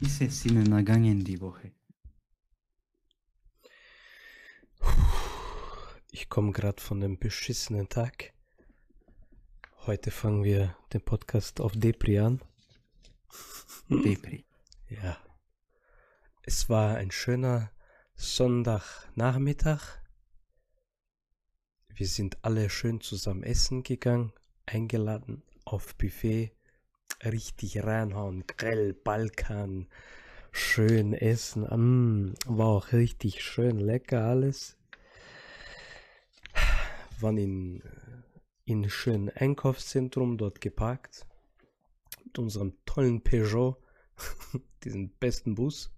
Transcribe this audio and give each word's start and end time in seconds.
ist 0.00 0.22
es 0.22 0.46
Ihnen 0.46 0.72
ergangen 0.72 1.24
die 1.24 1.40
Woche? 1.40 1.72
Ich 6.10 6.28
komme 6.28 6.52
gerade 6.52 6.80
von 6.82 7.02
einem 7.02 7.18
beschissenen 7.18 7.88
Tag. 7.88 8.32
Heute 9.86 10.10
fangen 10.10 10.42
wir 10.42 10.76
den 10.92 11.02
Podcast 11.02 11.60
auf 11.60 11.72
Depri 11.74 12.18
an. 12.18 12.40
Depri. 13.88 14.46
Ja. 14.88 15.18
Es 16.42 16.68
war 16.68 16.96
ein 16.96 17.10
schöner 17.10 17.70
Sonntagnachmittag. 18.14 19.98
Wir 21.88 22.08
sind 22.08 22.42
alle 22.42 22.70
schön 22.70 23.02
zusammen 23.02 23.42
essen 23.42 23.82
gegangen, 23.82 24.32
eingeladen 24.64 25.42
auf 25.66 25.94
Buffet, 25.96 26.52
richtig 27.24 27.82
reinhauen, 27.82 28.44
Grill, 28.46 28.94
Balkan, 28.94 29.88
schön 30.52 31.12
essen. 31.12 31.62
Mm, 31.62 32.34
war 32.46 32.66
auch 32.68 32.92
richtig 32.92 33.42
schön 33.42 33.78
lecker 33.78 34.24
alles. 34.24 34.76
Waren 37.20 37.38
in, 37.38 37.82
in 38.64 38.88
schönen 38.88 39.28
Einkaufszentrum 39.30 40.38
dort 40.38 40.60
geparkt. 40.60 41.26
Mit 42.24 42.38
unserem 42.38 42.74
tollen 42.86 43.22
Peugeot, 43.22 43.76
diesen 44.84 45.10
besten 45.18 45.54
Bus. 45.54 45.92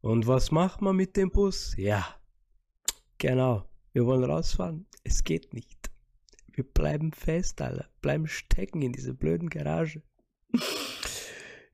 Und 0.00 0.26
was 0.26 0.50
macht 0.50 0.82
man 0.82 0.96
mit 0.96 1.16
dem 1.16 1.30
Bus? 1.30 1.74
Ja, 1.76 2.06
genau. 3.18 3.64
Wir 3.92 4.04
wollen 4.06 4.24
rausfahren. 4.24 4.86
Es 5.04 5.24
geht 5.24 5.54
nicht. 5.54 5.75
Wir 6.56 6.64
bleiben 6.64 7.12
fest, 7.12 7.60
Alter. 7.60 7.86
Bleiben 8.00 8.26
stecken 8.26 8.80
in 8.80 8.92
dieser 8.92 9.12
blöden 9.12 9.50
Garage. 9.50 10.02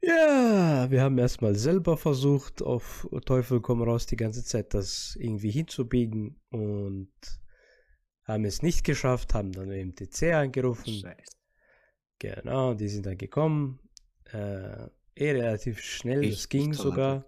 Ja, 0.04 0.90
wir 0.90 1.00
haben 1.00 1.16
erstmal 1.16 1.54
selber 1.54 1.96
versucht, 1.96 2.60
auf 2.60 3.08
Teufel 3.24 3.60
komm 3.60 3.82
raus, 3.82 4.04
die 4.04 4.16
ganze 4.16 4.44
Zeit 4.44 4.74
das 4.74 5.16
irgendwie 5.16 5.52
hinzubiegen 5.52 6.40
und 6.50 7.12
haben 8.24 8.44
es 8.44 8.62
nicht 8.62 8.82
geschafft, 8.82 9.32
haben 9.32 9.52
dann 9.52 9.70
im 9.70 9.94
TC 9.94 10.34
angerufen. 10.34 10.92
Scheiße. 10.92 11.36
Genau, 12.18 12.74
die 12.74 12.88
sind 12.88 13.06
dann 13.06 13.16
gekommen. 13.16 13.78
Äh, 14.32 14.88
eh 15.14 15.30
relativ 15.30 15.80
schnell, 15.80 16.24
es 16.24 16.48
ging 16.48 16.72
sogar. 16.72 17.24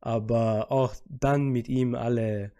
Aber 0.00 0.72
auch 0.72 0.96
dann 1.06 1.50
mit 1.50 1.68
ihm 1.68 1.94
alle 1.94 2.50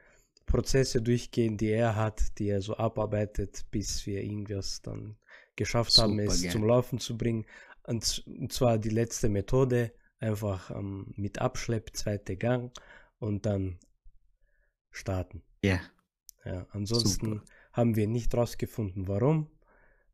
Prozesse 0.48 1.02
durchgehen, 1.02 1.56
die 1.58 1.70
er 1.70 1.96
hat, 1.96 2.38
die 2.38 2.48
er 2.48 2.62
so 2.62 2.76
abarbeitet, 2.76 3.66
bis 3.70 4.06
wir 4.06 4.22
irgendwas 4.22 4.82
dann 4.82 5.18
geschafft 5.56 5.98
haben, 5.98 6.18
Super, 6.18 6.24
es 6.24 6.42
gell? 6.42 6.50
zum 6.50 6.64
Laufen 6.64 6.98
zu 7.00 7.16
bringen. 7.18 7.46
Und, 7.84 8.24
und 8.26 8.52
zwar 8.52 8.78
die 8.78 8.90
letzte 8.90 9.28
Methode, 9.28 9.92
einfach 10.20 10.70
ähm, 10.72 11.12
mit 11.16 11.40
Abschlepp, 11.40 11.96
zweiter 11.96 12.36
Gang 12.36 12.72
und 13.20 13.46
dann 13.46 13.78
starten. 14.90 15.42
Ja, 15.62 15.80
Ja, 16.44 16.66
ansonsten 16.72 17.40
Super. 17.40 17.44
haben 17.72 17.96
wir 17.96 18.08
nicht 18.08 18.34
rausgefunden, 18.34 19.08
warum. 19.08 19.50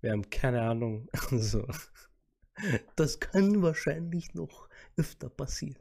Wir 0.01 0.13
haben 0.13 0.31
keine 0.31 0.63
Ahnung. 0.63 1.09
Also, 1.31 1.67
das 2.97 3.21
kann 3.21 3.63
wahrscheinlich 3.63 4.35
noch 4.35 4.69
öfter 4.97 5.29
passieren. 5.31 5.79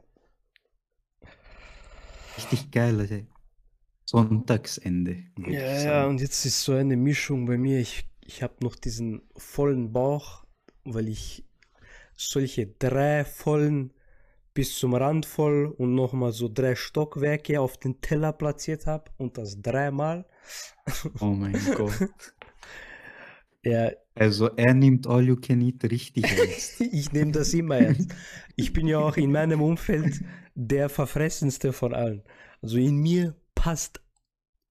richtig 2.36 2.70
geil, 2.70 3.00
Alter. 3.00 3.26
Sonntagsende. 4.06 5.24
Ja, 5.38 5.82
ja, 5.82 6.06
und 6.06 6.20
jetzt 6.20 6.44
ist 6.44 6.62
so 6.62 6.72
eine 6.72 6.96
Mischung 6.96 7.46
bei 7.46 7.56
mir. 7.56 7.78
Ich, 7.80 8.06
ich 8.24 8.42
habe 8.42 8.54
noch 8.62 8.76
diesen 8.76 9.22
vollen 9.36 9.92
Bauch, 9.92 10.44
weil 10.84 11.08
ich 11.08 11.44
solche 12.16 12.66
drei 12.66 13.24
vollen 13.24 13.92
bis 14.52 14.78
zum 14.78 14.94
Rand 14.94 15.26
voll 15.26 15.66
und 15.66 15.94
nochmal 15.94 16.32
so 16.32 16.48
drei 16.48 16.76
Stockwerke 16.76 17.60
auf 17.60 17.76
den 17.78 18.00
Teller 18.00 18.32
platziert 18.32 18.86
habe 18.86 19.10
und 19.16 19.36
das 19.38 19.60
dreimal. 19.60 20.26
Oh 21.20 21.26
mein 21.26 21.58
Gott. 21.74 21.98
Ja, 23.64 23.90
Also 24.14 24.48
er 24.56 24.74
nimmt 24.74 25.06
All 25.06 25.24
You 25.26 25.36
Can 25.36 25.60
Eat 25.62 25.84
richtig 25.90 26.24
ernst. 26.38 26.80
Ich 26.80 27.12
nehme 27.12 27.32
das 27.32 27.54
immer 27.54 27.78
ernst. 27.78 28.14
Ich 28.56 28.72
bin 28.72 28.86
ja 28.86 28.98
auch 28.98 29.16
in 29.16 29.32
meinem 29.32 29.62
Umfeld 29.62 30.20
der 30.54 30.88
verfressenste 30.88 31.72
von 31.72 31.94
allen. 31.94 32.22
Also 32.62 32.78
in 32.78 32.96
mir 32.96 33.34
passt 33.64 34.02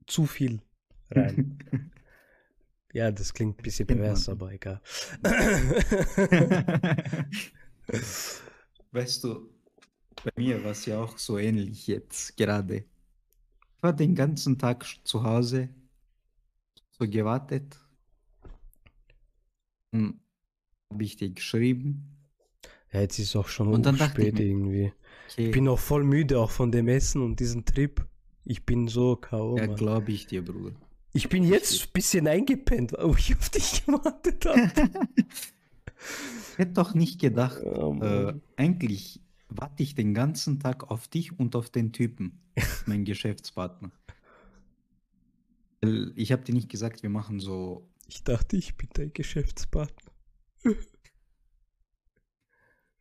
zu 0.06 0.28
viel 0.28 0.62
rein. 1.10 1.58
Ja, 2.96 3.10
das 3.10 3.34
klingt 3.34 3.58
ein 3.58 3.64
bisschen 3.64 3.88
pervers, 3.88 4.30
aber 4.30 4.52
egal. 4.52 4.80
Weißt 8.92 9.24
du, 9.24 9.50
bei 10.24 10.30
mir 10.36 10.64
war 10.64 10.74
es 10.74 10.86
ja 10.86 11.02
auch 11.02 11.18
so 11.18 11.40
ähnlich 11.40 11.88
jetzt 11.88 12.38
gerade. 12.38 12.76
Ich 12.76 12.86
war 13.82 13.94
den 13.94 14.14
ganzen 14.14 14.60
Tag 14.60 14.86
zu 15.04 15.24
Hause, 15.24 15.70
so 16.92 17.10
gewartet. 17.10 17.80
Dann 19.90 20.22
habe 20.92 21.04
ich 21.04 21.16
dir 21.16 21.32
geschrieben. 21.32 22.16
Ja, 22.92 23.02
jetzt 23.02 23.18
ist 23.18 23.36
auch 23.36 23.48
schon 23.48 23.70
Und 23.70 23.88
spät 23.98 24.40
irgendwie. 24.40 24.94
Okay, 25.32 25.48
Ich 25.48 25.52
bin 25.52 25.68
auch 25.68 25.80
voll 25.80 26.04
müde, 26.04 26.40
auch 26.40 26.52
von 26.52 26.72
dem 26.72 26.88
Essen 26.88 27.24
und 27.24 27.40
diesem 27.40 27.66
Trip. 27.66 28.08
Ich 28.46 28.66
bin 28.66 28.88
so 28.88 29.16
K.O. 29.16 29.58
ja, 29.58 29.68
glaube 29.68 30.12
ich 30.12 30.28
dir, 30.28 30.44
Bruder. 30.44 30.76
Ich 31.14 31.30
bin 31.30 31.44
jetzt 31.44 31.82
ein 31.82 31.92
bisschen 31.94 32.28
eingepennt, 32.28 32.94
wo 33.00 33.16
ich 33.16 33.36
auf 33.38 33.50
dich 33.50 33.86
gewartet 33.86 34.46
habe. 34.46 34.72
Ich 36.52 36.58
hätte 36.58 36.74
doch 36.74 36.94
nicht 36.94 37.22
gedacht, 37.22 37.62
Oh, 37.64 37.98
äh, 38.02 38.34
eigentlich 38.58 39.22
warte 39.48 39.84
ich 39.84 39.96
den 39.96 40.14
ganzen 40.14 40.60
Tag 40.60 40.90
auf 40.90 41.08
dich 41.08 41.38
und 41.40 41.56
auf 41.56 41.70
den 41.70 41.94
Typen, 41.94 42.42
mein 42.86 43.06
Geschäftspartner. 43.06 43.92
Weil 45.82 46.12
Ich 46.16 46.32
habe 46.32 46.44
dir 46.44 46.54
nicht 46.54 46.70
gesagt, 46.70 47.04
wir 47.04 47.10
machen 47.10 47.40
so 47.40 47.88
Ich 48.08 48.24
dachte, 48.24 48.58
ich 48.58 48.76
bin 48.76 48.90
dein 48.94 49.14
Geschäftspartner. 49.14 50.12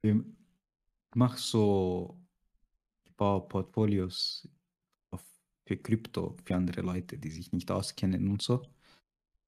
Ich 0.02 0.14
mache 1.14 1.38
so, 1.38 2.18
ich 3.04 3.12
baue 3.16 3.48
Portfolios 3.48 4.48
auf, 4.48 4.61
für 5.72 5.76
Krypto, 5.78 6.36
für 6.44 6.54
andere 6.56 6.82
Leute, 6.82 7.16
die 7.18 7.30
sich 7.30 7.52
nicht 7.52 7.70
auskennen 7.70 8.28
und 8.28 8.42
so. 8.42 8.62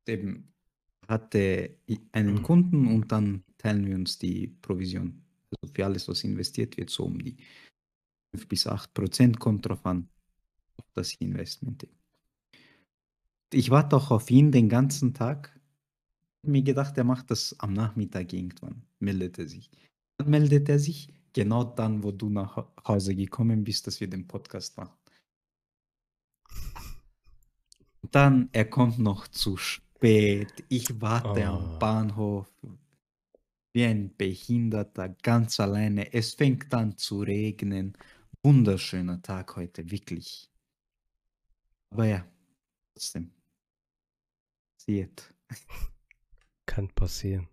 Eben 0.06 0.52
hatte 1.06 1.76
einen 2.12 2.36
Mhm. 2.36 2.42
Kunden 2.42 2.86
und 2.88 3.12
dann 3.12 3.44
teilen 3.58 3.86
wir 3.86 3.94
uns 3.94 4.18
die 4.18 4.46
Provision. 4.62 5.22
Also 5.50 5.74
für 5.74 5.84
alles, 5.84 6.08
was 6.08 6.24
investiert 6.24 6.76
wird, 6.78 6.88
so 6.90 7.04
um 7.04 7.18
die 7.22 7.36
5 8.34 8.48
bis 8.48 8.66
8 8.66 8.92
Prozent 8.94 9.38
kommt 9.38 9.66
drauf 9.66 9.84
an, 9.84 10.08
auf 10.78 10.86
das 10.94 11.14
Investment. 11.14 11.86
Ich 13.52 13.70
warte 13.70 13.96
auch 13.96 14.10
auf 14.10 14.30
ihn 14.30 14.50
den 14.50 14.68
ganzen 14.68 15.12
Tag. 15.12 15.60
Mir 16.42 16.62
gedacht, 16.62 16.96
er 16.98 17.04
macht 17.04 17.30
das 17.30 17.54
am 17.60 17.72
Nachmittag 17.74 18.32
irgendwann, 18.32 18.82
meldet 18.98 19.38
er 19.38 19.46
sich. 19.48 19.70
Dann 20.18 20.30
meldet 20.30 20.68
er 20.68 20.78
sich 20.78 21.08
genau 21.32 21.64
dann, 21.64 22.02
wo 22.02 22.12
du 22.12 22.28
nach 22.30 22.56
Hau- 22.56 22.72
Hause 22.86 23.14
gekommen 23.14 23.62
bist, 23.64 23.86
dass 23.86 24.00
wir 24.00 24.08
den 24.08 24.26
Podcast 24.26 24.76
machen. 24.76 24.96
Und 28.02 28.03
Dann, 28.14 28.48
er 28.52 28.64
kommt 28.66 29.00
noch 29.00 29.26
zu 29.26 29.56
spät. 29.56 30.52
Ich 30.68 31.00
warte 31.00 31.40
Oh. 31.50 31.54
am 31.56 31.78
Bahnhof 31.80 32.48
wie 33.72 33.84
ein 33.84 34.16
Behinderter, 34.16 35.08
ganz 35.08 35.58
alleine. 35.58 36.12
Es 36.12 36.34
fängt 36.34 36.72
an 36.72 36.96
zu 36.96 37.22
regnen. 37.22 37.98
Wunderschöner 38.40 39.20
Tag 39.20 39.56
heute, 39.56 39.90
wirklich. 39.90 40.48
Aber 41.90 42.06
ja, 42.06 42.24
trotzdem. 42.92 43.32
Passiert. 44.76 45.34
Kann 46.66 46.88
passieren. 46.90 47.48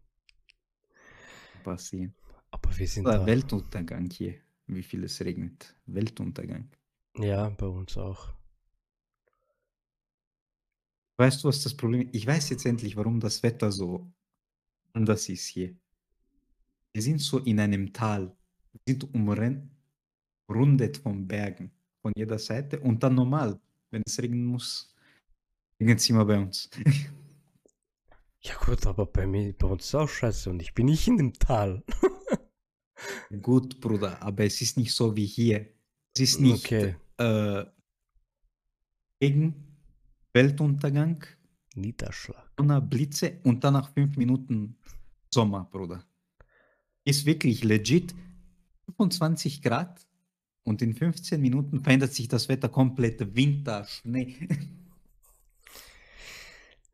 Passieren. 1.63 2.13
Aber 2.51 2.77
wir 2.77 2.87
sind 2.87 3.05
da. 3.05 3.25
Weltuntergang 3.25 4.11
hier, 4.11 4.35
wie 4.67 4.83
viel 4.83 5.05
es 5.05 5.21
regnet. 5.21 5.75
Weltuntergang. 5.87 6.69
Ja, 7.17 7.49
bei 7.49 7.65
uns 7.65 7.97
auch. 7.97 8.31
Weißt 11.21 11.43
du, 11.43 11.49
was 11.49 11.61
das 11.61 11.75
Problem 11.75 12.01
ist? 12.01 12.15
Ich 12.15 12.25
weiß 12.25 12.49
jetzt 12.49 12.65
endlich, 12.65 12.95
warum 12.95 13.19
das 13.19 13.43
Wetter 13.43 13.71
so 13.71 14.11
anders 14.91 15.29
ist 15.29 15.45
hier. 15.45 15.75
Wir 16.93 17.03
sind 17.03 17.19
so 17.19 17.37
in 17.37 17.59
einem 17.59 17.93
Tal. 17.93 18.35
Wir 18.71 18.81
sind 18.87 19.03
umrundet 19.13 20.97
von 20.97 21.27
Bergen 21.27 21.69
von 22.01 22.11
jeder 22.15 22.39
Seite 22.39 22.79
und 22.79 23.03
dann 23.03 23.13
normal, 23.13 23.59
wenn 23.91 24.01
es 24.03 24.19
regnen 24.19 24.45
muss, 24.45 24.95
regnet 25.79 25.99
es 25.99 26.09
immer 26.09 26.25
bei 26.25 26.39
uns. 26.39 26.69
Ja 28.43 28.55
gut, 28.55 28.87
aber 28.87 29.05
bei 29.05 29.27
mir, 29.27 29.53
bei 29.53 29.67
uns 29.67 29.85
ist 29.85 29.93
auch 29.93 30.09
scheiße 30.09 30.49
und 30.49 30.63
ich 30.63 30.73
bin 30.73 30.87
nicht 30.87 31.07
in 31.07 31.17
dem 31.17 31.33
Tal. 31.33 31.83
Gut, 33.43 33.79
Bruder, 33.79 34.19
aber 34.19 34.45
es 34.45 34.59
ist 34.61 34.77
nicht 34.77 34.95
so 34.95 35.15
wie 35.15 35.27
hier. 35.27 35.71
Es 36.15 36.21
ist 36.21 36.39
nicht 36.41 36.65
Okay. 36.65 36.95
äh, 37.17 37.65
Regen, 39.21 39.70
Weltuntergang, 40.33 41.25
Niederschlag. 41.75 42.51
Blitze 42.89 43.39
und 43.43 43.63
dann 43.63 43.73
nach 43.73 43.93
fünf 43.93 44.17
Minuten 44.17 44.77
Sommer, 45.29 45.67
Bruder. 45.71 46.03
Ist 47.03 47.25
wirklich 47.25 47.63
legit 47.63 48.13
25 48.85 49.61
Grad 49.61 50.05
Und 50.63 50.81
in 50.81 50.93
15 50.93 51.41
Minuten 51.41 51.81
verändert 51.81 52.13
sich 52.13 52.27
das 52.27 52.47
Wetter 52.47 52.69
komplett. 52.69 53.35
Winter, 53.35 53.85
Schnee. 53.85 54.47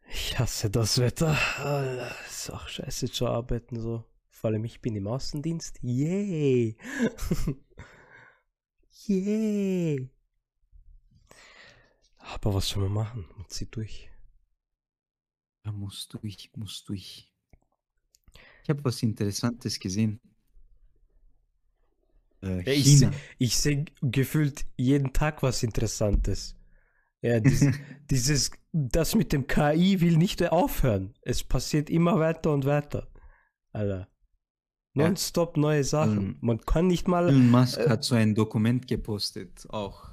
Ich 0.09 0.39
hasse 0.39 0.69
das 0.69 0.99
Wetter. 0.99 1.37
Alter, 1.57 2.15
Ist 2.27 2.49
auch 2.49 2.67
scheiße 2.67 3.11
zu 3.11 3.27
arbeiten 3.27 3.79
so. 3.79 4.05
Vor 4.29 4.51
allem 4.51 4.63
ich 4.65 4.81
bin 4.81 4.95
im 4.95 5.07
Außendienst. 5.07 5.79
Yay! 5.81 6.77
Yay! 9.07 10.09
Aber 12.33 12.53
was 12.55 12.67
soll 12.69 12.83
man 12.83 12.93
machen? 12.93 13.25
Man 13.37 13.47
zieht 13.49 13.75
durch. 13.75 14.09
Da 15.63 15.71
musst 15.71 16.13
du, 16.13 16.19
ich 16.23 16.51
muss 16.55 16.83
durch. 16.83 17.31
Ich 18.63 18.69
habe 18.69 18.83
was 18.83 19.01
Interessantes 19.03 19.79
gesehen. 19.79 20.19
Äh, 22.41 22.61
Ja, 22.63 22.71
ich 22.71 22.99
seh- 22.99 23.11
sehe 23.47 23.85
gefühlt 24.01 24.65
jeden 24.77 25.13
Tag 25.13 25.41
was 25.43 25.63
Interessantes. 25.63 26.55
Ja, 27.21 27.39
dies, 27.39 27.65
dieses, 28.11 28.51
das 28.71 29.15
mit 29.15 29.33
dem 29.33 29.47
KI 29.47 29.99
will 30.01 30.17
nicht 30.17 30.43
aufhören. 30.43 31.13
Es 31.21 31.43
passiert 31.43 31.89
immer 31.89 32.19
weiter 32.19 32.53
und 32.53 32.65
weiter. 32.65 33.07
Alter. 33.71 34.07
Nonstop 34.93 35.57
neue 35.57 35.83
Sachen. 35.83 36.37
Man 36.41 36.59
kann 36.61 36.87
nicht 36.87 37.07
mal. 37.07 37.29
Elon 37.29 37.49
Musk 37.51 37.77
äh, 37.79 37.89
hat 37.89 38.03
so 38.03 38.15
ein 38.15 38.33
Dokument 38.35 38.87
gepostet, 38.87 39.67
auch, 39.69 40.09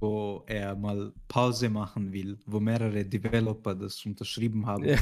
wo 0.00 0.42
er 0.46 0.74
mal 0.76 1.12
Pause 1.28 1.68
machen 1.68 2.12
will, 2.12 2.38
wo 2.46 2.58
mehrere 2.60 3.04
Developer 3.04 3.74
das 3.74 4.04
unterschrieben 4.06 4.66
haben, 4.66 4.84
Ja, 4.84 4.96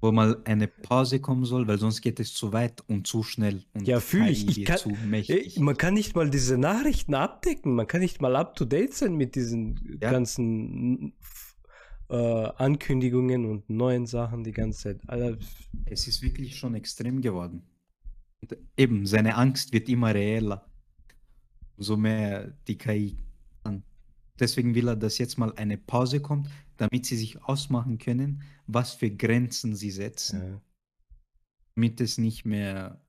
wo 0.00 0.10
mal 0.12 0.40
eine 0.44 0.66
Pause 0.68 1.20
kommen 1.20 1.44
soll, 1.44 1.66
weil 1.68 1.78
sonst 1.78 2.00
geht 2.00 2.18
es 2.20 2.34
zu 2.34 2.52
weit 2.52 2.82
und 2.88 3.06
zu 3.06 3.22
schnell 3.22 3.64
und 3.74 3.86
Ja, 3.86 4.00
fühl 4.00 4.28
ich. 4.28 4.46
Ich 4.58 4.64
kann- 4.64 4.78
zu 4.78 4.90
mächtig. 5.06 5.58
man 5.60 5.76
kann 5.76 5.94
nicht 5.94 6.14
mal 6.16 6.28
diese 6.30 6.58
Nachrichten 6.58 7.14
abdecken. 7.14 7.74
Man 7.74 7.86
kann 7.86 8.00
nicht 8.00 8.20
mal 8.20 8.34
up 8.36 8.54
to 8.56 8.64
date 8.64 8.94
sein 8.94 9.14
mit 9.16 9.34
diesen 9.34 9.98
Ja. 10.02 10.10
ganzen 10.10 11.14
äh, 12.10 12.14
Ankündigungen 12.16 13.44
und 13.44 13.68
neuen 13.68 14.06
Sachen 14.06 14.42
die 14.42 14.52
ganze 14.52 14.80
Zeit. 14.96 15.00
Alter, 15.08 15.36
Es 15.84 16.08
ist 16.08 16.22
wirklich 16.22 16.56
schon 16.56 16.74
extrem 16.74 17.20
geworden. 17.20 17.62
Und 18.40 18.56
eben, 18.78 19.04
seine 19.04 19.34
Angst 19.36 19.72
wird 19.74 19.88
immer 19.90 20.14
reeller, 20.14 20.64
umso 21.76 21.96
mehr 21.98 22.54
die 22.66 22.78
KI. 22.78 23.18
Deswegen 24.38 24.74
will 24.74 24.88
er, 24.88 24.96
dass 24.96 25.18
jetzt 25.18 25.38
mal 25.38 25.52
eine 25.56 25.78
Pause 25.78 26.20
kommt, 26.20 26.48
damit 26.76 27.06
sie 27.06 27.16
sich 27.16 27.42
ausmachen 27.42 27.98
können, 27.98 28.42
was 28.66 28.92
für 28.92 29.10
Grenzen 29.10 29.74
sie 29.74 29.90
setzen, 29.90 30.42
ja. 30.42 30.60
damit 31.74 32.00
es 32.00 32.18
nicht 32.18 32.44
mehr 32.44 33.00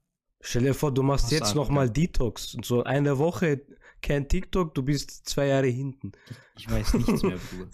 Stell 0.42 0.64
dir 0.64 0.74
vor, 0.74 0.94
du 0.94 1.04
machst 1.04 1.32
jetzt 1.32 1.54
nochmal. 1.54 1.90
Detox. 1.90 2.56
Und 2.56 2.64
so 2.66 2.84
eine 2.84 3.18
Woche 3.18 3.62
kein 4.02 4.30
TikTok, 4.30 4.74
du 4.74 4.84
bist 4.84 5.28
zwei 5.28 5.48
Jahre 5.48 5.68
hinten. 5.68 6.14
Ich 6.58 6.70
weiß 6.70 6.94
nichts 6.94 7.24
mehr, 7.24 7.38
Bruder. 7.38 7.70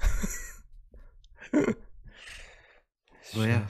So, 3.31 3.44
ja. 3.44 3.68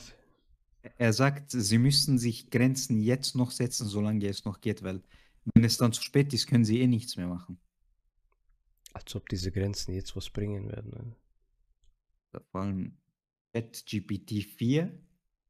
Er 0.98 1.14
sagt, 1.14 1.52
sie 1.52 1.78
müssen 1.78 2.20
sich 2.20 2.50
Grenzen 2.50 3.00
jetzt 3.00 3.36
noch 3.36 3.52
setzen, 3.52 3.88
solange 3.88 4.28
es 4.28 4.46
noch 4.46 4.60
geht, 4.62 4.84
weil 4.84 5.02
wenn 5.54 5.64
es 5.64 5.78
dann 5.78 5.94
zu 5.94 6.04
spät 6.04 6.34
ist, 6.34 6.46
können 6.48 6.66
sie 6.66 6.82
eh 6.82 6.88
nichts 6.88 7.16
mehr 7.16 7.28
machen. 7.28 7.58
Als 8.96 9.16
ob 9.16 9.28
diese 9.28 9.52
Grenzen 9.52 9.94
jetzt 9.94 10.16
was 10.16 10.30
bringen 10.30 10.70
werden. 10.72 10.92
Ne? 12.32 12.42
Vor 12.52 12.62
allem 12.62 12.98
ChatGPT 13.54 14.44
4 14.44 14.98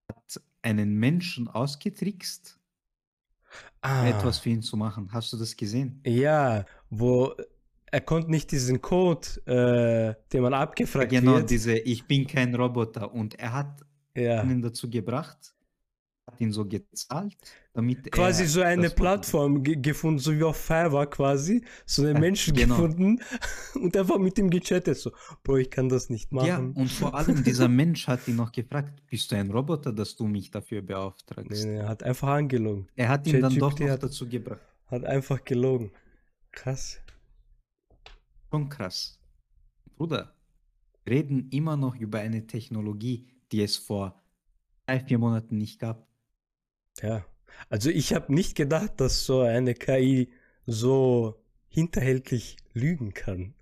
hat 0.09 0.41
einen 0.61 0.95
Menschen 0.95 1.47
ausgetrickst, 1.47 2.59
Ah, 3.81 4.07
etwas 4.07 4.39
für 4.39 4.49
ihn 4.49 4.61
zu 4.61 4.75
machen. 4.75 5.09
Hast 5.13 5.31
du 5.31 5.37
das 5.37 5.55
gesehen? 5.55 6.01
ja, 6.05 6.65
wo 6.89 7.33
er 7.85 8.01
konnte 8.01 8.29
nicht 8.29 8.51
diesen 8.51 8.81
Code, 8.81 9.27
äh, 9.45 10.21
den 10.33 10.41
man 10.41 10.53
abgefragt 10.53 11.11
genau, 11.11 11.35
wird. 11.35 11.49
diese 11.49 11.77
Ich 11.77 12.05
bin 12.05 12.27
kein 12.27 12.53
Roboter. 12.53 13.13
Und 13.13 13.35
er 13.35 13.53
hat 13.53 13.81
ja. 14.15 14.43
ihn 14.43 14.61
dazu 14.61 14.89
gebracht, 14.89 15.54
hat 16.35 16.41
ihn 16.41 16.51
so 16.51 16.65
gezahlt, 16.65 17.35
damit 17.73 18.11
quasi 18.11 18.45
so 18.45 18.61
eine 18.61 18.89
Plattform 18.89 19.63
ge 19.63 19.75
gefunden, 19.77 20.19
so 20.19 20.33
wie 20.37 20.43
auf 20.43 20.57
Fiverr 20.57 21.07
quasi, 21.07 21.63
so 21.85 22.01
einen 22.03 22.15
Ja, 22.15 22.19
Menschen 22.19 22.53
genau. 22.55 22.75
gefunden 22.75 23.19
und 23.75 23.95
einfach 23.95 24.17
mit 24.17 24.37
ihm 24.37 24.49
gechattet, 24.49 24.97
so, 24.97 25.11
Bro, 25.43 25.57
ich 25.57 25.69
kann 25.71 25.87
das 25.89 26.09
nicht 26.09 26.31
Ja, 26.33 26.37
machen. 26.59 26.73
und 26.73 26.91
vor 26.91 27.15
allem 27.15 27.43
dieser 27.43 27.67
Mensch 27.81 28.07
hat 28.07 28.27
ihn 28.27 28.35
noch 28.35 28.51
gefragt, 28.51 29.01
bist 29.09 29.31
du 29.31 29.35
ein 29.37 29.49
Roboter, 29.49 29.93
dass 29.93 30.15
du 30.15 30.27
mich 30.27 30.51
dafür 30.51 30.81
beauftragst? 30.81 31.65
nee, 31.65 31.75
er 31.77 31.87
hat 31.87 32.03
einfach 32.03 32.27
angelogen. 32.29 32.87
Er 32.95 33.09
hat 33.09 33.25
ihn 33.27 33.41
dann 33.41 33.57
doch 33.57 33.79
hat- 33.79 34.03
dazu 34.03 34.27
gebracht. 34.27 34.61
Hat 34.87 35.03
einfach 35.05 35.43
gelogen. 35.43 35.91
Krass. 36.51 36.99
Schon 38.51 38.69
krass. 38.69 39.19
Bruder, 39.97 40.33
reden 41.07 41.49
immer 41.49 41.77
noch 41.77 41.95
über 41.95 42.19
eine 42.19 42.45
Technologie, 42.45 43.27
die 43.51 43.61
es 43.61 43.77
vor 43.77 44.21
drei, 44.85 44.99
vier 44.99 45.17
Monaten 45.17 45.57
nicht 45.57 45.79
gab. 45.79 46.07
Ja. 47.01 47.25
Also 47.69 47.89
ich 47.89 48.13
habe 48.13 48.33
nicht 48.33 48.55
gedacht, 48.55 48.99
dass 48.99 49.25
so 49.25 49.41
eine 49.41 49.73
KI 49.73 50.31
so 50.65 51.41
hinterhältig 51.69 52.57
lügen 52.73 53.13
kann. 53.13 53.53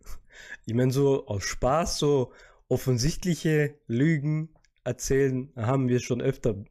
Ich 0.66 0.74
meine, 0.74 0.92
so 0.92 1.28
aus 1.28 1.44
Spaß, 1.44 2.00
so 2.00 2.32
offensichtliche 2.68 3.76
Lügen 3.88 4.50
erzählen, 4.84 5.52
haben 5.56 5.88
wir 5.90 6.00
schon 6.00 6.22
öfter 6.22 6.64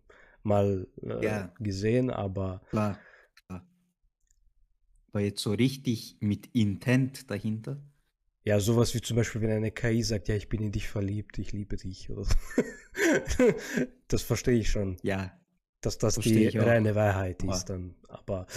mal 0.43 0.89
äh, 1.03 1.25
Ja. 1.25 1.55
gesehen, 1.61 2.11
aber 2.11 2.61
Klar, 2.71 2.99
klar. 3.47 3.65
Aber 5.13 5.21
jetzt 5.21 5.43
so 5.43 5.53
richtig 5.53 6.17
mit 6.21 6.49
Intent 6.55 7.31
dahinter. 7.31 7.81
ja, 8.45 8.59
sowas 8.59 8.95
wie 8.95 9.01
zum 9.01 9.17
Beispiel, 9.17 9.41
wenn 9.43 9.51
eine 9.51 9.71
KI 9.71 10.03
sagt, 10.03 10.29
ja, 10.29 10.35
ich 10.35 10.49
bin 10.49 10.61
in 10.63 10.73
dich 10.73 10.89
verliebt, 10.89 11.39
ich 11.39 11.53
liebe 11.53 11.77
dich 11.77 12.09
so. 12.09 12.27
Das 14.09 14.23
verstehe 14.23 14.59
ich 14.59 14.71
schon, 14.71 14.97
Ja, 15.03 15.39
dass 15.83 15.99
das 15.99 16.15
Verstehe 16.15 16.51
die 16.51 16.59
reine 16.59 16.95
Wahrheit 16.95 17.43
ist 17.43 17.65
dann, 17.67 17.95
aber 18.09 18.47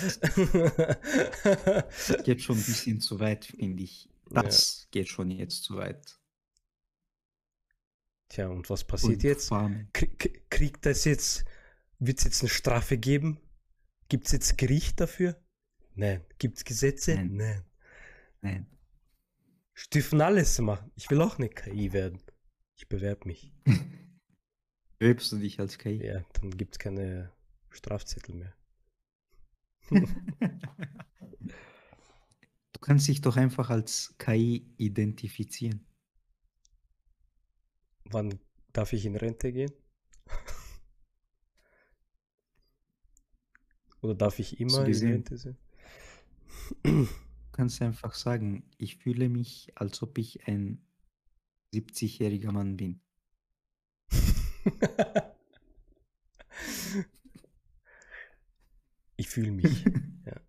das 1.44 2.24
geht 2.24 2.42
schon 2.42 2.58
ein 2.58 2.64
bisschen 2.64 3.02
zu 3.02 3.20
weit, 3.20 3.46
finde 3.46 3.84
ich. 3.84 4.08
Ja. 4.32 4.44
Das 4.44 4.88
geht 4.92 5.10
schon 5.10 5.32
jetzt 5.32 5.64
zu 5.64 5.76
weit. 5.76 6.20
Tja, 8.30 8.48
und 8.48 8.70
was 8.70 8.84
passiert 8.84 9.16
Und 9.16 9.24
jetzt? 9.24 9.52
Kriegt 10.50 10.86
das 10.86 11.04
jetzt, 11.06 11.46
wird 12.00 12.20
es 12.20 12.26
jetzt 12.26 12.42
eine 12.42 12.50
Strafe 12.50 12.98
geben? 12.98 13.40
Gibt 14.08 14.28
es 14.28 14.32
jetzt 14.32 14.58
Gericht 14.58 15.00
dafür? 15.00 15.36
Nein. 15.96 16.24
Gibt 16.38 16.58
es 16.58 16.64
Gesetze? 16.64 17.16
Nein. 17.16 17.36
Nein. 17.36 17.62
Nein. 18.42 18.68
Dürfen 19.94 20.22
alles 20.22 20.60
machen. 20.60 20.92
Ich 20.96 21.10
will 21.10 21.22
auch 21.22 21.38
eine 21.38 21.50
KI 21.50 21.92
werden. 21.92 22.22
Ich 22.76 22.88
bewerbe 22.88 23.28
mich. 23.28 23.52
Bewirbst 24.98 25.32
du 25.32 25.38
dich 25.38 25.60
als 25.60 25.78
KI? 25.78 26.06
Ja, 26.06 26.26
dann 26.34 26.52
gibt 26.52 26.76
es 26.76 26.80
keine 26.80 27.32
Strafzettel 27.70 28.36
mehr. 28.36 28.54
Du 32.72 32.80
kannst 32.82 33.08
dich 33.08 33.22
doch 33.22 33.38
einfach 33.38 33.70
als 33.70 34.16
KI 34.20 34.68
identifizieren. 34.78 35.88
Wann 38.04 38.38
darf 38.74 38.92
ich 38.94 39.06
in 39.06 39.16
Rente 39.16 39.54
gehen? 39.54 39.72
Oder 44.02 44.14
darf 44.14 44.40
ich 44.40 44.60
immer 44.60 44.82
in 44.82 44.88
gesehen? 44.88 45.12
Rente 45.14 45.38
sein? 45.38 45.58
Du 46.84 47.08
kannst 47.54 47.82
einfach 47.82 48.14
sagen, 48.14 48.70
ich 48.78 48.98
fühle 48.98 49.30
mich, 49.30 49.72
als 49.76 50.04
ob 50.04 50.18
ich 50.18 50.46
ein 50.48 50.86
70-jähriger 51.74 52.52
Mann 52.52 52.76
bin. 52.76 53.00
ich 59.18 59.30
fühle 59.30 59.52
mich. 59.52 59.86
ja. 60.26 60.42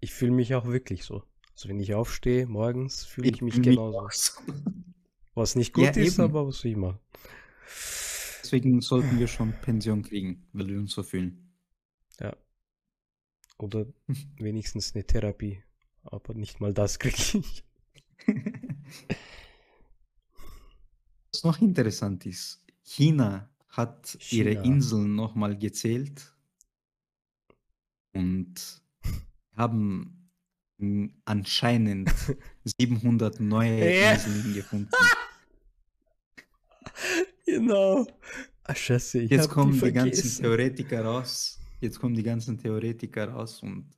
Ich 0.00 0.12
fühle 0.12 0.32
mich 0.32 0.54
auch 0.54 0.66
wirklich 0.66 1.04
so. 1.04 1.22
Also 1.52 1.68
wenn 1.68 1.80
ich 1.80 1.94
aufstehe 1.94 2.46
morgens, 2.46 3.04
fühle 3.04 3.28
ich 3.30 3.42
mich 3.42 3.54
fühl 3.54 3.64
genauso. 3.64 4.02
Was 5.34 5.56
nicht 5.56 5.72
gut 5.74 5.84
Ja, 5.84 5.90
ist, 5.90 6.14
eben. 6.14 6.22
aber 6.24 6.46
was 6.46 6.64
ich 6.64 6.76
machen. 6.76 6.98
Deswegen 8.42 8.80
sollten 8.80 9.18
wir 9.18 9.28
schon 9.28 9.52
Pension 9.60 10.02
kriegen, 10.02 10.46
weil 10.52 10.68
wir 10.68 10.78
uns 10.78 10.92
so 10.92 11.02
fühlen. 11.02 11.52
Ja. 12.18 12.36
Oder 13.58 13.86
wenigstens 14.38 14.94
eine 14.94 15.04
Therapie. 15.06 15.62
Aber 16.02 16.34
nicht 16.34 16.60
mal 16.60 16.72
das 16.72 16.98
kriege 16.98 17.38
ich. 17.38 17.64
Was 21.32 21.44
noch 21.44 21.60
interessant 21.60 22.26
ist, 22.26 22.64
China 22.90 23.48
hat 23.68 24.18
ihre 24.30 24.50
China. 24.50 24.62
Inseln 24.64 25.14
nochmal 25.14 25.56
gezählt 25.56 26.34
und 28.12 28.82
haben 29.54 30.28
anscheinend 31.24 32.10
700 32.64 33.38
neue 33.38 33.94
Ja. 33.94 34.12
Inseln 34.12 34.54
gefunden. 34.54 34.90
Genau. 37.46 38.06
Ah, 38.62 38.74
scheiße, 38.74 39.22
ich 39.22 39.30
Jetzt 39.30 39.48
kommen 39.48 39.72
die 39.72 39.80
die, 39.80 39.92
ganzen. 39.92 40.42
Theoretiker 40.42 41.04
raus. 41.04 41.58
Jetzt 41.80 41.98
kommen 41.98 42.14
die 42.14 42.22
ganzen 42.22 42.58
Theoretiker 42.58 43.28
raus 43.28 43.60
und 43.62 43.90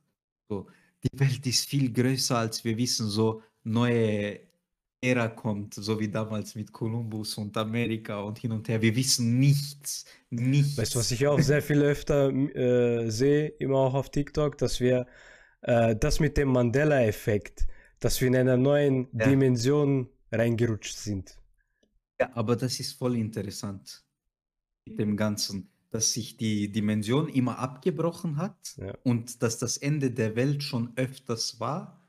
so. 0.49 0.67
die 1.03 1.19
Welt 1.19 1.45
ist 1.45 1.67
viel 1.67 1.91
größer, 1.93 2.37
als 2.37 2.63
wir 2.63 2.75
wissen. 2.77 3.07
So 3.09 3.43
neue 3.63 4.39
Ära 5.03 5.27
kommt, 5.27 5.73
so 5.73 5.99
wie 5.99 6.07
damals 6.07 6.55
mit 6.55 6.71
Kolumbus 6.71 7.37
und 7.37 7.57
Amerika 7.57 8.21
und 8.21 8.39
hin 8.39 8.53
und 8.53 8.67
her. 8.69 8.81
Wir 8.81 8.95
wissen 8.95 9.37
nichts, 9.37 10.05
nichts. 10.29 10.77
Weißt 10.77 10.95
du, 10.95 10.99
was 10.99 11.11
ich 11.11 11.27
auch 11.27 11.39
sehr 11.39 11.61
viel 11.61 11.81
öfter 11.81 12.29
äh, 12.31 13.09
sehe, 13.09 13.49
immer 13.59 13.79
auch 13.79 13.93
auf 13.93 14.09
TikTok, 14.09 14.57
dass 14.57 14.79
wir 14.79 15.05
äh, 15.61 15.95
das 15.95 16.19
mit 16.21 16.37
dem 16.37 16.49
Mandela-Effekt, 16.49 17.67
dass 17.99 18.21
wir 18.21 18.29
in 18.29 18.35
einer 18.37 18.57
neuen 18.57 19.09
ja. 19.11 19.27
Dimension 19.27 20.09
reingerutscht 20.31 20.95
sind. 20.95 21.37
Ja, 22.19 22.29
aber 22.33 22.55
das 22.55 22.79
ist 22.79 22.93
voll 22.93 23.17
interessant 23.17 24.03
mit 24.85 24.99
dem 24.99 25.17
Ganzen, 25.17 25.69
dass 25.91 26.13
sich 26.13 26.37
die 26.37 26.71
Dimension 26.71 27.27
immer 27.27 27.59
abgebrochen 27.59 28.37
hat 28.37 28.75
ja. 28.77 28.93
und 29.03 29.43
dass 29.43 29.57
das 29.57 29.77
Ende 29.77 30.11
der 30.11 30.35
Welt 30.35 30.63
schon 30.63 30.93
öfters 30.95 31.59
war 31.59 32.02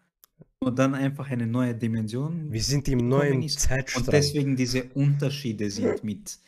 und 0.64 0.78
dann 0.78 0.94
einfach 0.94 1.30
eine 1.30 1.46
neue 1.46 1.74
Dimension. 1.74 2.50
Wir 2.50 2.62
sind 2.62 2.88
im 2.88 3.08
neuen 3.08 3.46
Zeitstrang. 3.48 4.04
Und 4.04 4.12
deswegen 4.12 4.56
diese 4.56 4.84
Unterschiede 4.94 5.70
sind 5.70 6.02
mit 6.02 6.38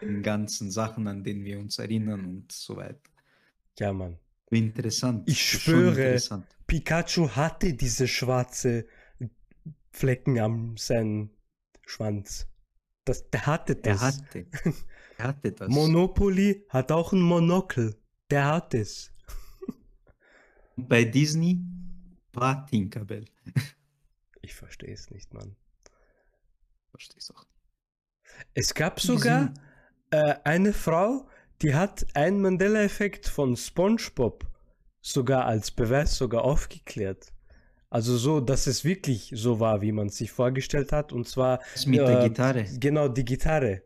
den 0.00 0.22
ganzen 0.22 0.70
Sachen, 0.70 1.06
an 1.06 1.22
denen 1.22 1.44
wir 1.44 1.58
uns 1.58 1.78
erinnern 1.78 2.24
und 2.24 2.52
so 2.52 2.76
weiter. 2.76 2.98
Ja, 3.78 3.92
Mann. 3.92 4.18
Interessant. 4.50 5.28
Ich 5.28 5.40
schwöre, 5.40 6.20
Pikachu 6.66 7.28
hatte 7.30 7.74
diese 7.74 8.08
schwarze 8.08 8.86
Flecken 9.90 10.38
am 10.38 10.76
seinem 10.76 11.30
Schwanz. 11.86 12.46
Das, 13.04 13.28
der 13.30 13.46
hatte 13.46 13.76
das. 13.76 14.00
Er 14.00 14.06
hatte. 14.06 14.46
Er 15.18 15.24
hatte 15.28 15.52
das. 15.58 15.68
Monopoly 15.68 16.64
hat 16.68 16.92
auch 16.92 17.12
ein 17.12 17.20
Monokel. 17.20 17.96
Der 18.30 18.46
hat 18.46 18.74
es. 18.74 19.10
Bei 20.76 21.04
Disney 21.04 21.60
war 22.32 22.66
Tinkerbell. 22.66 23.24
Ich 24.44 24.56
verstehe 24.56 24.92
es 24.92 25.08
nicht, 25.08 25.32
Mann. 25.32 25.54
Verstehe 26.90 27.18
es 27.18 27.30
auch. 27.30 27.46
Es 28.54 28.74
gab 28.74 28.98
sogar 28.98 29.54
äh, 30.10 30.34
eine 30.42 30.72
Frau, 30.72 31.28
die 31.62 31.76
hat 31.76 32.04
einen 32.14 32.40
Mandela-Effekt 32.40 33.28
von 33.28 33.56
SpongeBob 33.56 34.44
sogar 35.00 35.46
als 35.46 35.70
Beweis 35.70 36.16
sogar 36.16 36.42
aufgeklärt. 36.42 37.32
Also 37.88 38.16
so, 38.16 38.40
dass 38.40 38.66
es 38.66 38.84
wirklich 38.84 39.32
so 39.34 39.60
war, 39.60 39.82
wie 39.82 39.92
man 39.92 40.08
sich 40.08 40.32
vorgestellt 40.32 40.92
hat. 40.92 41.12
Und 41.12 41.28
zwar 41.28 41.60
das 41.74 41.86
mit 41.86 42.00
äh, 42.00 42.06
der 42.06 42.28
Gitarre. 42.28 42.64
Genau, 42.80 43.08
die 43.08 43.24
Gitarre 43.24 43.82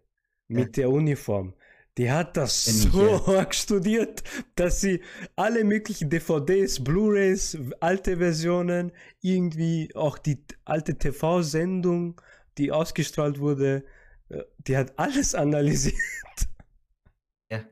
mit 0.48 0.76
ja. 0.76 0.82
der 0.82 0.90
Uniform. 0.90 1.54
Die 1.98 2.10
hat 2.10 2.36
das 2.36 2.64
so 2.64 3.26
arg 3.26 3.54
studiert, 3.54 4.22
dass 4.54 4.80
sie 4.80 5.00
alle 5.34 5.64
möglichen 5.64 6.10
DVDs, 6.10 6.84
Blu-rays, 6.84 7.58
alte 7.80 8.18
Versionen, 8.18 8.92
irgendwie 9.22 9.94
auch 9.94 10.18
die 10.18 10.44
alte 10.64 10.98
TV-Sendung, 10.98 12.20
die 12.58 12.70
ausgestrahlt 12.70 13.38
wurde, 13.38 13.84
äh, 14.28 14.42
die 14.58 14.76
hat 14.76 14.98
alles 14.98 15.34
analysiert. 15.46 15.96
Ja. 17.50 17.64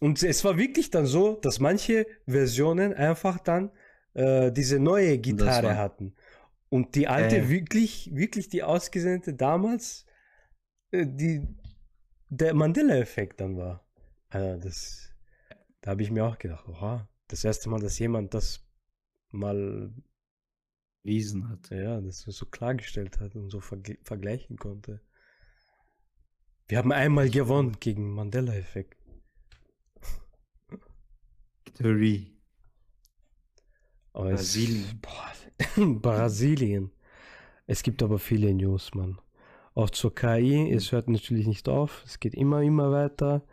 Und 0.00 0.22
es 0.22 0.44
war 0.44 0.58
wirklich 0.58 0.90
dann 0.90 1.06
so, 1.06 1.34
dass 1.34 1.60
manche 1.60 2.06
Versionen 2.26 2.92
einfach 2.92 3.38
dann 3.38 3.70
äh, 4.14 4.50
diese 4.50 4.80
neue 4.80 5.18
Gitarre 5.18 5.76
hatten. 5.76 6.14
Und 6.70 6.96
die 6.96 7.06
alte 7.06 7.36
äh. 7.36 7.48
wirklich, 7.48 8.10
wirklich 8.14 8.48
die 8.48 8.64
ausgesendete 8.64 9.34
damals, 9.34 10.06
äh, 10.90 11.06
die 11.06 11.46
der 12.34 12.54
Mandela-Effekt 12.54 13.40
dann 13.40 13.58
war. 13.58 13.86
Also 14.30 14.58
das, 14.58 15.10
da 15.82 15.90
habe 15.90 16.02
ich 16.02 16.10
mir 16.10 16.24
auch 16.24 16.38
gedacht, 16.38 16.66
oha, 16.66 17.06
das 17.28 17.44
erste 17.44 17.68
Mal, 17.68 17.80
dass 17.80 17.98
jemand 17.98 18.32
das 18.32 18.66
mal 19.30 19.92
Wiesen 21.02 21.48
hat. 21.50 21.68
Ja, 21.70 22.00
das 22.00 22.20
so 22.20 22.46
klargestellt 22.46 23.20
hat 23.20 23.34
und 23.34 23.50
so 23.50 23.60
verg 23.60 23.98
vergleichen 24.02 24.56
konnte. 24.56 25.02
Wir 26.68 26.78
haben 26.78 26.92
einmal 26.92 27.28
gewonnen 27.28 27.76
gegen 27.80 28.14
Mandela-Effekt. 28.14 28.96
Victory. 31.66 32.34
Brasilien. 34.14 34.84
Es, 34.84 35.76
boah, 35.76 35.94
Brasilien. 36.00 36.92
Es 37.66 37.82
gibt 37.82 38.02
aber 38.02 38.18
viele 38.18 38.54
News, 38.54 38.94
Mann. 38.94 39.20
Auch 39.74 39.90
zur 39.90 40.14
KI, 40.14 40.70
es 40.70 40.92
hört 40.92 41.08
natürlich 41.08 41.46
nicht 41.46 41.68
auf, 41.68 42.02
es 42.06 42.20
geht 42.20 42.34
immer, 42.34 42.62
immer 42.62 42.92
weiter. 42.92 43.46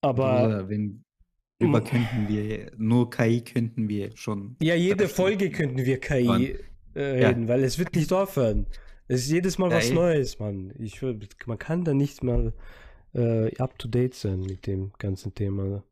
Aber. 0.00 0.48
Ja, 0.48 0.68
wenn, 0.68 1.04
über 1.60 1.82
könnten 1.82 2.28
wir, 2.28 2.70
nur 2.76 3.10
KI 3.10 3.42
könnten 3.42 3.88
wir 3.88 4.16
schon. 4.16 4.56
Ja, 4.62 4.74
jede 4.74 5.08
Folge 5.08 5.50
könnten 5.50 5.84
wir 5.84 5.98
KI 5.98 6.56
äh, 6.94 7.00
reden, 7.00 7.42
ja. 7.42 7.48
weil 7.48 7.64
es 7.64 7.78
wird 7.78 7.96
nicht 7.96 8.12
aufhören. 8.12 8.66
Es 9.08 9.22
ist 9.22 9.30
jedes 9.30 9.58
Mal 9.58 9.70
ja, 9.70 9.78
was 9.78 9.88
ey. 9.88 9.94
Neues, 9.94 10.38
Mann. 10.38 10.72
Ich, 10.78 11.02
man 11.46 11.58
kann 11.58 11.84
da 11.84 11.94
nicht 11.94 12.22
mal 12.22 12.52
äh, 13.14 13.54
up 13.58 13.78
to 13.78 13.88
date 13.88 14.14
sein 14.14 14.40
mit 14.40 14.66
dem 14.66 14.92
ganzen 14.98 15.34
Thema. 15.34 15.82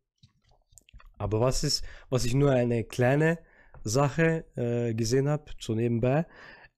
Aber 1.19 1.41
was 1.41 1.65
ist, 1.65 1.85
was 2.11 2.25
ich 2.25 2.35
nur 2.35 2.53
eine 2.53 2.85
kleine 2.85 3.39
Sache 3.83 4.45
äh, 4.55 4.95
gesehen 4.95 5.29
habe, 5.29 5.45
so 5.59 5.75
nebenbei, 5.75 6.27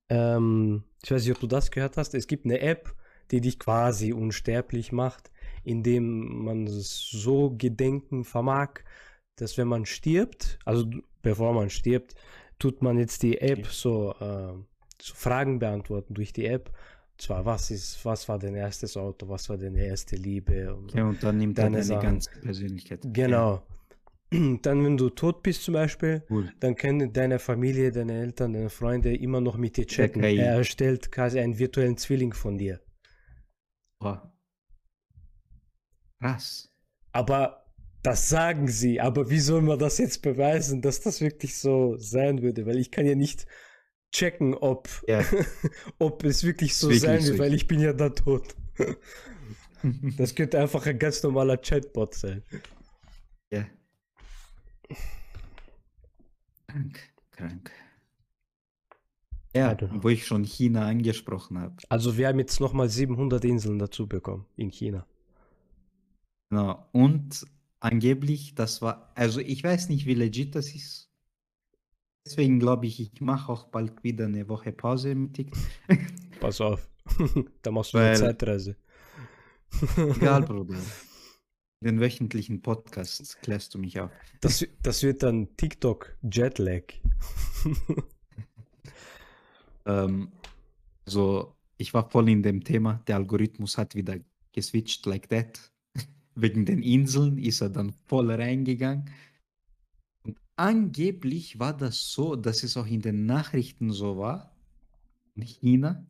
ähm, 0.08 0.84
ich 1.02 1.10
weiß 1.10 1.22
nicht, 1.22 1.34
ob 1.34 1.40
du 1.40 1.46
das 1.46 1.70
gehört 1.70 1.96
hast, 1.96 2.14
es 2.14 2.26
gibt 2.26 2.44
eine 2.44 2.60
App, 2.60 2.94
die 3.30 3.40
dich 3.40 3.58
quasi 3.58 4.12
unsterblich 4.12 4.92
macht, 4.92 5.30
indem 5.64 6.44
man 6.44 6.66
es 6.66 7.08
so 7.10 7.54
gedenken 7.56 8.24
vermag, 8.24 8.80
dass 9.36 9.58
wenn 9.58 9.68
man 9.68 9.86
stirbt, 9.86 10.58
also 10.64 10.86
bevor 11.22 11.52
man 11.52 11.70
stirbt, 11.70 12.14
tut 12.58 12.82
man 12.82 12.98
jetzt 12.98 13.22
die 13.22 13.40
App 13.40 13.66
so, 13.66 14.14
äh, 14.20 14.54
so, 15.00 15.14
Fragen 15.14 15.58
beantworten 15.58 16.14
durch 16.14 16.32
die 16.32 16.46
App. 16.46 16.70
Und 17.12 17.22
zwar, 17.22 17.44
was 17.44 17.70
ist, 17.70 18.04
was 18.04 18.28
war 18.28 18.38
dein 18.38 18.54
erstes 18.54 18.96
Auto, 18.96 19.28
was 19.28 19.48
war 19.48 19.56
deine 19.56 19.84
erste 19.84 20.16
Liebe? 20.16 20.74
Und, 20.74 20.94
ja, 20.94 21.04
und 21.04 21.22
dann 21.22 21.38
nimmt 21.38 21.58
er 21.58 21.70
deine 21.70 21.98
ganze 22.00 22.30
Persönlichkeit. 22.40 23.00
Genau. 23.04 23.54
Ja. 23.54 23.62
Dann, 24.62 24.84
wenn 24.84 24.96
du 24.96 25.08
tot 25.10 25.42
bist 25.42 25.62
zum 25.62 25.74
Beispiel, 25.74 26.22
cool. 26.28 26.52
dann 26.60 26.76
können 26.76 27.12
deine 27.14 27.38
Familie, 27.38 27.90
deine 27.90 28.20
Eltern, 28.20 28.52
deine 28.52 28.68
Freunde 28.68 29.16
immer 29.16 29.40
noch 29.40 29.56
mit 29.56 29.78
dir 29.78 29.86
chatten. 29.86 30.18
Okay. 30.18 30.36
Er 30.36 30.56
erstellt 30.56 31.10
quasi 31.10 31.40
einen 31.40 31.58
virtuellen 31.58 31.96
Zwilling 31.96 32.34
von 32.34 32.58
dir. 32.58 32.80
Oh. 34.00 34.16
Krass. 36.20 36.70
Aber 37.12 37.64
das 38.02 38.28
sagen 38.28 38.68
sie. 38.68 39.00
Aber 39.00 39.30
wie 39.30 39.40
soll 39.40 39.62
man 39.62 39.78
das 39.78 39.98
jetzt 39.98 40.20
beweisen, 40.20 40.82
dass 40.82 41.00
das 41.00 41.20
wirklich 41.20 41.56
so 41.56 41.96
sein 41.96 42.42
würde? 42.42 42.66
Weil 42.66 42.78
ich 42.78 42.90
kann 42.90 43.06
ja 43.06 43.14
nicht 43.14 43.46
checken, 44.14 44.54
ob, 44.54 44.88
ja. 45.06 45.24
ob 45.98 46.24
es 46.24 46.44
wirklich 46.44 46.76
so 46.76 46.88
wirklich 46.88 47.02
sein 47.02 47.24
wird, 47.24 47.38
weil 47.38 47.54
ich 47.54 47.66
bin 47.66 47.80
ja 47.80 47.92
da 47.92 48.10
tot. 48.10 48.56
das 50.18 50.34
könnte 50.34 50.60
einfach 50.60 50.86
ein 50.86 50.98
ganz 50.98 51.22
normaler 51.22 51.56
Chatbot 51.56 52.14
sein. 52.14 52.42
Ja. 53.50 53.66
Krank, 56.66 56.98
krank. 57.30 57.70
Ja, 59.54 59.76
wo 60.02 60.08
ich 60.08 60.26
schon 60.26 60.44
China 60.44 60.86
angesprochen 60.86 61.58
habe. 61.58 61.76
Also 61.88 62.16
wir 62.16 62.28
haben 62.28 62.38
jetzt 62.38 62.60
nochmal 62.60 62.88
700 62.88 63.44
Inseln 63.44 63.78
dazu 63.78 64.06
bekommen 64.06 64.46
in 64.56 64.70
China. 64.70 65.06
Genau. 66.50 66.86
Und 66.92 67.46
angeblich, 67.80 68.54
das 68.54 68.82
war, 68.82 69.10
also 69.14 69.40
ich 69.40 69.64
weiß 69.64 69.88
nicht, 69.88 70.06
wie 70.06 70.14
legit 70.14 70.54
das 70.54 70.74
ist. 70.74 71.10
Deswegen 72.26 72.60
glaube 72.60 72.86
ich, 72.86 73.00
ich 73.00 73.20
mache 73.20 73.50
auch 73.50 73.64
bald 73.64 74.04
wieder 74.04 74.26
eine 74.26 74.48
Woche 74.48 74.72
Pause 74.72 75.14
mit 75.14 75.34
TikTok. 75.34 75.62
Pass 76.40 76.60
auf, 76.60 76.88
da 77.62 77.70
machst 77.70 77.94
du 77.94 77.98
Weil, 77.98 78.08
eine 78.08 78.16
Zeitreise. 78.16 78.76
Egal, 79.96 80.42
Bruder 80.46 80.76
den 81.80 82.00
wöchentlichen 82.00 82.60
Podcast 82.62 83.40
klärst 83.42 83.74
du 83.74 83.78
mich 83.78 84.00
auf. 84.00 84.10
Das, 84.40 84.66
das 84.82 85.02
wird 85.02 85.22
dann 85.22 85.56
TikTok 85.56 86.16
Jetlag. 86.22 86.82
ähm, 89.86 90.32
also, 91.06 91.54
ich 91.76 91.94
war 91.94 92.10
voll 92.10 92.28
in 92.28 92.42
dem 92.42 92.64
Thema. 92.64 93.02
Der 93.06 93.16
Algorithmus 93.16 93.78
hat 93.78 93.94
wieder 93.94 94.18
geswitcht 94.52 95.06
like 95.06 95.28
that. 95.28 95.72
Wegen 96.34 96.64
den 96.64 96.82
Inseln 96.82 97.38
ist 97.38 97.60
er 97.60 97.70
dann 97.70 97.92
voll 98.06 98.30
reingegangen. 98.30 99.10
Und 100.24 100.38
angeblich 100.56 101.60
war 101.60 101.76
das 101.76 102.10
so, 102.10 102.34
dass 102.34 102.64
es 102.64 102.76
auch 102.76 102.86
in 102.86 103.02
den 103.02 103.26
Nachrichten 103.26 103.92
so 103.92 104.18
war. 104.18 104.56
In 105.36 105.42
China. 105.42 106.04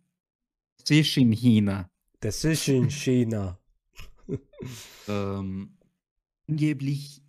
Das 0.79 0.91
ist 0.91 1.17
in 1.19 1.33
China. 1.33 1.91
Das 2.21 2.45
ist 2.45 2.69
in 2.69 2.91
China 2.91 3.59
ähm, 5.09 5.77
angeblich 6.49 7.23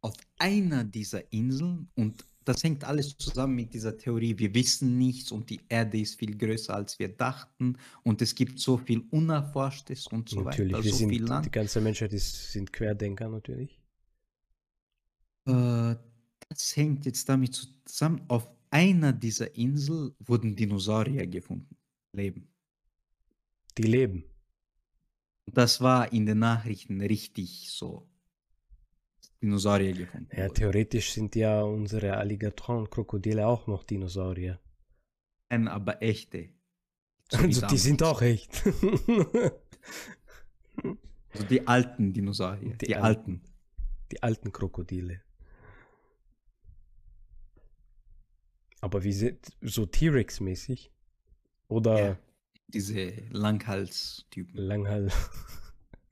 auf 0.00 0.14
einer 0.38 0.84
dieser 0.84 1.32
Inseln 1.32 1.88
und 1.94 2.24
das 2.44 2.64
hängt 2.64 2.84
alles 2.84 3.16
zusammen 3.18 3.54
mit 3.54 3.74
dieser 3.74 3.96
Theorie, 3.96 4.36
wir 4.38 4.54
wissen 4.54 4.96
nichts 4.98 5.30
und 5.30 5.50
die 5.50 5.60
Erde 5.68 6.00
ist 6.00 6.18
viel 6.18 6.36
größer 6.36 6.74
als 6.74 6.98
wir 6.98 7.08
dachten 7.08 7.76
und 8.02 8.22
es 8.22 8.34
gibt 8.34 8.58
so 8.58 8.78
viel 8.78 9.04
Unerforschtes 9.10 10.06
und 10.06 10.28
so 10.28 10.40
natürlich, 10.42 10.72
weiter. 10.72 10.84
Wir 10.84 10.90
so 10.90 10.96
sind, 10.98 11.10
viel 11.10 11.24
Die 11.44 11.50
ganze 11.50 11.80
Menschheit 11.80 12.12
ist, 12.12 12.52
sind 12.52 12.72
Querdenker 12.72 13.28
natürlich. 13.28 13.78
Äh, 15.46 15.96
das 16.48 16.76
hängt 16.76 17.04
jetzt 17.06 17.28
damit 17.28 17.54
zusammen, 17.84 18.22
auf 18.28 18.50
einer 18.70 19.12
dieser 19.12 19.54
Insel 19.54 20.14
wurden 20.20 20.56
Dinosaurier 20.56 21.26
gefunden. 21.26 21.76
Leben. 22.12 22.48
Die 23.76 23.82
leben. 23.82 24.24
Das 25.54 25.80
war 25.80 26.12
in 26.12 26.26
den 26.26 26.38
Nachrichten 26.38 27.00
richtig 27.00 27.70
so. 27.70 28.06
Dinosaurier 29.42 29.92
gefunden. 29.94 30.28
Ja, 30.36 30.48
theoretisch 30.48 31.12
sind 31.12 31.34
ja 31.34 31.62
unsere 31.62 32.16
Alligatoren, 32.16 32.88
Krokodile 32.90 33.46
auch 33.46 33.66
noch 33.66 33.84
Dinosaurier. 33.84 34.60
Nein, 35.48 35.66
aber 35.68 36.02
echte. 36.02 36.50
So 37.30 37.38
Also 37.38 37.66
die 37.66 37.78
sind 37.78 38.02
auch 38.02 38.22
echt. 38.22 38.62
Also 41.32 41.46
die 41.46 41.64
alten 41.68 42.12
Dinosaurier. 42.12 42.74
Die 42.76 42.86
Die, 42.86 42.96
alten. 42.96 43.06
alten. 43.06 43.42
Die 44.10 44.20
alten 44.20 44.50
Krokodile. 44.50 45.22
Aber 48.80 49.04
wie 49.04 49.12
sind 49.12 49.46
so 49.60 49.86
T-Rex-mäßig? 49.86 50.90
Oder 51.68 51.98
Ja. 52.08 52.18
Diese 52.72 53.12
Langhals-Typen. 53.30 54.56
Langhals? 54.56 55.30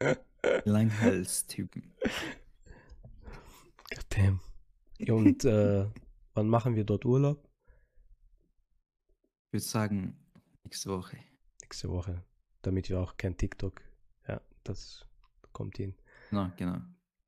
Langhals-Typen. 0.64 1.94
Goddamn. 3.94 4.40
Ja, 4.98 5.14
und 5.14 5.44
äh, 5.44 5.86
wann 6.34 6.48
machen 6.48 6.74
wir 6.74 6.84
dort 6.84 7.04
Urlaub? 7.04 7.48
Ich 9.46 9.52
würde 9.52 9.64
sagen, 9.64 10.16
nächste 10.64 10.90
Woche. 10.90 11.18
Nächste 11.62 11.88
Woche. 11.88 12.24
Damit 12.62 12.88
wir 12.90 13.00
auch 13.00 13.16
kein 13.16 13.36
TikTok. 13.36 13.80
Ja, 14.26 14.40
das 14.64 15.06
kommt 15.52 15.76
hin. 15.76 15.94
Genau, 16.30 16.50
genau. 16.56 16.78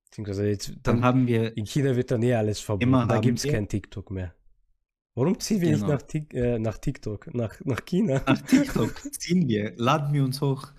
Beziehungsweise 0.06 0.48
jetzt, 0.48 0.68
Dann 0.68 0.96
dann, 0.96 1.04
haben 1.04 1.26
wir 1.28 1.56
in 1.56 1.66
China 1.66 1.94
wird 1.94 2.10
dann 2.10 2.22
eh 2.22 2.34
alles 2.34 2.60
verboten. 2.60 2.82
Immer 2.82 3.06
Da 3.06 3.20
gibt 3.20 3.38
es 3.38 3.50
kein 3.50 3.68
TikTok 3.68 4.10
mehr. 4.10 4.34
Warum 5.20 5.38
ziehen 5.38 5.60
wir 5.60 5.68
nicht 5.72 5.80
Genau. 5.80 5.92
nach, 5.92 6.00
Tik 6.02 6.32
äh, 6.32 6.58
nach 6.58 6.78
TikTok? 6.78 7.34
Nach, 7.34 7.54
nach 7.66 7.84
China? 7.84 8.22
nach 8.26 8.40
TikTok 8.40 8.94
ziehen 9.12 9.46
wir, 9.46 9.74
laden 9.76 10.14
wir 10.14 10.24
uns 10.24 10.40
hoch. 10.40 10.72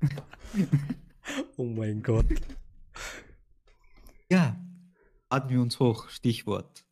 Oh 1.56 1.64
mein 1.64 2.02
Gott. 2.02 2.26
Ja, 4.30 4.56
laden 5.30 5.50
wir 5.50 5.60
uns 5.62 5.80
hoch, 5.80 6.08
Stichwort. 6.10 6.84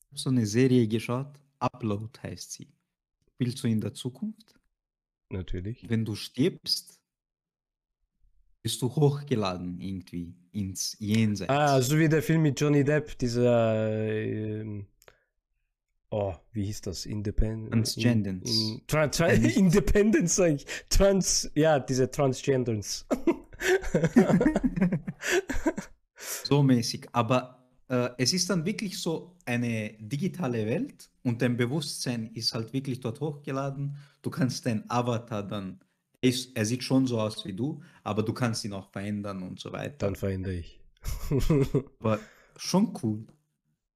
Ich 0.00 0.06
habe 0.08 0.18
so 0.20 0.30
eine 0.30 0.46
Serie 0.46 0.86
geschaut, 0.88 1.38
Upload 1.58 2.08
heißt 2.22 2.52
sie. 2.52 2.68
Spielst 3.34 3.62
du 3.62 3.68
in 3.68 3.80
der 3.80 3.92
Zukunft? 3.92 4.54
Natürlich. 5.30 5.88
Wenn 5.88 6.04
du 6.04 6.14
stirbst, 6.14 7.00
bist 8.62 8.80
du 8.80 8.88
hochgeladen 8.94 9.80
irgendwie 9.80 10.34
ins 10.52 10.96
Jenseits. 10.98 11.50
Ah, 11.50 11.80
so 11.82 11.98
wie 11.98 12.08
der 12.08 12.22
Film 12.22 12.42
mit 12.42 12.58
Johnny 12.60 12.84
Depp, 12.84 13.18
dieser. 13.18 13.90
ähm, 13.92 14.86
oh, 16.10 16.34
wie 16.52 16.66
hieß 16.66 16.82
das? 16.82 17.06
Independent. 17.06 17.72
Transgendence. 17.72 18.50
In, 18.50 18.74
in, 18.74 18.86
Tran 18.86 19.10
Tran 19.10 19.44
Äh, 19.44 19.50
Independence, 19.56 20.36
sag 20.36 20.54
ich. 20.54 20.66
Trans. 20.88 21.50
Ja, 21.54 21.78
diese 21.78 22.10
Transgenders. 22.10 23.06
so 26.44 26.62
mäßig. 26.62 27.08
Aber 27.12 27.66
äh, 27.88 28.10
es 28.18 28.32
ist 28.32 28.50
dann 28.50 28.64
wirklich 28.64 28.98
so 28.98 29.36
eine 29.44 29.94
digitale 29.98 30.66
Welt 30.66 31.10
und 31.22 31.42
dein 31.42 31.56
Bewusstsein 31.56 32.30
ist 32.34 32.54
halt 32.54 32.72
wirklich 32.72 33.00
dort 33.00 33.20
hochgeladen. 33.20 33.96
Du 34.22 34.30
kannst 34.30 34.66
dein 34.66 34.88
Avatar 34.90 35.42
dann, 35.42 35.80
er, 36.20 36.30
ist, 36.30 36.56
er 36.56 36.64
sieht 36.64 36.82
schon 36.82 37.06
so 37.06 37.20
aus 37.20 37.44
wie 37.44 37.52
du, 37.52 37.82
aber 38.02 38.22
du 38.22 38.32
kannst 38.32 38.64
ihn 38.64 38.72
auch 38.72 38.90
verändern 38.90 39.42
und 39.42 39.60
so 39.60 39.72
weiter. 39.72 39.96
Dann 39.98 40.16
verändere 40.16 40.54
ich. 40.54 40.80
Aber 42.00 42.18
schon 42.56 42.92
cool. 43.02 43.26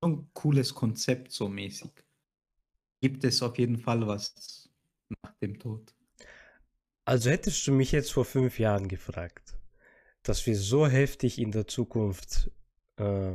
Ein 0.03 0.29
cooles 0.33 0.75
Konzept 0.75 1.33
so 1.33 1.49
mäßig. 1.49 1.91
Gibt 3.01 3.25
es 3.25 3.43
auf 3.43 3.59
jeden 3.59 3.79
Fall 3.79 4.07
was 4.07 4.71
nach 5.23 5.35
dem 5.43 5.59
Tod. 5.59 5.95
Also 7.05 7.31
hättest 7.31 7.67
du 7.67 7.73
mich 7.73 7.93
jetzt 7.93 8.13
vor 8.13 8.25
fünf 8.25 8.59
Jahren 8.59 8.89
gefragt, 8.89 9.59
dass 10.23 10.47
wir 10.47 10.57
so 10.57 10.87
heftig 10.87 11.39
in 11.39 11.51
der 11.51 11.67
Zukunft 11.67 12.51
äh, 12.97 13.33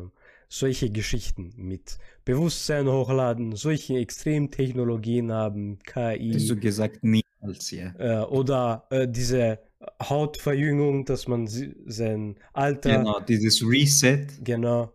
solche 0.47 0.89
Geschichten 0.91 1.53
mit 1.57 1.97
Bewusstsein 2.23 2.87
hochladen, 2.87 3.55
solche 3.55 3.97
Extremtechnologien 3.97 5.31
haben, 5.31 5.79
Hast 5.93 6.49
du 6.49 6.55
KI 6.55 6.59
gesagt, 6.61 7.03
niemals, 7.03 7.71
ja. 7.71 7.93
äh, 7.97 8.25
oder 8.25 8.87
äh, 8.91 9.07
diese 9.07 9.59
Hautverjüngung, 10.01 11.05
dass 11.05 11.27
man 11.27 11.47
sein 11.47 12.37
Alter 12.53 12.97
Genau, 12.97 13.19
dieses 13.19 13.61
Reset. 13.61 14.27
Genau. 14.43 14.93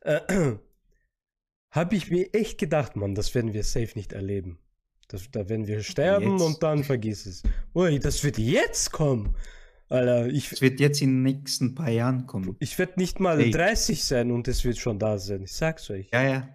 Äh, 0.00 0.56
Habe 1.72 1.96
ich 1.96 2.10
mir 2.10 2.32
echt 2.34 2.58
gedacht, 2.58 2.96
Mann, 2.96 3.14
das 3.14 3.34
werden 3.34 3.54
wir 3.54 3.64
safe 3.64 3.92
nicht 3.96 4.12
erleben. 4.12 4.58
Das, 5.08 5.30
da 5.30 5.48
werden 5.48 5.66
wir 5.66 5.82
sterben 5.82 6.32
Jetzt? 6.32 6.42
und 6.42 6.62
dann 6.62 6.84
vergiss 6.84 7.26
es. 7.26 7.42
Ui, 7.74 7.98
das 7.98 8.22
wird 8.22 8.38
jetzt 8.38 8.92
kommen. 8.92 9.34
Alter, 9.88 10.26
ich, 10.28 10.52
Es 10.52 10.60
wird 10.60 10.80
jetzt 10.80 11.02
in 11.02 11.10
den 11.10 11.22
nächsten 11.22 11.74
paar 11.74 11.90
Jahren 11.90 12.26
kommen. 12.26 12.56
ich 12.60 12.78
werde 12.78 12.98
nicht 12.98 13.20
mal 13.20 13.40
Ey. 13.40 13.50
30 13.50 14.04
sein 14.04 14.30
und 14.30 14.48
es 14.48 14.64
wird 14.64 14.78
schon 14.78 14.98
da 14.98 15.18
sein. 15.18 15.42
Ich 15.42 15.52
sag's 15.52 15.90
euch. 15.90 16.08
Ja, 16.12 16.22
ja. 16.22 16.48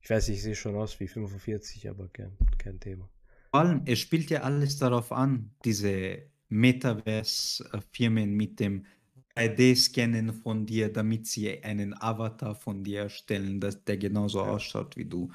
Ich 0.00 0.10
weiß, 0.10 0.28
ich 0.28 0.42
sehe 0.42 0.54
schon 0.54 0.74
aus 0.76 0.98
wie 1.00 1.08
45, 1.08 1.88
aber 1.88 2.08
kein, 2.08 2.36
kein 2.58 2.78
Thema. 2.80 3.08
Vor 3.50 3.60
allem, 3.60 3.82
es 3.86 3.98
spielt 4.00 4.30
ja 4.30 4.40
alles 4.42 4.78
darauf 4.78 5.12
an, 5.12 5.54
diese 5.64 6.30
Metaverse-Firmen 6.48 8.32
mit 8.34 8.58
dem 8.60 8.86
3D-Scannen 9.36 10.32
von 10.32 10.66
dir, 10.66 10.92
damit 10.92 11.26
sie 11.26 11.62
einen 11.62 11.94
Avatar 12.00 12.54
von 12.54 12.84
dir 12.84 13.02
erstellen, 13.02 13.60
dass 13.60 13.82
der 13.84 13.96
genauso 13.98 14.40
Ja. 14.40 14.52
ausschaut 14.52 14.96
wie 14.96 15.04
du. 15.04 15.30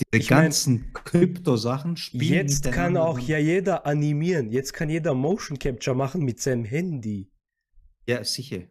Diese 0.00 0.22
Ich 0.22 0.28
ganzen 0.28 0.92
Krypto-Sachen 0.92 1.96
spielen 1.96 2.22
Jetzt 2.46 2.70
kann 2.72 2.96
auch 2.96 3.18
ja 3.18 3.38
jeder 3.38 3.86
animieren. 3.86 4.50
Jetzt 4.50 4.72
kann 4.72 4.88
jeder 4.90 5.14
Motion 5.14 5.58
Capture 5.58 5.96
machen 5.96 6.24
mit 6.24 6.40
seinem 6.40 6.64
Handy. 6.64 7.28
Ja, 8.06 8.24
sicher. 8.24 8.62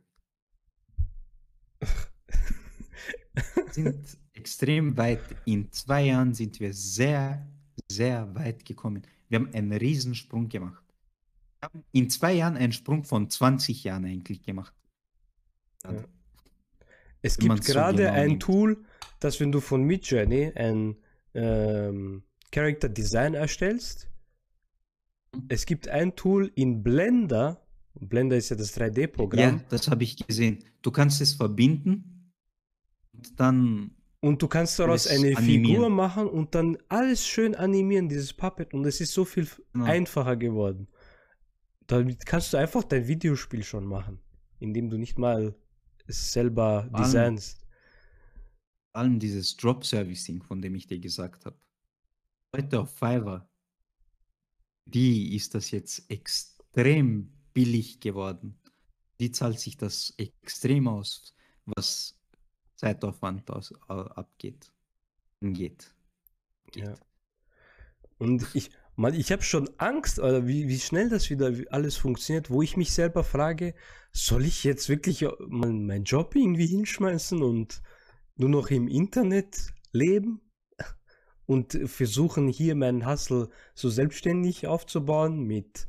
sind 3.72 4.18
extrem 4.34 4.98
weit. 4.98 5.22
In 5.46 5.72
zwei 5.72 6.06
Jahren 6.06 6.34
sind 6.34 6.60
wir 6.60 6.74
sehr, 6.74 7.48
sehr 7.90 8.34
weit 8.36 8.66
gekommen. 8.66 9.04
Wir 9.30 9.40
haben 9.40 9.54
einen 9.54 9.72
Riesensprung 9.74 10.50
gemacht. 10.50 10.81
Haben 11.64 11.84
in 11.92 12.10
zwei 12.10 12.34
Jahren 12.34 12.58
einen 12.58 12.72
Sprung 12.74 13.04
von 13.04 13.30
20 13.30 13.84
Jahren 13.84 14.06
eigentlich 14.06 14.42
gemacht. 14.44 14.74
Ja. 15.84 16.04
Es 17.22 17.38
Wenn 17.38 17.42
gibt 17.42 17.48
man's 17.50 17.68
so 17.68 17.74
gerade 17.74 17.98
genau 18.04 18.14
ein 18.14 18.28
nimmt. 18.30 18.42
Tool, 18.44 18.84
das 19.20 19.40
wenn 19.40 19.52
du 19.52 19.60
von 19.60 19.84
Midjourney 19.84 20.52
ein 20.56 20.96
ähm, 21.34 22.24
Character 22.52 22.90
Design 22.90 23.34
erstellst, 23.34 24.08
Mhm. 25.34 25.46
es 25.48 25.66
gibt 25.66 25.88
ein 25.88 26.14
Tool 26.18 26.52
in 26.56 26.84
Blender, 26.84 27.66
Blender 27.94 28.36
ist 28.36 28.50
ja 28.50 28.58
das 28.58 28.76
3D-Programm, 28.78 29.40
Ja, 29.60 29.64
das 29.70 29.88
habe 29.88 30.04
ich 30.04 30.18
gesehen. 30.28 30.60
Du 30.82 30.92
kannst 30.92 31.22
es 31.22 31.34
verbinden 31.36 32.34
und 33.14 33.40
dann 33.40 33.92
und 34.20 34.42
du 34.42 34.48
kannst 34.50 34.78
daraus 34.78 35.08
eine 35.08 35.36
animieren. 35.38 35.46
Figur 35.66 35.90
machen 35.90 36.28
und 36.28 36.54
dann 36.54 36.78
alles 36.90 37.26
schön 37.26 37.56
animieren, 37.56 38.10
dieses 38.10 38.34
Puppet, 38.34 38.74
und 38.74 38.86
es 38.86 39.00
ist 39.00 39.14
so 39.14 39.24
viel 39.26 39.48
Genau. 39.74 39.86
einfacher 39.86 40.36
geworden. 40.36 40.88
Damit 41.92 42.26
kannst 42.26 42.54
du 42.54 42.58
einfach 42.58 42.84
dein 42.86 43.06
Videospiel 43.08 43.64
schon 43.64 43.86
machen, 43.86 44.20
indem 44.60 44.90
du 44.90 44.98
nicht 44.98 45.18
mal 45.20 45.54
es 46.08 46.32
selber 46.32 46.84
allem- 46.84 46.94
designst. 47.04 47.60
vor 48.92 49.02
allem 49.02 49.20
dieses 49.20 49.58
Drop-Servicing, 49.58 50.42
von 50.44 50.62
dem 50.62 50.74
ich 50.76 50.88
dir 50.88 51.00
gesagt 51.00 51.46
habe. 51.46 51.60
Heute 52.56 52.80
auf 52.80 52.92
Fiverr, 52.98 53.50
die 54.86 55.36
ist 55.36 55.54
das 55.54 55.72
jetzt 55.72 56.10
extrem 56.10 57.32
billig 57.54 58.00
geworden. 58.00 58.58
Die 59.20 59.32
zahlt 59.32 59.60
sich 59.60 59.76
das 59.78 60.14
extrem 60.18 60.88
aus, 60.88 61.34
was 61.66 62.18
Zeitaufwand 62.76 63.52
aus, 63.52 63.72
äh, 63.90 63.94
abgeht. 63.94 64.72
Geht. 65.42 65.94
Geht. 66.72 66.86
Ja. 66.86 66.96
Und 68.18 68.48
ich, 68.56 68.70
man, 69.02 69.16
ich 69.16 69.32
habe 69.32 69.42
schon 69.42 69.70
Angst, 69.78 70.20
oder 70.20 70.48
wie, 70.48 70.68
wie 70.68 70.80
schnell 70.80 71.10
das 71.10 71.30
wieder 71.30 71.52
alles 71.72 71.98
funktioniert, 71.98 72.50
wo 72.50 72.62
ich 72.62 72.78
mich 72.78 72.94
selber 72.94 73.24
frage, 73.24 73.74
soll 74.12 74.46
ich 74.46 74.64
jetzt 74.64 74.90
wirklich 74.90 75.24
äh, 75.24 75.32
mein, 75.48 75.86
meinen 75.86 76.04
Job 76.04 76.36
irgendwie 76.36 76.68
hinschmeißen 76.68 77.42
und 77.42 77.82
nur 78.36 78.50
noch 78.50 78.70
im 78.70 78.88
Internet 78.88 79.74
leben 79.92 80.42
und 81.46 81.74
versuchen 81.86 82.48
hier 82.48 82.76
meinen 82.76 83.06
Hustle 83.06 83.50
so 83.74 83.90
selbstständig 83.90 84.68
aufzubauen 84.68 85.44
mit, 85.44 85.88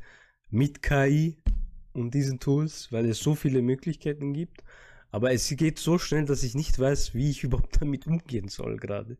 mit 0.50 0.82
KI 0.82 1.38
und 1.92 2.14
diesen 2.14 2.40
Tools, 2.40 2.90
weil 2.92 3.06
es 3.06 3.18
so 3.18 3.34
viele 3.34 3.62
Möglichkeiten 3.62 4.32
gibt. 4.32 4.64
Aber 5.10 5.32
es 5.32 5.48
geht 5.50 5.78
so 5.78 5.98
schnell, 5.98 6.24
dass 6.24 6.42
ich 6.42 6.54
nicht 6.54 6.78
weiß, 6.78 7.14
wie 7.14 7.30
ich 7.30 7.44
überhaupt 7.44 7.80
damit 7.80 8.06
umgehen 8.06 8.48
soll 8.48 8.78
gerade. 8.78 9.18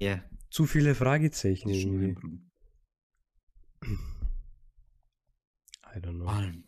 Ja, 0.00 0.24
Zu 0.50 0.64
viele 0.64 0.94
Fragezeichen 0.94 1.68
irgendwie. 1.68 2.14
Problem. 2.14 2.46
I 5.96 6.00
don't 6.00 6.18
know. 6.18 6.26
Allem, 6.28 6.64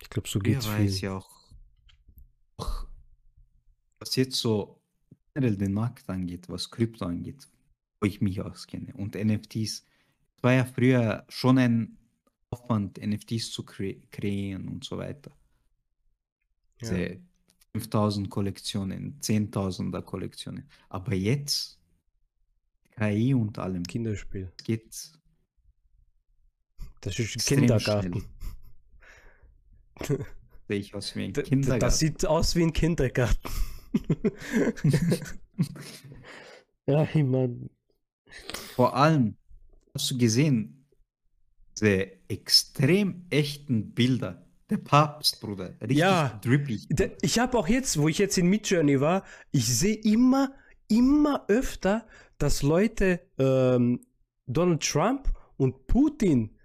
Ich 0.00 0.08
glaube, 0.08 0.28
so 0.28 0.38
geht's 0.38 0.66
weiß 0.66 0.94
viel. 0.98 1.08
ja 1.08 1.16
auch, 1.16 1.30
was 3.98 4.16
jetzt 4.16 4.36
so 4.36 4.80
generell 5.34 5.56
den 5.56 5.72
Markt 5.74 6.08
angeht, 6.08 6.48
was 6.48 6.70
Krypto 6.70 7.04
angeht, 7.04 7.46
wo 8.00 8.06
ich 8.06 8.20
mich 8.20 8.40
auskenne 8.40 8.94
und 8.94 9.14
NFTs, 9.14 9.84
es 10.36 10.42
war 10.42 10.52
ja 10.54 10.64
früher 10.64 11.24
schon 11.28 11.58
ein 11.58 11.98
Aufwand, 12.50 12.98
NFTs 12.98 13.50
zu 13.50 13.64
kre 13.64 13.96
kreieren 14.10 14.68
und 14.68 14.84
so 14.84 14.96
weiter. 14.96 15.32
Ja. 16.80 16.90
Diese 16.90 17.20
5000 17.72 18.30
Kollektionen, 18.30 19.20
10.000er 19.20 20.02
Kollektionen. 20.02 20.68
Aber 20.88 21.14
jetzt, 21.14 21.78
KI 22.92 23.34
und 23.34 23.58
allem, 23.58 23.82
Kinderspiel. 23.82 24.50
geht 24.64 25.12
Das 27.06 27.18
ist 27.20 27.20
ein 27.20 27.34
Extrem 27.36 27.58
Kindergarten. 27.60 28.24
sehe 30.68 30.78
ich 30.78 30.92
aus 30.92 31.14
wie 31.14 31.24
ein 31.24 31.32
Kindergarten. 31.32 31.80
Das 31.80 31.98
sieht 32.00 32.26
aus 32.26 32.56
wie 32.56 32.64
ein 32.64 32.72
Kindergarten. 32.72 33.48
ja, 36.86 37.04
ich 37.04 37.22
mein, 37.22 37.70
Vor 38.74 38.96
allem 38.96 39.36
hast 39.94 40.10
du 40.10 40.18
gesehen, 40.18 40.84
diese 41.78 42.28
extrem 42.28 43.24
echten 43.30 43.92
Bilder. 43.94 44.44
Der 44.68 44.78
Papst, 44.78 45.40
Bruder. 45.40 45.74
Richtig 45.80 45.98
Ja. 45.98 46.40
drippig. 46.42 46.88
ich 47.22 47.38
habe 47.38 47.56
auch 47.56 47.68
jetzt, 47.68 47.98
wo 47.98 48.08
ich 48.08 48.18
jetzt 48.18 48.36
in 48.36 48.48
Midjourney 48.48 49.00
war, 49.00 49.22
ich 49.52 49.66
sehe 49.72 49.94
immer, 49.94 50.52
immer 50.88 51.44
öfter, 51.46 52.04
dass 52.38 52.62
Leute 52.62 53.20
ähm, 53.38 54.00
Donald 54.46 54.82
Trump 54.82 55.32
und 55.56 55.86
Putin 55.86 56.55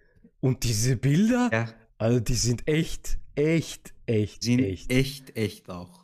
und 0.41 0.63
diese 0.63 0.97
Bilder, 0.97 1.49
Ja, 1.51 1.73
also 1.97 2.19
die 2.19 2.33
sind 2.33 2.67
echt, 2.67 3.17
echt, 3.35 3.93
echt, 4.05 4.43
sind 4.43 4.59
echt. 4.59 4.91
echt, 4.91 5.35
echt 5.37 5.69
auch. 5.69 6.01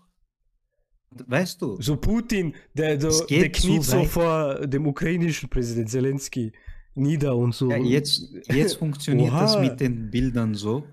Weißt 1.25 1.61
du, 1.61 1.81
So 1.81 1.95
Putin, 1.97 2.53
der, 2.73 2.99
so, 3.01 3.25
geht 3.25 3.41
der 3.41 3.51
kniet 3.51 3.83
so 3.83 3.97
weit. 3.99 4.07
vor 4.07 4.67
dem 4.67 4.85
ukrainischen 4.87 5.49
Präsident 5.49 5.89
Zelensky 5.89 6.51
nieder 6.93 7.35
und 7.35 7.53
so. 7.55 7.69
ja, 7.71 7.77
jetzt, 7.77 8.29
jetzt 8.47 8.75
funktioniert 8.75 9.31
das 9.33 9.59
mit 9.59 9.79
den 9.79 10.09
Bildern 10.11 10.53
so. 10.55 10.83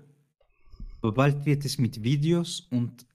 Aber 1.01 1.13
bald 1.13 1.45
wird 1.45 1.65
es 1.65 1.77
mit 1.77 2.03
Videos 2.03 2.67
und 2.71 3.05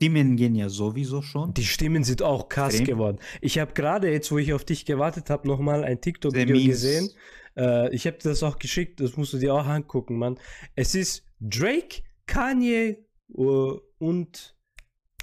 Stimmen 0.00 0.36
gehen 0.36 0.54
ja 0.54 0.68
sowieso 0.68 1.22
schon. 1.22 1.54
Die 1.54 1.64
Stimmen 1.64 2.04
sind 2.04 2.22
auch 2.22 2.48
krass 2.48 2.74
Extrem. 2.74 2.86
geworden. 2.96 3.18
Ich 3.40 3.58
habe 3.58 3.72
gerade 3.72 4.08
jetzt, 4.08 4.30
wo 4.30 4.38
ich 4.38 4.52
auf 4.52 4.64
dich 4.64 4.84
gewartet 4.84 5.28
habe, 5.28 5.48
nochmal 5.48 5.82
ein 5.82 6.00
TikTok-Video 6.00 6.70
gesehen. 6.70 7.10
Äh, 7.56 7.92
ich 7.92 8.06
habe 8.06 8.16
dir 8.16 8.28
das 8.28 8.44
auch 8.44 8.60
geschickt, 8.60 9.00
das 9.00 9.16
musst 9.16 9.32
du 9.32 9.38
dir 9.38 9.52
auch 9.52 9.66
angucken, 9.66 10.16
Mann. 10.16 10.38
Es 10.76 10.94
ist 10.94 11.24
Drake, 11.40 12.02
Kanye 12.26 13.04
äh, 13.36 13.72
und 13.98 14.56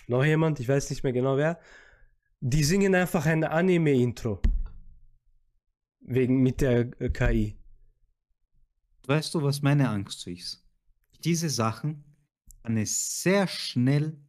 noch 0.08 0.26
jemand, 0.26 0.60
ich 0.60 0.68
weiß 0.68 0.90
nicht 0.90 1.04
mehr 1.04 1.14
genau 1.14 1.38
wer. 1.38 1.58
Die 2.42 2.66
singen 2.66 2.96
einfach 2.96 3.26
ein 3.26 3.46
Anime-Intro. 3.46 4.42
Wegen 6.02 6.42
mit 6.42 6.60
der 6.60 6.92
äh, 7.00 7.10
KI. 7.12 7.58
Weißt 9.08 9.34
du, 9.34 9.42
was 9.42 9.62
meine 9.62 9.88
Angst 9.88 10.28
ist? 10.28 10.68
Diese 11.24 11.50
Sachen 11.50 12.04
kann 12.62 12.76
es 12.76 13.24
sehr 13.24 13.48
schnell 13.48 14.20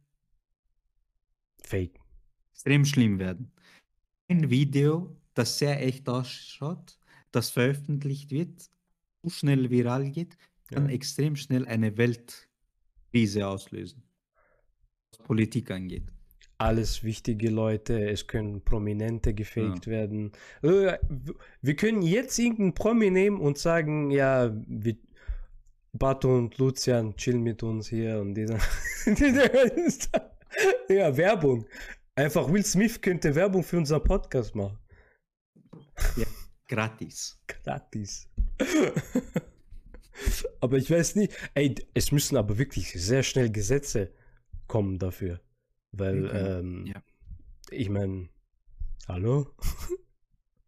Fake. 1.67 1.99
extrem 2.53 2.85
schlimm 2.85 3.19
werden. 3.19 3.51
Ein 4.29 4.49
Video, 4.49 5.15
das 5.35 5.57
sehr 5.59 5.85
echt 5.85 6.09
ausschaut, 6.09 6.97
das 7.31 7.49
veröffentlicht 7.51 8.31
wird, 8.31 8.69
so 9.23 9.29
schnell 9.29 9.69
viral 9.69 10.09
geht, 10.09 10.37
kann 10.69 10.87
Ja. 10.89 10.95
extrem 10.95 11.35
schnell 11.35 11.65
eine 11.67 11.95
Weltkrise 11.97 13.47
auslösen. 13.47 14.03
Was 15.11 15.19
Politik 15.25 15.71
angeht. 15.71 16.03
alles 16.59 17.03
wichtige 17.03 17.51
Leute, 17.51 18.09
es 18.09 18.25
können 18.25 18.63
Prominente 18.63 19.33
gefaked 19.35 19.85
werden. 19.85 20.31
Äh, 20.63 20.97
Wir 21.61 21.75
können 21.75 22.01
jetzt 22.01 22.39
irgendeinen 22.39 22.73
Promi 22.73 23.11
nehmen 23.11 23.39
und 23.39 23.59
sagen, 23.59 24.09
ja, 24.09 24.51
wir, 24.67 24.97
Bato 25.93 26.35
und 26.35 26.57
Lucian 26.57 27.15
chillen 27.15 27.43
mit 27.43 27.61
uns 27.61 27.89
hier 27.89 28.19
und 28.19 28.33
dieser. 28.33 28.57
ja, 30.89 31.15
Werbung. 31.15 31.65
Einfach 32.15 32.51
Will 32.51 32.65
Smith 32.65 33.01
könnte 33.01 33.33
Werbung 33.35 33.63
für 33.63 33.77
unseren 33.77 34.03
Podcast 34.03 34.55
machen. 34.55 34.77
Gratis. 36.67 37.39
Gratis. 37.47 38.27
aber 40.61 40.77
ich 40.77 40.89
weiß 40.89 41.15
nicht, 41.15 41.33
ey, 41.53 41.75
es 41.93 42.11
müssen 42.11 42.37
aber 42.37 42.57
wirklich 42.57 42.91
sehr 42.91 43.23
schnell 43.23 43.49
Gesetze 43.51 44.13
kommen 44.67 44.99
dafür. 44.99 45.39
Weil, 45.91 46.15
Mhm. 46.15 46.29
ähm, 46.33 46.85
Ja. 46.87 47.03
ich 47.71 47.89
meine, 47.89 48.29
hallo? 49.07 49.55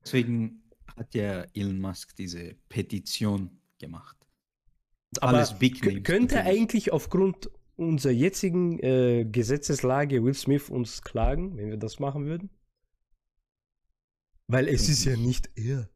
Deswegen 0.03 0.63
hat 0.95 1.13
ja 1.15 1.43
Elon 1.53 1.79
Musk 1.81 2.15
diese 2.15 2.55
Petition 2.69 3.59
gemacht. 3.79 4.15
Aber 5.21 5.37
Alles 5.37 5.57
Big 5.57 5.83
Names 5.83 6.03
könnte 6.03 6.35
natürlich. 6.35 6.59
eigentlich 6.61 6.91
aufgrund 6.93 7.49
unserer 7.79 8.11
jetzigen 8.11 8.79
äh, 8.79 9.25
Gesetzeslage 9.25 10.23
Will 10.23 10.33
Smith 10.33 10.69
uns 10.69 11.01
klagen, 11.01 11.57
wenn 11.57 11.69
wir 11.69 11.77
das 11.77 11.99
machen 11.99 12.25
würden? 12.25 12.49
Weil 14.47 14.67
es 14.67 14.81
Denk 14.81 14.89
ist 14.91 15.05
ja 15.05 15.15
nicht. 15.15 15.55
nicht 15.55 15.67
er. 15.67 15.89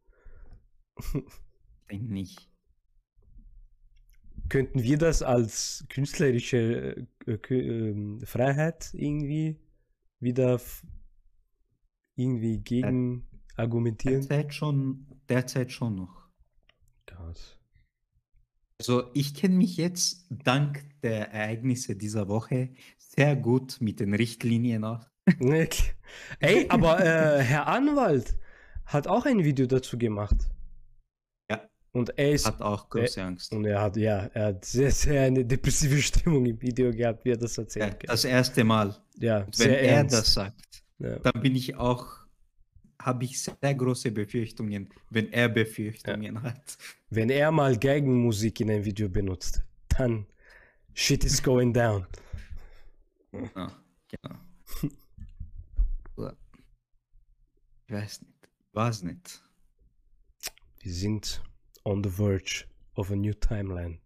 Denk 1.92 2.10
nicht. 2.10 2.50
Könnten 4.50 4.84
wir 4.84 4.98
das 4.98 5.24
als 5.24 5.86
künstlerische 5.90 7.08
äh, 7.26 7.32
ähm, 7.50 8.22
Freiheit 8.24 8.94
irgendwie 8.94 9.60
wieder 10.20 10.62
irgendwie 12.16 12.60
gegen 12.60 13.28
argumentieren? 13.56 14.22
Derzeit 14.22 14.54
schon, 14.54 15.08
derzeit 15.28 15.72
schon 15.72 15.96
noch. 15.96 16.30
Krass. 17.06 17.60
Also 18.80 19.10
ich 19.14 19.34
kenne 19.36 19.56
mich 19.56 19.78
jetzt 19.78 20.26
dank 20.30 20.84
der 21.02 21.32
Ereignisse 21.32 21.96
dieser 21.96 22.28
Woche 22.28 22.70
sehr 22.98 23.36
gut 23.36 23.78
mit 23.80 24.00
den 24.00 24.14
Richtlinien 24.14 24.84
aus. 24.84 25.02
Ey, 26.40 26.66
aber 26.70 27.00
äh, 27.00 27.42
Herr 27.42 27.68
Anwalt 27.68 28.38
hat 28.86 29.08
auch 29.08 29.26
ein 29.26 29.44
Video 29.44 29.66
dazu 29.68 29.98
gemacht. 29.98 30.36
Ja. 31.50 31.62
Und 31.94 32.18
er 32.18 32.32
ist 32.34 32.46
Hat 32.46 32.62
auch 32.62 32.90
große 32.90 33.24
Angst. 33.24 33.54
Und 33.54 33.66
er 33.66 33.82
hat, 33.82 33.96
ja, 33.96 34.26
er 34.34 34.48
hat 34.48 34.66
sehr, 34.66 34.92
sehr 34.92 35.24
eine 35.24 35.46
depressive 35.46 36.02
Stimmung 36.02 36.46
im 36.46 36.62
Video 36.62 36.92
gehabt, 36.92 37.24
wie 37.24 37.32
er 37.32 37.38
das 37.38 37.56
Ja, 37.56 37.64
erzählt 37.64 37.86
hat. 37.94 38.10
das 38.10 38.26
erste 38.26 38.64
Mal. 38.64 38.98
Ja, 39.20 39.46
Wenn 39.46 39.54
sehr 39.54 39.82
er 39.82 39.98
ernst. 39.98 40.16
das 40.16 40.34
sagt, 40.34 40.84
Ja. 41.00 41.20
dann 41.20 41.42
bin 41.42 41.56
ich 41.56 41.76
auch, 41.78 42.23
habe 43.06 43.26
ich 43.26 43.42
sehr 43.42 43.76
große 43.76 44.12
Befürchtungen, 44.12 44.90
wenn 45.10 45.32
er 45.32 45.50
Befürchtungen 45.50 46.42
hat. 46.42 46.78
Wenn 47.10 47.30
er 47.30 47.52
mal 47.52 47.78
Geigenmusik 47.78 48.62
in 48.62 48.72
einem 48.72 48.86
Video 48.86 49.10
benutzt, 49.10 49.64
dann 49.90 50.26
shit 50.94 51.24
is 51.24 51.42
going 51.42 51.74
down. 51.74 52.06
Ja, 53.56 53.72
genau. 54.08 54.36
Ich 57.86 57.94
weiß 57.94 58.22
nicht. 58.22 58.50
Weiß 58.72 59.04
nicht. 59.04 59.44
Wir 60.80 60.94
sind 60.94 61.44
on 61.84 62.04
the 62.04 62.10
verge 62.10 62.66
of 62.96 63.12
a 63.12 63.16
new 63.16 63.34
timeline. 63.34 64.00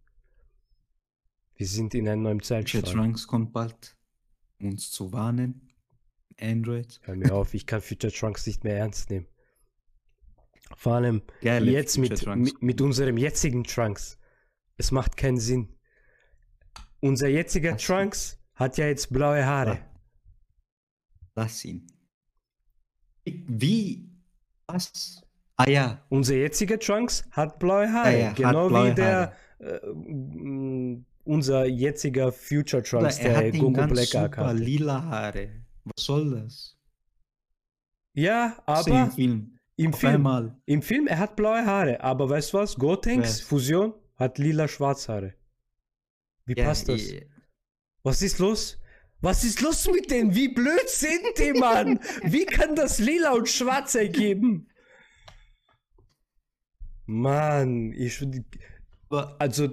Wir 1.54 1.66
sind 1.66 1.94
in 1.94 2.08
einem 2.08 2.22
neuen 2.22 2.42
Zeitstrahl. 2.42 2.82
Trunks 2.82 3.26
kommt 3.26 3.52
bald, 3.52 3.96
um 4.60 4.70
uns 4.70 4.90
zu 4.90 5.12
warnen. 5.12 5.67
Android. 6.40 7.00
Hör 7.02 7.16
mir 7.16 7.32
auf, 7.34 7.54
ich 7.54 7.66
kann 7.66 7.80
Future 7.80 8.12
Trunks 8.12 8.46
nicht 8.46 8.64
mehr 8.64 8.76
ernst 8.78 9.10
nehmen. 9.10 9.26
Vor 10.76 10.94
allem 10.94 11.22
Geile 11.40 11.70
jetzt 11.70 11.98
mit, 11.98 12.26
mit, 12.26 12.62
mit 12.62 12.80
unserem 12.80 13.16
jetzigen 13.16 13.64
Trunks. 13.64 14.18
Es 14.76 14.90
macht 14.92 15.16
keinen 15.16 15.38
Sinn. 15.38 15.74
Unser 17.00 17.28
jetziger 17.28 17.74
Was? 17.74 17.82
Trunks 17.84 18.38
hat 18.54 18.76
ja 18.76 18.86
jetzt 18.86 19.12
blaue 19.12 19.44
Haare. 19.44 19.78
Lass 21.34 21.64
ihn. 21.64 21.86
Wie? 23.24 24.10
Was? 24.66 25.22
Ah 25.56 25.68
ja, 25.68 26.04
Unser 26.08 26.36
jetziger 26.36 26.78
Trunks 26.78 27.24
hat 27.30 27.58
blaue 27.58 27.92
Haare. 27.92 28.18
ja, 28.20 28.28
hat 28.28 28.36
genau 28.36 28.68
blaue 28.68 28.90
wie 28.90 28.94
der 28.94 29.32
äh, 29.58 29.78
unser 31.24 31.66
jetziger 31.66 32.32
Future 32.32 32.82
Trunks, 32.82 33.18
er 33.18 33.42
der 33.42 33.52
Gogo 33.52 33.72
ganz 33.72 33.92
Black 33.92 34.06
super 34.06 34.36
hatte. 34.48 34.58
lila 34.58 35.02
Haare. 35.04 35.50
Was 35.96 36.04
soll 36.04 36.30
das? 36.30 36.76
Ja, 38.14 38.56
So 38.82 38.90
Im 38.90 38.96
aber 38.96 39.10
Film. 39.12 39.58
im 39.76 39.92
Film, 39.92 40.14
einmal. 40.14 40.60
im 40.66 40.82
Film, 40.82 41.06
er 41.06 41.18
hat 41.18 41.36
blaue 41.36 41.64
Haare. 41.64 42.00
Aber 42.00 42.28
weißt 42.28 42.52
du 42.52 42.58
was? 42.58 42.74
Gotenks? 42.76 43.40
Fusion 43.40 43.94
hat 44.16 44.38
lila 44.38 44.66
Schwarzhaare. 44.66 45.34
Wie 46.44 46.56
Ja, 46.56 46.64
passt 46.64 46.88
das? 46.88 47.00
eh, 47.02 47.28
Was 48.02 48.22
ist 48.22 48.38
los? 48.38 48.80
Was 49.20 49.44
ist 49.44 49.60
los 49.60 49.88
mit 49.90 50.10
denen? 50.10 50.34
Wie 50.34 50.48
blöd 50.48 50.88
sind 50.88 51.20
die, 51.38 51.52
Mann? 51.52 51.98
Wie 52.22 52.46
kann 52.46 52.74
das 52.76 52.98
lila 52.98 53.32
und 53.32 53.48
schwarz 53.48 53.94
ergeben? 53.94 54.68
Mann, 57.06 57.92
ich, 57.92 58.20
aber 59.08 59.36
also 59.40 59.68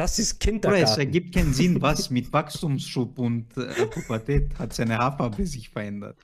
Das 0.00 0.18
ist 0.18 0.32
Oder 0.32 0.32
es 0.32 0.38
Kindergarten. 0.38 1.00
ergibt 1.00 1.34
keinen 1.34 1.52
Sinn, 1.52 1.82
was 1.82 2.08
mit 2.08 2.32
Wachstumsschub 2.32 3.18
und 3.18 3.54
äh, 3.58 3.84
Pubertät 3.84 4.58
hat 4.58 4.72
seine 4.72 4.96
Haarfarbe 4.96 5.44
sich 5.46 5.68
verändert. 5.68 6.16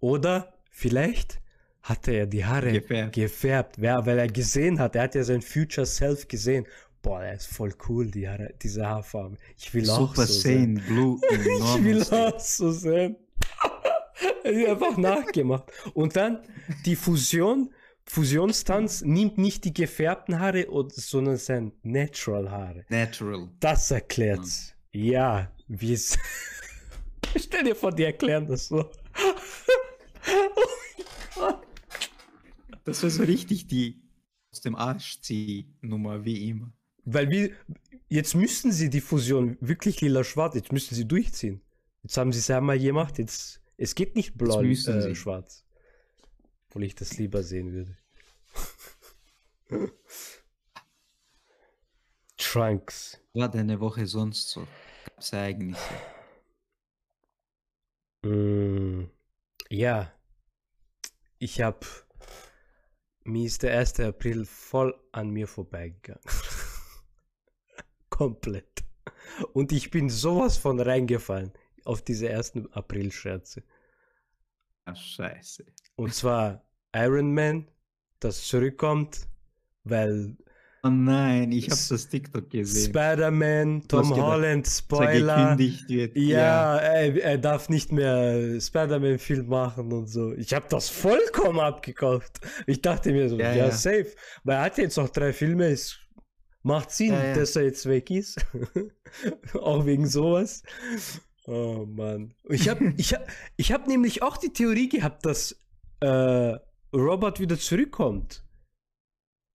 Oder 0.00 0.52
vielleicht 0.70 1.40
hatte 1.80 2.10
er 2.10 2.26
die 2.26 2.44
Haare 2.44 2.72
Gefärbt. 2.72 3.14
gefärbt, 3.14 3.80
weil 3.80 4.18
er 4.18 4.26
gesehen 4.26 4.80
hat, 4.80 4.96
er 4.96 5.04
hat 5.04 5.14
ja 5.14 5.22
sein 5.22 5.42
Future 5.42 5.86
Self 5.86 6.26
gesehen. 6.26 6.66
Boah, 7.02 7.22
er 7.22 7.34
ist 7.34 7.46
voll 7.46 7.72
cool, 7.88 8.10
die 8.10 8.28
Haare, 8.28 8.52
diese 8.60 8.84
Haarfarbe. 8.84 9.36
Ich 9.56 9.72
will 9.74 9.88
auch 9.88 10.08
Super 10.08 10.26
so 10.26 10.32
sein. 10.40 10.42
Saiyan 10.42 10.86
Blue 10.88 11.20
in 11.30 11.40
Ich 11.40 11.84
will 11.84 12.02
auch 12.02 12.40
so 12.40 12.72
sein. 12.72 13.14
Er 14.42 14.70
hat 14.72 14.82
einfach 14.82 14.96
nachgemacht. 14.98 15.70
Und 15.94 16.16
dann 16.16 16.40
die 16.84 16.96
Fusion, 16.96 17.70
Fusionstanz 18.06 19.02
nimmt 19.02 19.38
nicht 19.38 19.64
die 19.64 19.72
gefärbten 19.72 20.38
Haare, 20.38 20.66
sondern 20.90 21.36
sein 21.36 21.72
Natural 21.82 22.50
Haare. 22.50 22.84
Natural. 22.88 23.48
Das 23.60 23.90
erklärt's. 23.90 24.74
Ja, 24.92 25.50
wie 25.68 25.94
es. 25.94 26.18
Stell 27.36 27.64
dir 27.64 27.74
vor, 27.74 27.92
die 27.92 28.04
erklären 28.04 28.46
das 28.46 28.68
so. 28.68 28.90
Das 32.84 33.02
war 33.02 33.08
so 33.08 33.22
richtig 33.22 33.66
die 33.66 34.02
aus 34.52 34.60
dem 34.60 34.76
Arsch 34.76 35.20
zieh 35.20 35.66
Nummer 35.80 36.24
wie 36.24 36.50
immer. 36.50 36.72
Weil 37.04 37.30
wir, 37.30 37.50
jetzt 38.08 38.34
müssten 38.34 38.72
sie 38.72 38.88
die 38.88 39.00
Fusion 39.00 39.56
wirklich 39.60 40.00
lila-schwarz, 40.00 40.54
jetzt 40.54 40.72
müssten 40.72 40.94
sie 40.94 41.08
durchziehen. 41.08 41.60
Jetzt 42.02 42.16
haben 42.18 42.32
sie 42.32 42.38
es 42.38 42.50
einmal 42.50 42.78
gemacht, 42.78 43.18
jetzt, 43.18 43.62
es 43.78 43.94
geht 43.94 44.14
nicht 44.14 44.36
blau, 44.36 44.62
müssen 44.62 44.98
äh, 44.98 45.02
sie. 45.02 45.14
schwarz. 45.14 45.64
Obwohl 46.74 46.86
ich 46.86 46.96
das 46.96 47.18
lieber 47.18 47.44
sehen 47.44 47.72
würde. 47.72 47.96
Trunks. 52.36 53.20
War 53.32 53.48
deine 53.48 53.78
Woche 53.78 54.08
sonst 54.08 54.48
so? 54.48 54.66
Gab's 55.04 55.32
Ereignisse? 55.32 55.94
Mm, 58.22 59.04
ja. 59.70 60.12
Ich 61.38 61.60
hab. 61.60 61.86
Mir 63.22 63.46
ist 63.46 63.62
der 63.62 63.78
1. 63.78 64.00
April 64.00 64.44
voll 64.44 65.00
an 65.12 65.30
mir 65.30 65.46
vorbeigegangen. 65.46 66.24
Komplett. 68.10 68.82
Und 69.52 69.70
ich 69.70 69.92
bin 69.92 70.10
sowas 70.10 70.56
von 70.56 70.80
reingefallen 70.80 71.52
auf 71.84 72.02
diese 72.02 72.30
1. 72.30 72.72
April-Scherze. 72.72 73.62
Ah, 74.86 74.96
scheiße. 74.96 75.64
Und 75.96 76.14
zwar 76.14 76.62
Iron 76.94 77.32
Man, 77.34 77.68
das 78.20 78.46
zurückkommt, 78.46 79.20
weil 79.84 80.36
Oh 80.86 80.90
nein, 80.90 81.50
ich 81.52 81.70
habe 81.70 81.80
das 81.88 82.08
TikTok 82.10 82.50
gesehen. 82.50 82.90
Spider-Man, 82.90 83.88
Tom 83.88 84.02
gedacht, 84.02 84.20
Holland, 84.20 84.66
er 84.66 84.70
Spoiler. 84.70 85.58
wird. 85.58 86.14
Ja, 86.14 86.76
Er, 86.76 87.22
er 87.24 87.38
darf 87.38 87.70
nicht 87.70 87.90
mehr 87.90 88.60
Spider-Man-Film 88.60 89.46
machen 89.46 89.90
und 89.92 90.08
so. 90.08 90.34
Ich 90.34 90.52
habe 90.52 90.66
das 90.68 90.90
vollkommen 90.90 91.58
abgekauft. 91.58 92.38
Ich 92.66 92.82
dachte 92.82 93.12
mir 93.12 93.30
so, 93.30 93.38
ja, 93.38 93.52
Ja, 93.54 93.64
ja. 93.66 93.70
safe. 93.70 94.08
Weil 94.42 94.56
er 94.56 94.62
hat 94.62 94.76
jetzt 94.76 94.98
noch 94.98 95.08
drei 95.08 95.32
Filme, 95.32 95.68
es 95.68 95.96
macht 96.62 96.90
Sinn, 96.90 97.14
Ja, 97.14 97.28
ja. 97.28 97.34
dass 97.34 97.56
er 97.56 97.62
jetzt 97.64 97.86
weg 97.86 98.10
ist. 98.10 98.44
auch 99.54 99.86
wegen 99.86 100.06
sowas. 100.06 100.62
Oh 101.46 101.86
Mann. 101.88 102.34
Ich 102.50 102.68
habe 102.68 102.92
ich 102.98 103.14
hab, 103.14 103.26
ich 103.56 103.72
hab 103.72 103.86
nämlich 103.88 104.22
auch 104.22 104.36
die 104.36 104.52
Theorie 104.52 104.90
gehabt, 104.90 105.24
dass 105.24 105.56
äh, 106.04 106.58
Robert 106.96 107.40
wieder 107.40 107.58
zurückkommt. 107.58 108.44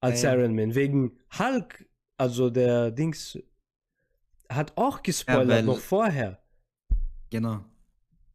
Als 0.01 0.21
Ja, 0.21 0.33
ja. 0.33 0.39
Iron 0.39 0.55
Man. 0.55 0.75
Wegen 0.75 1.17
Hulk, 1.37 1.85
also 2.17 2.49
der 2.49 2.91
Dings, 2.91 3.37
hat 4.49 4.75
auch 4.77 5.01
gespoilert 5.03 5.49
weil- 5.49 5.63
noch 5.63 5.79
vorher. 5.79 6.41
Genau. 7.29 7.63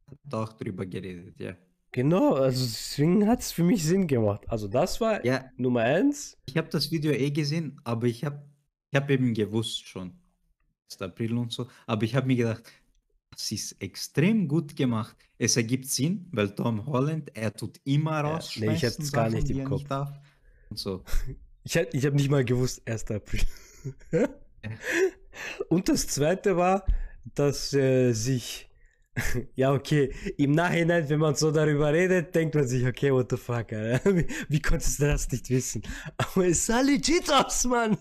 Hat 0.06 0.34
auch 0.34 0.52
drüber 0.52 0.86
geredet, 0.86 1.38
ja. 1.40 1.56
Genau, 1.90 2.34
also 2.34 2.64
deswegen 2.64 3.26
hat 3.28 3.40
es 3.40 3.52
für 3.52 3.62
mich 3.62 3.84
Sinn 3.84 4.06
gemacht. 4.06 4.42
Also 4.48 4.66
das 4.68 5.00
war 5.00 5.24
Ja, 5.24 5.50
Nummer 5.56 5.82
eins. 5.82 6.36
ich 6.46 6.56
habe 6.56 6.68
das 6.68 6.90
Video 6.90 7.12
eh 7.12 7.30
gesehen, 7.30 7.80
aber 7.84 8.06
ich 8.06 8.24
habe 8.24 8.42
ich 8.90 8.96
hab 9.00 9.08
eben 9.10 9.32
gewusst 9.34 9.86
schon. 9.88 10.12
1. 10.90 11.02
April 11.02 11.36
und 11.38 11.52
so. 11.52 11.68
Aber 11.86 12.02
ich 12.04 12.14
habe 12.14 12.26
mir 12.26 12.36
gedacht, 12.36 12.64
das 13.34 13.50
ist 13.50 13.80
extrem 13.80 14.48
gut 14.48 14.76
gemacht. 14.76 15.16
Es 15.38 15.56
ergibt 15.56 15.86
Sinn, 15.86 16.28
weil 16.32 16.54
Tom 16.54 16.86
Holland, 16.86 17.30
er 17.34 17.52
tut 17.52 17.80
immer 17.84 18.22
nee, 18.22 18.28
rausschmeißen. 18.28 18.74
ich 18.76 18.84
hab's 18.84 19.12
gar 19.12 19.28
nicht 19.28 19.50
im 19.50 19.64
Kopf. 19.64 19.84
darf. 19.84 20.12
Und 20.70 20.78
so. 20.78 21.02
Ich, 21.66 21.74
ich 21.76 22.04
habe 22.04 22.14
nicht 22.14 22.30
mal 22.30 22.44
gewusst, 22.44 22.82
1. 22.86 23.10
April. 23.10 23.40
Und 25.70 25.88
das 25.88 26.06
zweite 26.06 26.58
war, 26.58 26.84
dass 27.34 27.72
äh, 27.72 28.12
sich, 28.12 28.68
ja 29.54 29.72
okay, 29.72 30.12
im 30.36 30.50
Nachhinein, 30.50 31.08
wenn 31.08 31.20
man 31.20 31.34
so 31.36 31.50
darüber 31.50 31.90
redet, 31.90 32.34
denkt 32.34 32.54
man 32.54 32.68
sich, 32.68 32.86
okay, 32.86 33.10
what 33.10 33.30
the 33.30 33.38
fuck, 33.38 33.70
wie, 33.70 34.26
wie 34.50 34.60
konntest 34.60 35.00
du 35.00 35.06
das 35.06 35.32
nicht 35.32 35.48
wissen? 35.48 35.80
Aber 36.18 36.46
es 36.46 36.66
sah 36.66 36.82
legit 36.82 37.32
aus, 37.32 37.64
Mann. 37.64 37.96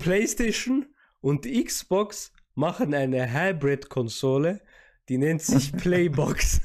PlayStation 0.00 0.86
und 1.20 1.46
Xbox 1.46 2.32
machen 2.54 2.94
eine 2.94 3.32
Hybrid-Konsole, 3.32 4.60
die 5.08 5.18
nennt 5.18 5.42
sich 5.42 5.72
Playbox. 5.76 6.60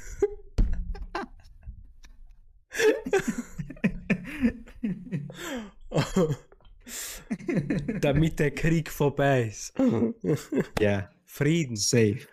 Damit 8.01 8.39
der 8.39 8.51
Krieg 8.51 8.89
vorbei 8.89 9.43
ist. 9.43 9.73
ja, 10.79 11.09
Frieden. 11.25 11.75
safe. 11.75 12.27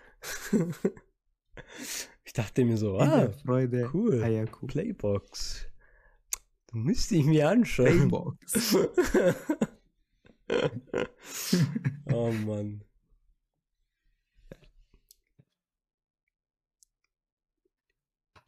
Ich 2.25 2.33
dachte 2.33 2.65
mir 2.65 2.77
so, 2.77 2.99
ah, 2.99 3.31
Freude. 3.45 3.91
cool. 3.93 4.23
Eierkuchen. 4.23 4.69
Playbox. 4.69 5.67
Da 6.69 6.77
müsste 6.77 7.17
ich 7.17 7.25
mir 7.25 7.49
anschauen. 7.49 8.09
Playbox. 8.09 8.77
oh 12.13 12.31
Mann. 12.33 12.85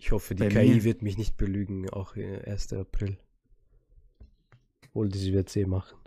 Ich 0.08 0.12
hoffe, 0.12 0.34
die 0.34 0.44
Bei 0.44 0.48
KI 0.48 0.70
mir- 0.76 0.84
wird 0.84 1.02
mich 1.02 1.18
nicht 1.18 1.36
belügen, 1.36 1.90
auch 1.90 2.16
äh, 2.16 2.40
1. 2.50 2.72
April. 2.72 3.18
Obwohl, 4.86 5.12
sie 5.14 5.34
wird 5.34 5.54
eh 5.54 5.66
machen. 5.66 5.98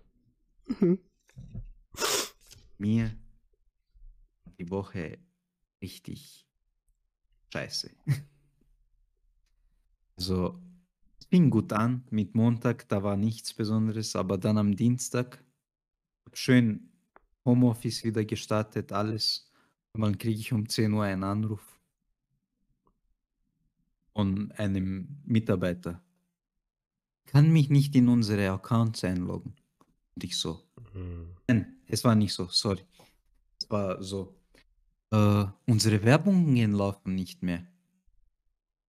Mir 2.80 3.16
die 4.58 4.68
Woche 4.72 5.20
richtig 5.84 6.48
scheiße. 7.54 7.92
Also, 10.18 10.60
es 11.20 11.26
fing 11.28 11.52
gut 11.52 11.72
an 11.72 12.04
mit 12.10 12.34
Montag, 12.36 12.88
da 12.90 13.02
war 13.04 13.18
nichts 13.18 13.54
Besonderes, 13.54 14.16
aber 14.16 14.38
dann 14.40 14.58
am 14.58 14.76
Dienstag 14.76 15.44
schön 16.34 16.92
Homeoffice 17.46 18.04
wieder 18.04 18.26
gestartet, 18.26 18.92
alles. 18.92 19.52
Und 19.94 20.02
dann 20.02 20.18
kriege 20.18 20.40
ich 20.40 20.54
um 20.54 20.68
10 20.68 20.92
Uhr 20.94 21.04
einen 21.04 21.24
Anruf 21.24 21.80
von 24.14 24.52
einem 24.54 25.22
Mitarbeiter. 25.26 26.04
Kann 27.26 27.52
mich 27.52 27.70
nicht 27.70 27.96
in 27.96 28.10
unsere 28.10 28.50
Accounts 28.52 29.04
einloggen. 29.04 29.56
Und 30.16 30.24
ich 30.24 30.38
so, 30.38 30.62
Hm. 30.94 31.36
Nein, 31.48 31.78
es 31.88 32.04
war 32.04 32.16
nicht 32.16 32.34
so, 32.34 32.48
sorry. 32.48 32.86
Es 33.60 33.70
war 33.70 34.02
so. 34.04 34.36
Äh, 35.12 35.46
unsere 35.68 36.04
Werbungen 36.04 36.72
laufen 36.74 37.16
nicht 37.16 37.44
mehr. 37.44 37.68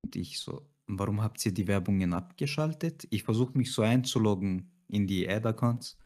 Und 0.04 0.16
ich 0.16 0.38
so, 0.38 0.68
warum 0.86 1.22
habt 1.22 1.44
ihr 1.46 1.52
die 1.52 1.66
Werbungen 1.66 2.12
abgeschaltet? 2.12 3.06
Ich 3.10 3.22
versuche 3.22 3.56
mich 3.56 3.72
so 3.72 3.82
einzuloggen 3.82 4.70
in 4.88 5.06
die 5.06 5.28
Ad-Accounts. 5.28 5.96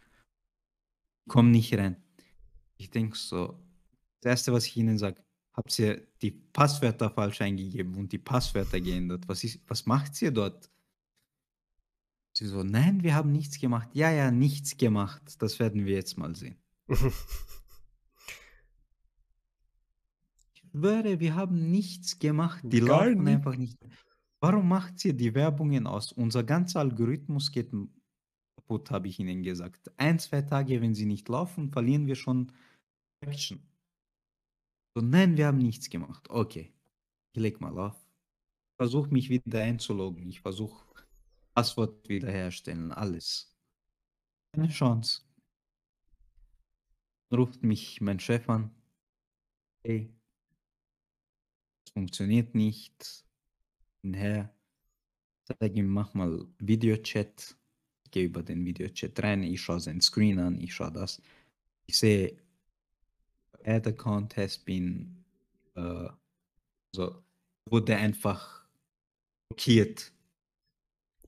Komm 1.28 1.50
nicht 1.50 1.74
rein. 1.74 1.96
Ich 2.76 2.90
denke 2.90 3.16
so, 3.16 3.58
das 4.20 4.30
erste, 4.30 4.52
was 4.52 4.66
ich 4.66 4.76
ihnen 4.76 4.98
sage, 4.98 5.22
habt 5.56 5.78
ihr 5.78 6.06
die 6.22 6.30
Passwörter 6.30 7.10
falsch 7.10 7.40
eingegeben 7.40 7.94
und 7.96 8.12
die 8.12 8.18
Passwörter 8.18 8.80
geändert? 8.80 9.26
Was, 9.26 9.42
ist, 9.42 9.60
was 9.66 9.86
macht 9.86 10.20
ihr 10.22 10.30
dort? 10.30 10.70
Sie 12.34 12.46
so, 12.46 12.62
nein, 12.62 13.02
wir 13.02 13.14
haben 13.14 13.32
nichts 13.32 13.58
gemacht. 13.58 13.88
Ja, 13.94 14.10
ja, 14.10 14.30
nichts 14.30 14.76
gemacht. 14.76 15.40
Das 15.40 15.58
werden 15.58 15.86
wir 15.86 15.94
jetzt 15.94 16.18
mal 16.18 16.36
sehen. 16.36 16.56
Ich 20.52 20.62
schwöre, 20.70 21.20
wir 21.20 21.34
haben 21.34 21.70
nichts 21.70 22.18
gemacht. 22.18 22.60
Die 22.62 22.80
Gar 22.80 23.06
laufen 23.06 23.24
nicht. 23.24 23.32
einfach 23.32 23.56
nicht. 23.56 23.78
Warum 24.40 24.68
macht 24.68 25.02
ihr 25.06 25.14
die 25.14 25.34
Werbungen 25.34 25.86
aus? 25.86 26.12
Unser 26.12 26.44
ganzer 26.44 26.80
Algorithmus 26.80 27.50
geht 27.50 27.70
kaputt, 28.56 28.90
habe 28.90 29.08
ich 29.08 29.18
ihnen 29.18 29.42
gesagt. 29.42 29.90
Ein, 29.96 30.18
zwei 30.18 30.42
Tage, 30.42 30.82
wenn 30.82 30.94
sie 30.94 31.06
nicht 31.06 31.28
laufen, 31.30 31.70
verlieren 31.70 32.06
wir 32.06 32.14
schon 32.16 32.52
Action. 33.20 33.60
So, 34.96 35.02
nein, 35.02 35.36
wir 35.36 35.48
haben 35.48 35.58
nichts 35.58 35.90
gemacht. 35.90 36.30
Okay, 36.30 36.72
ich 37.34 37.38
leg 37.42 37.60
mal 37.60 37.78
auf. 37.78 38.02
Versuche 38.78 39.10
mich 39.12 39.28
wieder 39.28 39.60
einzuloggen. 39.60 40.26
Ich 40.26 40.40
versuche 40.40 40.86
Passwort 41.54 42.08
wiederherstellen, 42.08 42.92
alles. 42.92 43.54
Keine 44.54 44.68
Chance. 44.68 45.20
Ruft 47.30 47.62
mich 47.62 48.00
mein 48.00 48.18
Chef 48.18 48.48
an. 48.48 48.70
Hey, 49.84 50.10
es 51.84 51.92
funktioniert 51.92 52.54
nicht. 52.54 53.26
Her. 54.02 54.50
Sag 55.44 55.76
ihm, 55.76 55.88
mach 55.88 56.14
mal 56.14 56.46
Videochat. 56.58 57.54
Ich 58.04 58.10
gehe 58.12 58.24
über 58.24 58.42
den 58.42 58.64
Videochat 58.64 59.22
rein, 59.22 59.42
ich 59.42 59.60
schaue 59.60 59.80
seinen 59.80 60.00
Screen 60.00 60.38
an, 60.38 60.58
ich 60.58 60.72
schaue 60.72 60.92
das. 60.92 61.20
Ich 61.84 61.98
sehe, 61.98 62.45
Ad 63.66 63.88
Account 63.88 64.36
has 64.36 64.56
been, 64.58 65.24
äh, 65.74 66.08
so, 66.94 67.22
wurde 67.68 67.96
einfach 67.96 68.66
blockiert. 69.48 70.12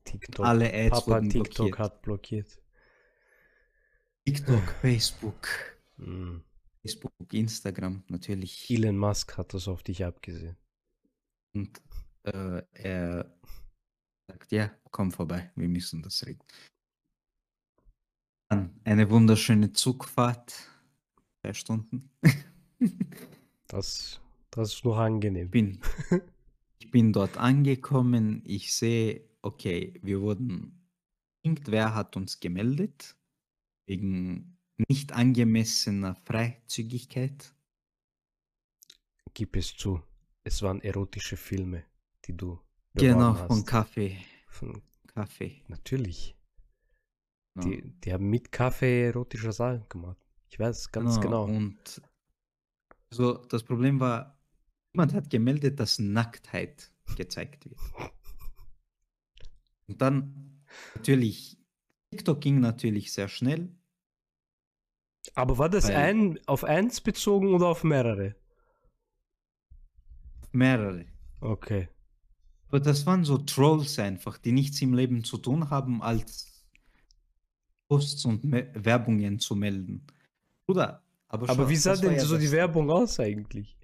TikTok. 0.04 0.46
Alle 0.46 0.72
Ads 0.72 0.90
Papa 0.90 1.06
wurden 1.10 1.30
TikTok 1.30 1.54
blockiert. 1.54 1.78
hat 1.78 2.02
blockiert. 2.02 2.62
TikTok, 4.24 4.62
Facebook, 4.80 5.48
Hm. 5.96 6.44
Facebook, 6.82 7.12
Instagram 7.32 8.04
natürlich. 8.08 8.70
Elon 8.70 8.96
Musk 8.96 9.36
hat 9.36 9.52
das 9.52 9.66
auf 9.68 9.82
dich 9.82 10.04
abgesehen. 10.04 10.56
Und 11.54 11.82
äh, 12.22 12.62
er 12.72 13.36
sagt, 14.30 14.52
ja, 14.52 14.70
komm 14.90 15.10
vorbei, 15.10 15.50
wir 15.56 15.68
müssen 15.68 16.02
das 16.02 16.24
regeln. 16.24 16.46
Dann 18.50 18.80
eine 18.84 19.10
wunderschöne 19.10 19.72
Zugfahrt, 19.72 20.54
drei 21.42 21.54
Stunden. 21.54 22.10
Das, 23.66 24.20
das 24.50 24.74
ist 24.74 24.84
noch 24.84 24.96
angenehm. 24.96 25.50
bin, 25.50 25.80
ich 26.78 26.90
bin 26.90 27.12
dort 27.12 27.36
angekommen, 27.36 28.42
ich 28.46 28.74
sehe, 28.74 29.28
okay, 29.42 29.94
wir 30.02 30.20
wurden, 30.20 30.88
irgendwer 31.42 31.94
hat 31.94 32.16
uns 32.16 32.40
gemeldet 32.40 33.16
wegen 33.86 34.58
nicht 34.88 35.12
angemessener 35.12 36.14
Freizügigkeit. 36.14 37.54
Gib 39.34 39.56
es 39.56 39.76
zu. 39.76 40.02
Es 40.44 40.62
waren 40.62 40.80
erotische 40.80 41.36
Filme, 41.36 41.84
die 42.24 42.36
du 42.36 42.58
Genau, 42.94 43.32
beworben 43.32 43.46
von 43.48 43.56
hast. 43.58 43.66
Kaffee. 43.66 44.18
Von, 44.48 44.82
Kaffee. 45.06 45.62
natürlich. 45.68 46.36
Die, 47.62 47.82
die 48.00 48.12
haben 48.12 48.30
mit 48.30 48.52
Kaffee 48.52 49.06
erotische 49.06 49.52
Sachen 49.52 49.88
gemacht. 49.88 50.27
Ich 50.50 50.58
weiß 50.58 50.90
ganz 50.92 51.20
genau. 51.20 51.44
Und 51.44 52.02
so, 53.10 53.34
das 53.34 53.62
Problem 53.62 54.00
war, 54.00 54.38
jemand 54.92 55.14
hat 55.14 55.30
gemeldet, 55.30 55.78
dass 55.80 55.98
Nacktheit 55.98 56.90
gezeigt 57.16 57.66
wird. 57.68 57.78
Und 59.86 60.00
dann 60.02 60.62
natürlich, 60.94 61.58
TikTok 62.10 62.40
ging 62.40 62.60
natürlich 62.60 63.12
sehr 63.12 63.28
schnell. 63.28 63.74
Aber 65.34 65.58
war 65.58 65.68
das 65.68 65.88
Weil- 65.88 65.96
ein, 65.96 66.38
auf 66.46 66.64
eins 66.64 67.00
bezogen 67.00 67.54
oder 67.54 67.66
auf 67.68 67.84
mehrere? 67.84 68.34
Mehrere. 70.52 71.06
Okay. 71.40 71.88
Aber 72.68 72.80
das 72.80 73.06
waren 73.06 73.24
so 73.24 73.38
Trolls 73.38 73.98
einfach, 73.98 74.38
die 74.38 74.52
nichts 74.52 74.80
im 74.82 74.92
Leben 74.94 75.24
zu 75.24 75.38
tun 75.38 75.70
haben, 75.70 76.02
als 76.02 76.66
Posts 77.88 78.26
und 78.26 78.44
Me 78.44 78.70
Werbungen 78.74 79.38
zu 79.38 79.54
melden. 79.54 80.06
Bruder, 80.68 81.02
aber, 81.28 81.48
Aber 81.48 81.62
schau, 81.64 81.68
wie 81.70 81.76
sah 81.76 81.96
denn 81.96 82.12
ja 82.14 82.24
so 82.26 82.36
die 82.36 82.52
Werbung 82.52 82.90
aus 82.90 83.18
eigentlich? 83.18 83.74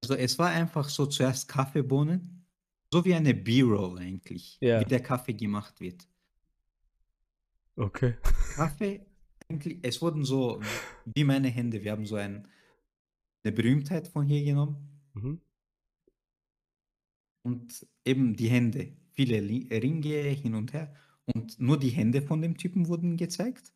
Also 0.00 0.14
es 0.14 0.38
war 0.38 0.50
einfach 0.50 0.88
so 0.88 1.06
zuerst 1.06 1.48
Kaffeebohnen, 1.48 2.46
so 2.92 3.04
wie 3.04 3.14
eine 3.14 3.34
B-Roll 3.34 3.98
eigentlich, 3.98 4.58
Ja. 4.60 4.80
wie 4.80 4.84
der 4.84 5.00
Kaffee 5.02 5.34
gemacht 5.34 5.80
wird. 5.80 6.06
Okay. 7.74 8.14
Kaffee, 8.54 9.04
eigentlich, 9.48 9.78
es 9.82 10.00
wurden 10.00 10.24
so 10.24 10.60
wie 11.04 11.24
meine 11.24 11.48
Hände, 11.48 11.82
wir 11.82 11.90
haben 11.90 12.06
so 12.06 12.14
ein, 12.14 12.46
eine 13.42 13.52
Berühmtheit 13.52 14.06
von 14.06 14.24
hier 14.24 14.44
genommen 14.44 14.76
Mhm. 15.14 15.40
und 17.42 17.86
eben 18.04 18.36
die 18.36 18.48
Hände, 18.50 18.92
viele 19.10 19.40
Ringe 19.42 20.14
hin 20.30 20.54
und 20.54 20.72
her 20.72 20.94
und 21.34 21.58
nur 21.58 21.76
die 21.76 21.90
Hände 21.90 22.22
von 22.22 22.40
dem 22.40 22.56
Typen 22.56 22.86
wurden 22.86 23.16
gezeigt. 23.16 23.72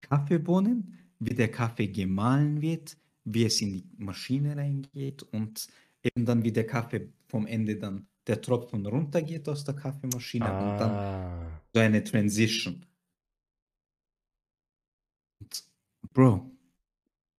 Kaffeebohnen, 0.00 0.98
wie 1.18 1.34
der 1.34 1.50
Kaffee 1.50 1.88
gemahlen 1.88 2.60
wird, 2.62 2.96
wie 3.24 3.44
es 3.44 3.60
in 3.60 3.72
die 3.74 3.84
Maschine 3.98 4.56
reingeht 4.56 5.22
und 5.22 5.68
eben 6.02 6.24
dann 6.24 6.42
wie 6.42 6.52
der 6.52 6.66
Kaffee 6.66 7.12
vom 7.28 7.46
Ende 7.46 7.76
dann 7.76 8.06
der 8.26 8.40
Tropfen 8.40 8.86
runtergeht 8.86 9.48
aus 9.48 9.64
der 9.64 9.74
Kaffeemaschine 9.74 10.44
und 10.46 10.78
dann 10.78 10.90
Ah. 10.90 11.60
so 11.74 11.80
eine 11.80 12.02
Transition. 12.04 12.84
Und, 15.40 15.64
Bro. 16.12 16.50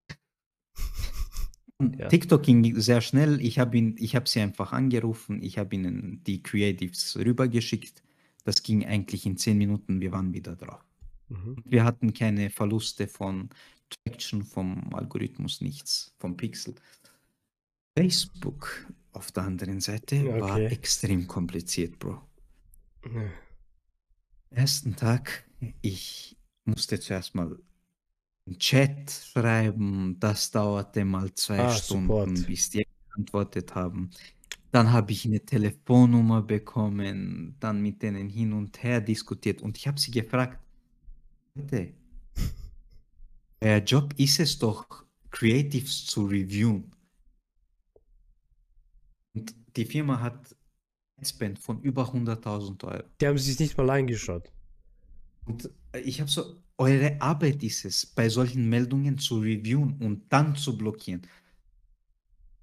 Ja. 1.98 2.10
TikTok 2.10 2.44
ging 2.44 2.80
sehr 2.80 3.02
schnell. 3.02 3.42
Ich 3.42 3.58
habe 3.58 3.76
ihn, 3.76 3.96
ich 3.98 4.16
habe 4.16 4.30
sie 4.30 4.40
einfach 4.40 4.72
angerufen. 4.72 5.42
Ich 5.42 5.58
habe 5.58 5.74
ihnen 5.76 6.24
die 6.26 6.44
Creatives 6.44 7.18
rübergeschickt. 7.18 8.04
Das 8.44 8.62
ging 8.62 8.86
eigentlich 8.86 9.26
in 9.26 9.36
10 9.36 9.58
Minuten. 9.58 10.00
Wir 10.00 10.12
waren 10.12 10.32
wieder 10.32 10.56
drauf. 10.56 10.84
Mhm. 11.32 11.56
Wir 11.66 11.84
hatten 11.84 12.14
keine 12.14 12.50
Verluste 12.50 13.08
von 13.08 13.50
Traction, 13.90 14.44
vom 14.44 14.94
Algorithmus, 14.94 15.62
nichts, 15.62 16.14
vom 16.20 16.36
Pixel. 16.38 16.76
Facebook 17.98 18.88
auf 19.12 19.32
der 19.32 19.44
anderen 19.44 19.82
Seite 19.82 20.26
war 20.40 20.54
Okay. 20.56 20.68
extrem 20.68 21.28
kompliziert, 21.28 22.00
Bro. 22.00 22.22
Ja. 23.06 23.30
ersten 24.52 24.96
Tag, 24.96 25.46
ich 25.82 26.38
musste 26.66 27.00
zuerst 27.00 27.36
mal 27.36 27.58
einen 28.46 28.60
Chat 28.60 29.10
schreiben. 29.12 30.18
Das 30.20 30.52
dauerte 30.52 31.06
mal 31.06 31.34
zwei 31.36 31.60
Ah, 31.60 31.74
Stunden, 31.76 32.08
Support. 32.08 32.48
bis 32.48 32.70
die 32.70 32.86
geantwortet 33.10 33.76
haben. 33.76 34.10
Dann 34.72 34.92
habe 34.94 35.12
ich 35.12 35.26
eine 35.26 35.42
Telefonnummer 35.46 36.42
bekommen, 36.42 37.56
dann 37.60 37.82
mit 37.82 38.02
denen 38.02 38.30
hin 38.30 38.54
und 38.54 38.82
her 38.84 39.02
diskutiert 39.02 39.62
und 39.62 39.78
ich 39.78 39.88
habe 39.88 40.00
sie 40.00 40.12
gefragt, 40.12 40.60
bitte, 41.54 41.94
euer 43.62 43.78
Job 43.78 44.14
ist 44.18 44.40
es 44.40 44.58
doch, 44.58 45.06
Creatives 45.30 46.06
zu 46.06 46.26
reviewen. 46.26 46.92
Und 49.34 49.56
die 49.76 49.86
Firma 49.86 50.20
hat 50.20 50.56
ein 51.18 51.26
Spend 51.26 51.60
von 51.60 51.82
über 51.82 52.12
100.000 52.12 52.84
Euro. 52.84 53.04
Die 53.20 53.28
haben 53.28 53.38
sich 53.38 53.60
nicht 53.60 53.78
mal 53.78 53.90
angeschaut. 53.90 54.52
Und 55.46 55.70
äh, 55.94 56.00
ich 56.00 56.20
habe 56.20 56.30
so, 56.30 56.62
eure 56.78 57.22
Arbeit 57.22 57.64
ist 57.64 57.86
es, 57.86 58.06
bei 58.06 58.30
solchen 58.30 58.68
Meldungen 58.68 59.18
zu 59.18 59.40
reviewen 59.40 59.98
und 60.02 60.24
dann 60.30 60.56
zu 60.56 60.78
blockieren. 60.78 61.22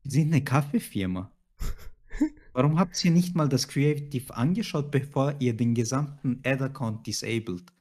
Sie 0.05 0.21
sind 0.21 0.33
eine 0.33 0.43
Kaffeefirma. 0.43 1.31
Warum 2.53 2.79
habt 2.79 3.03
ihr 3.05 3.13
nicht 3.13 3.35
mal 3.35 3.49
das 3.49 3.69
Creative 3.69 4.35
angeschaut, 4.35 4.91
bevor 4.91 5.37
ihr 5.41 5.57
den 5.57 5.75
gesamten 5.75 6.41
Ad-Account 6.45 7.07
disabled? 7.07 7.73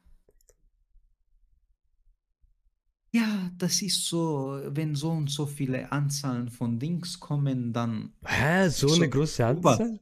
Ja, 3.13 3.51
das 3.57 3.81
ist 3.81 4.05
so, 4.05 4.59
wenn 4.65 4.95
so 4.95 5.11
und 5.11 5.29
so 5.29 5.45
viele 5.45 5.91
Anzahlen 5.91 6.49
von 6.49 6.77
Dings 6.79 7.19
kommen, 7.19 7.73
dann 7.73 8.13
Hä? 8.25 8.69
So 8.69 8.87
So, 8.87 8.93
eine 8.93 9.09
große. 9.09 9.43
Anzahl? 9.45 9.99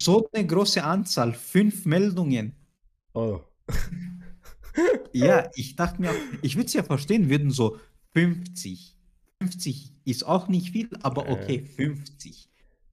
so 0.00 0.28
eine 0.32 0.46
große 0.46 0.82
Anzahl, 0.84 1.32
fünf 1.34 1.84
Meldungen. 1.86 2.54
Oh. 3.14 3.40
Ja, 5.12 5.48
ich 5.54 5.76
dachte 5.76 6.00
mir, 6.00 6.10
ich 6.42 6.56
würde 6.56 6.66
es 6.66 6.72
ja 6.72 6.82
verstehen, 6.82 7.30
würden 7.30 7.50
so 7.50 7.78
50. 8.12 8.96
50 9.40 9.92
ist 10.04 10.24
auch 10.26 10.48
nicht 10.48 10.70
viel, 10.72 10.88
aber 11.02 11.28
okay, 11.28 11.60
50. 11.76 12.48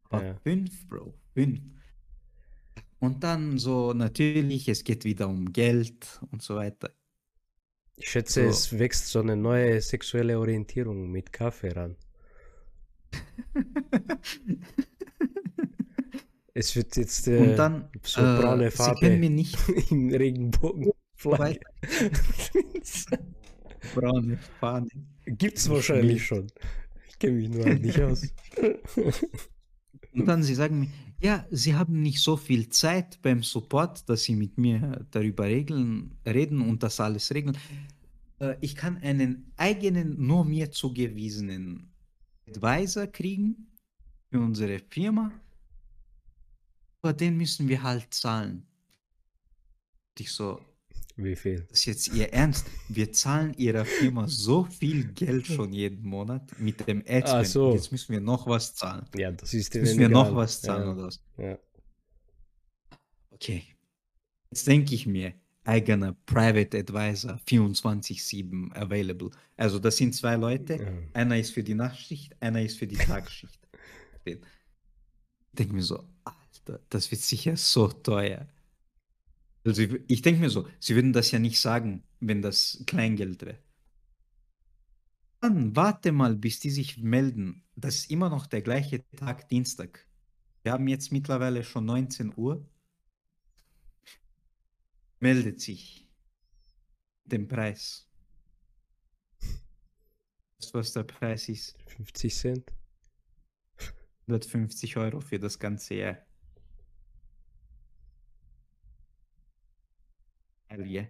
Aber 0.10 0.26
Ja. 0.26 0.36
5, 0.44 0.88
Bro, 0.88 1.14
5. 1.34 1.60
Und 3.00 3.24
dann 3.24 3.58
so, 3.58 3.94
natürlich, 3.94 4.68
es 4.70 4.84
geht 4.84 5.04
wieder 5.06 5.28
um 5.28 5.52
Geld 5.52 6.20
und 6.32 6.42
so 6.42 6.56
weiter. 6.56 6.92
Ich 8.02 8.10
schätze, 8.10 8.44
So. 8.44 8.50
es 8.50 8.80
wächst 8.80 9.10
so 9.10 9.20
eine 9.20 9.38
neue 9.38 9.80
sexuelle 9.80 10.40
Orientierung 10.40 11.12
mit 11.12 11.32
Kaffee 11.32 11.70
ran. 11.70 11.96
Es 16.54 16.76
wird 16.76 16.96
jetzt 16.98 17.28
äh, 17.28 17.38
Und 17.38 17.56
dann, 17.56 17.90
so 18.04 18.22
äh, 18.22 18.42
braune 18.42 18.70
Sie 18.72 18.78
Farbe 18.78 19.00
können 19.00 19.20
mir 19.20 19.30
nicht 19.30 19.58
im 19.92 20.10
Regenbogenflagge. 20.10 21.60
braune 23.96 24.38
Fahne. 24.60 24.88
Gibt's 25.26 25.70
wahrscheinlich 25.70 26.26
schon. 26.26 26.48
Ich 27.08 27.20
kenne 27.20 27.34
mich 27.38 27.50
nur 27.50 27.66
halt 27.66 27.82
nicht 27.82 28.02
aus. 28.02 28.28
Und 30.14 30.26
dann 30.28 30.44
sie 30.44 30.56
sagen 30.56 30.80
mir, 30.82 30.88
ja, 31.22 31.46
sie 31.52 31.76
haben 31.76 32.02
nicht 32.02 32.20
so 32.20 32.36
viel 32.38 32.70
Zeit 32.70 33.22
beim 33.22 33.44
Support, 33.44 34.10
dass 34.10 34.24
sie 34.24 34.36
mit 34.36 34.58
mir 34.58 35.06
darüber 35.12 35.46
regeln, 35.46 36.18
reden 36.26 36.62
und 36.62 36.84
das 36.84 37.00
alles 37.00 37.34
regeln. 37.34 37.58
Äh, 38.40 38.56
Ich 38.62 38.76
kann 38.76 38.98
einen 38.98 39.52
eigenen, 39.58 40.26
nur 40.26 40.46
mir 40.46 40.72
zugewiesenen 40.72 41.92
Advisor 42.48 43.08
kriegen 43.08 43.68
für 44.30 44.40
unsere 44.40 44.80
Firma, 44.80 45.32
aber 47.02 47.14
den 47.14 47.38
müssen 47.38 47.68
wir 47.68 47.84
halt 47.84 48.14
zahlen. 48.14 48.66
Und 50.10 50.20
ich 50.20 50.32
so, 50.32 50.60
Wie 51.24 51.36
viel? 51.36 51.62
Das 51.70 51.80
ist 51.80 51.86
jetzt 51.86 52.08
Ihr 52.14 52.34
Ernst? 52.34 52.66
Wir 52.90 53.12
zahlen 53.12 53.54
Ihrer 53.56 53.86
Firma 53.86 54.28
so 54.28 54.64
viel 54.66 55.06
Geld 55.14 55.46
schon 55.48 55.72
jeden 55.74 56.04
Monat 56.08 56.58
mit 56.60 56.88
dem 56.88 57.04
Ach 57.08 57.12
Adspend. 57.14 57.48
so. 57.48 57.74
Jetzt 57.74 57.92
müssen 57.92 58.14
wir 58.14 58.22
noch 58.22 58.48
was 58.48 58.74
zahlen. 58.76 59.06
Ja, 59.16 59.32
das 59.32 59.54
ist 59.54 59.74
müssen 59.76 60.00
wir 60.00 60.10
noch 60.10 60.26
egal. 60.28 60.36
was 60.36 60.62
zahlen 60.62 60.84
Ja, 60.88 60.94
oder 60.94 61.04
was? 61.08 61.22
ja. 61.38 61.58
Okay. 63.32 63.64
Jetzt 64.52 64.68
denke 64.68 64.94
ich 64.96 65.06
mir, 65.08 65.34
eigener 65.64 66.14
Private 66.26 66.80
Advisor 66.80 67.40
24-7 67.48 68.74
available. 68.74 69.30
Also 69.58 69.80
das 69.80 69.98
sind 69.98 70.14
zwei 70.16 70.36
Leute. 70.36 70.76
Ja. 70.76 70.92
Einer 71.14 71.38
ist 71.38 71.52
für 71.52 71.64
die 71.64 71.76
Nachtschicht, 71.76 72.36
einer 72.42 72.62
ist 72.62 72.78
für 72.78 72.88
die 72.88 72.96
Tagsschicht. 73.10 73.60
Ich 74.26 74.38
denke 75.54 75.74
mir 75.74 75.84
so, 75.84 76.04
Alter, 76.24 76.80
das 76.90 77.10
wird 77.12 77.22
sicher 77.22 77.56
so 77.58 77.88
teuer. 77.88 78.48
Also 79.64 79.84
ich, 79.84 80.00
ich 80.08 80.22
denke 80.22 80.42
mir 80.42 80.50
so, 80.50 80.68
sie 80.80 80.96
würden 80.96 81.14
das 81.14 81.32
ja 81.32 81.40
nicht 81.40 81.60
sagen, 81.60 82.04
wenn 82.20 82.42
das 82.42 82.84
Kleingeld 82.88 83.46
wäre. 83.46 83.60
Dann 85.40 85.76
warte 85.76 86.12
mal, 86.12 86.36
bis 86.36 86.60
die 86.60 86.70
sich 86.70 86.98
melden. 86.98 87.64
Das 87.76 87.96
ist 87.96 88.12
immer 88.12 88.30
noch 88.30 88.46
der 88.46 88.62
gleiche 88.62 89.04
Tag, 89.16 89.50
Dienstag. 89.50 90.08
Wir 90.64 90.72
haben 90.72 90.88
jetzt 90.88 91.12
mittlerweile 91.12 91.64
schon 91.64 91.86
19 91.86 92.34
Uhr. 92.36 92.64
Meldet 95.20 95.60
sich 95.62 96.08
den 97.26 97.48
Preis. 97.48 98.08
Weißt 100.60 100.74
du, 100.74 100.78
was 100.78 100.94
der 100.94 101.04
Preis 101.04 101.50
ist? 101.50 101.76
50 101.88 102.36
Cent? 102.36 102.72
150 104.28 104.98
Euro 104.98 105.22
für 105.22 105.40
das 105.40 105.58
ganze 105.58 105.96
Jahr. 105.96 106.18
Yeah. 110.80 111.08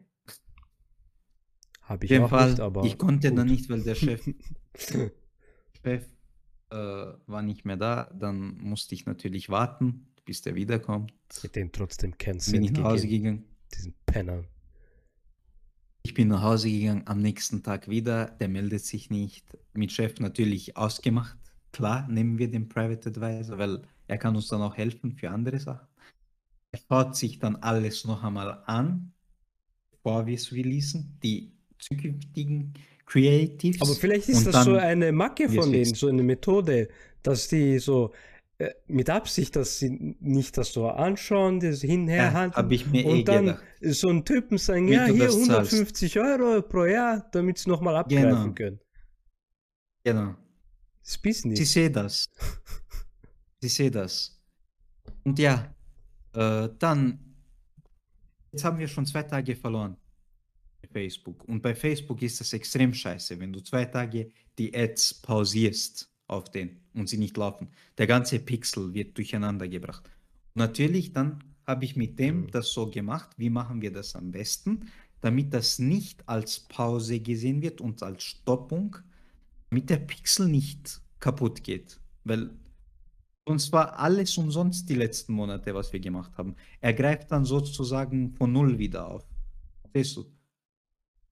Habe 1.82 2.05
ich 2.05 2.20
auch 2.20 2.30
Fall, 2.30 2.51
nicht, 2.51 2.59
aber 2.59 2.84
ich 2.84 2.97
konnte 2.97 3.34
dann 3.34 3.47
gut. 3.47 3.57
nicht, 3.57 3.70
weil 3.70 3.82
der 3.84 3.95
Chef, 3.95 4.24
Chef 5.84 6.05
äh, 6.70 6.76
war 6.76 7.41
nicht 7.41 7.66
mehr 7.66 7.78
da. 7.78 8.09
Dann 8.18 8.57
musste 8.57 8.95
ich 8.95 9.05
natürlich 9.05 9.49
warten, 9.49 10.07
bis 10.26 10.41
der 10.41 10.55
wiederkommt. 10.55 11.14
Mit 11.43 11.55
denen 11.55 11.72
trotzdem 11.72 12.18
keinen 12.18 12.39
Bin 12.39 12.64
ich 12.64 12.72
nach 12.72 12.84
Hause 12.84 13.07
gegangen. 13.07 13.45
Diesen 13.74 13.93
Penner. 14.05 14.43
Ich 16.03 16.14
bin 16.14 16.30
nach 16.30 16.41
Hause 16.41 16.70
gegangen, 16.70 17.03
am 17.05 17.22
nächsten 17.22 17.62
Tag 17.62 17.88
wieder, 17.88 18.26
der 18.26 18.47
meldet 18.47 18.84
sich 18.84 19.09
nicht. 19.09 19.45
Mit 19.74 19.91
Chef 19.91 20.20
natürlich 20.20 20.76
ausgemacht. 20.76 21.38
Klar, 21.72 22.07
nehmen 22.07 22.38
wir 22.38 22.49
den 22.49 22.68
Private 22.70 23.09
Advisor, 23.09 23.57
weil 23.57 23.82
er 24.07 24.18
kann 24.18 24.36
uns 24.36 24.47
dann 24.47 24.62
auch 24.62 24.76
helfen 24.76 25.12
für 25.14 25.30
andere 25.30 25.59
Sachen. 25.59 25.88
Er 26.72 26.80
schaut 26.80 27.16
sich 27.16 27.39
dann 27.39 27.57
alles 27.57 28.05
noch 28.05 28.24
einmal 28.24 28.64
an, 28.66 29.14
bevor 30.04 30.26
wir 30.26 30.36
es 30.36 30.52
releasen, 30.52 31.18
die 31.24 31.52
zukünftigen 31.80 32.74
Creatives. 33.06 33.82
Aber 33.82 33.93
vielleicht 33.95 34.30
ist 34.30 34.45
das 34.47 34.66
so 34.66 34.76
eine 34.76 35.12
Macke 35.12 35.49
von 35.49 35.72
denen, 35.72 35.93
so 35.95 36.08
eine 36.08 36.24
Methode, 36.24 36.89
dass 37.24 37.47
die 37.47 37.80
so 37.80 38.14
äh, 38.58 38.70
mit 38.88 39.10
Absicht, 39.10 39.56
dass 39.56 39.80
sie 39.80 40.16
nicht 40.20 40.58
das 40.58 40.72
so 40.74 40.88
anschauen, 40.88 41.60
das 41.60 41.82
Ja, 41.82 41.89
hinherhalten 41.89 42.56
habe 42.56 42.74
ich 42.74 42.86
mir 42.88 43.06
eh 43.06 43.20
und 43.20 43.28
dann 43.28 43.45
gedacht. 43.47 43.64
so 43.82 44.10
einen 44.10 44.24
Typen 44.26 44.58
sagen, 44.58 44.88
Wie 44.88 44.93
ja, 44.93 45.06
hier 45.06 45.26
das 45.26 45.34
zahlst. 45.34 45.74
150 45.74 46.20
Euro 46.20 46.62
pro 46.62 46.86
Jahr, 46.86 47.28
damit 47.32 47.58
sie 47.58 47.70
nochmal 47.70 47.95
abgreifen 47.97 48.30
Genau. 48.30 48.54
können. 48.54 48.80
Genau. 50.04 50.36
Das 51.04 51.18
Business. 51.18 51.60
Sie 51.60 51.66
sehe 51.66 51.91
das. 51.91 52.26
Sie 53.62 53.68
sehe 53.70 53.91
das. 53.91 54.39
Und 55.24 55.38
ja, 55.38 55.76
äh, 56.34 56.70
dann, 56.80 57.30
jetzt 58.52 58.64
haben 58.64 58.78
wir 58.80 58.88
schon 58.88 59.06
zwei 59.06 59.24
Tage 59.24 59.56
verloren 59.56 59.97
bei 60.82 60.88
Facebook. 60.88 61.43
Und 61.47 61.62
bei 61.62 61.76
Facebook 61.76 62.22
ist 62.22 62.39
das 62.39 62.54
extrem 62.54 62.93
scheiße, 62.93 63.39
wenn 63.39 63.54
du 63.54 63.62
zwei 63.62 63.86
Tage 63.86 64.32
die 64.58 64.76
Ads 64.76 65.16
pausierst 65.22 66.10
auf 66.28 66.49
den 66.49 66.80
und 66.93 67.08
sie 67.08 67.18
nicht 67.18 67.38
laufen. 67.38 67.70
Der 67.97 68.08
ganze 68.08 68.39
Pixel 68.39 68.93
wird 68.93 69.18
durcheinander 69.18 69.68
gebracht. 69.68 70.10
Natürlich, 70.54 71.14
dann 71.14 71.43
habe 71.66 71.86
ich 71.86 71.95
mit 71.95 72.20
dem 72.20 72.49
das 72.49 72.72
so 72.72 72.89
gemacht. 72.89 73.30
Wie 73.38 73.49
machen 73.49 73.82
wir 73.82 73.91
das 73.91 74.16
am 74.16 74.32
besten? 74.32 74.89
Damit 75.22 75.54
das 75.54 75.78
nicht 75.78 76.28
als 76.28 76.60
Pause 76.60 77.20
gesehen 77.20 77.62
wird 77.62 77.80
und 77.80 78.02
als 78.02 78.24
Stoppung, 78.24 78.97
damit 79.70 79.89
der 79.89 79.97
Pixel 79.97 80.47
nicht 80.47 81.02
kaputt 81.20 81.64
geht. 81.64 81.99
Weil 82.24 82.49
sonst 83.48 83.72
war 83.72 84.00
alles 84.00 84.38
umsonst 84.38 84.89
die 84.89 84.96
letzten 84.96 85.34
Monate, 85.34 85.74
was 85.76 85.92
wir 85.94 86.00
gemacht 86.00 86.38
haben. 86.38 86.56
Er 86.80 86.94
greift 86.94 87.32
dann 87.32 87.46
sozusagen 87.46 88.34
von 88.36 88.52
Null 88.52 88.78
wieder 88.80 89.08
auf. 89.08 89.26
Verstehst 89.82 90.18
du? 90.18 90.26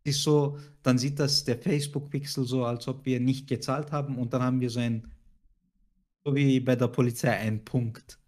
Ist 0.04 0.24
so, 0.24 0.58
dann 0.84 0.98
sieht 0.98 1.20
das 1.20 1.44
der 1.44 1.58
Facebook-Pixel 1.58 2.46
so, 2.46 2.66
als 2.66 2.88
ob 2.88 3.06
wir 3.06 3.20
nicht 3.20 3.48
gezahlt 3.48 3.92
haben 3.92 4.18
und 4.18 4.34
dann 4.34 4.42
haben 4.42 4.60
wir 4.62 4.70
so 4.70 4.80
ein, 4.80 5.08
so 6.24 6.36
wie 6.36 6.60
bei 6.60 6.76
der 6.76 6.88
Polizei, 6.88 7.32
ein 7.32 7.64
Punkt. 7.66 8.20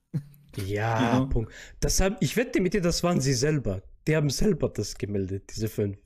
Ja, 0.56 1.24
Genau. 1.24 1.26
Punkt. 1.28 1.54
Das 1.80 2.00
haben, 2.00 2.18
ich 2.20 2.36
wette 2.38 2.62
mit 2.62 2.74
dir, 2.74 2.82
das 2.82 3.04
waren 3.04 3.22
sie 3.22 3.34
selber. 3.34 3.84
Die 4.08 4.16
haben 4.16 4.30
selber 4.30 4.70
das 4.70 4.96
gemeldet, 4.98 5.52
diese 5.56 5.70
fünf. 5.70 5.98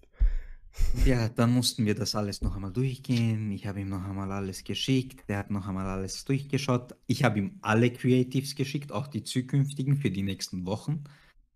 Ja, 1.05 1.29
dann 1.29 1.51
mussten 1.53 1.85
wir 1.85 1.95
das 1.95 2.15
alles 2.15 2.41
noch 2.41 2.55
einmal 2.55 2.71
durchgehen. 2.71 3.51
Ich 3.51 3.67
habe 3.67 3.81
ihm 3.81 3.89
noch 3.89 4.03
einmal 4.03 4.31
alles 4.31 4.63
geschickt. 4.63 5.27
Der 5.29 5.37
hat 5.37 5.51
noch 5.51 5.67
einmal 5.67 5.87
alles 5.87 6.25
durchgeschaut. 6.25 6.95
Ich 7.05 7.23
habe 7.23 7.39
ihm 7.39 7.59
alle 7.61 7.91
Creatives 7.91 8.55
geschickt, 8.55 8.91
auch 8.91 9.07
die 9.07 9.23
zukünftigen 9.23 9.97
für 9.97 10.11
die 10.11 10.23
nächsten 10.23 10.65
Wochen. 10.65 11.03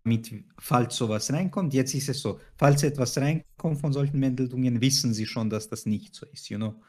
Damit, 0.04 0.32
falls 0.58 0.96
sowas 0.96 1.32
reinkommt, 1.32 1.74
jetzt 1.74 1.94
ist 1.94 2.08
es 2.08 2.20
so, 2.20 2.40
falls 2.56 2.82
etwas 2.82 3.18
reinkommt 3.18 3.80
von 3.80 3.92
solchen 3.92 4.18
Meldungen, 4.18 4.80
wissen 4.80 5.12
sie 5.12 5.26
schon, 5.26 5.50
dass 5.50 5.68
das 5.68 5.84
nicht 5.84 6.14
so 6.14 6.26
ist, 6.26 6.48
you 6.48 6.56
know? 6.56 6.80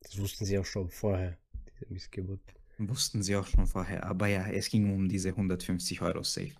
Das 0.00 0.18
wussten 0.18 0.44
sie 0.44 0.58
auch 0.58 0.64
schon 0.64 0.88
vorher, 0.88 1.36
diese 1.68 1.92
Missgeburt. 1.92 2.40
Wussten 2.78 3.22
sie 3.22 3.34
auch 3.34 3.46
schon 3.46 3.66
vorher. 3.66 4.04
Aber 4.04 4.28
ja, 4.28 4.46
es 4.46 4.68
ging 4.68 4.94
um 4.94 5.08
diese 5.08 5.30
150 5.30 6.00
Euro 6.02 6.22
Safe. 6.22 6.52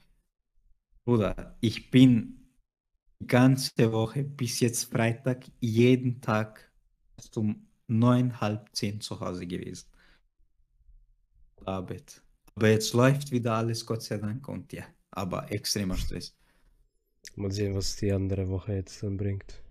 Bruder, 1.04 1.56
ich 1.60 1.90
bin 1.90 2.45
ganze 3.24 3.92
Woche 3.92 4.24
bis 4.24 4.60
jetzt 4.60 4.84
Freitag 4.84 5.44
jeden 5.60 6.20
Tag 6.20 6.70
erst 7.16 7.36
um 7.36 7.66
neun, 7.86 8.40
halb 8.40 8.68
zehn 8.74 9.00
zu 9.00 9.18
Hause 9.20 9.46
gewesen. 9.46 9.86
Arbeit. 11.64 12.22
Aber 12.54 12.68
jetzt 12.68 12.92
läuft 12.94 13.30
wieder 13.30 13.54
alles, 13.54 13.84
Gott 13.84 14.02
sei 14.02 14.18
Dank. 14.18 14.48
Und 14.48 14.72
ja, 14.72 14.84
aber 15.10 15.50
extremer 15.50 15.96
Stress. 15.96 16.34
Mal 17.34 17.50
sehen, 17.50 17.74
was 17.74 17.96
die 17.96 18.12
andere 18.12 18.48
Woche 18.48 18.74
jetzt 18.74 19.02
dann 19.02 19.16
bringt. 19.16 19.62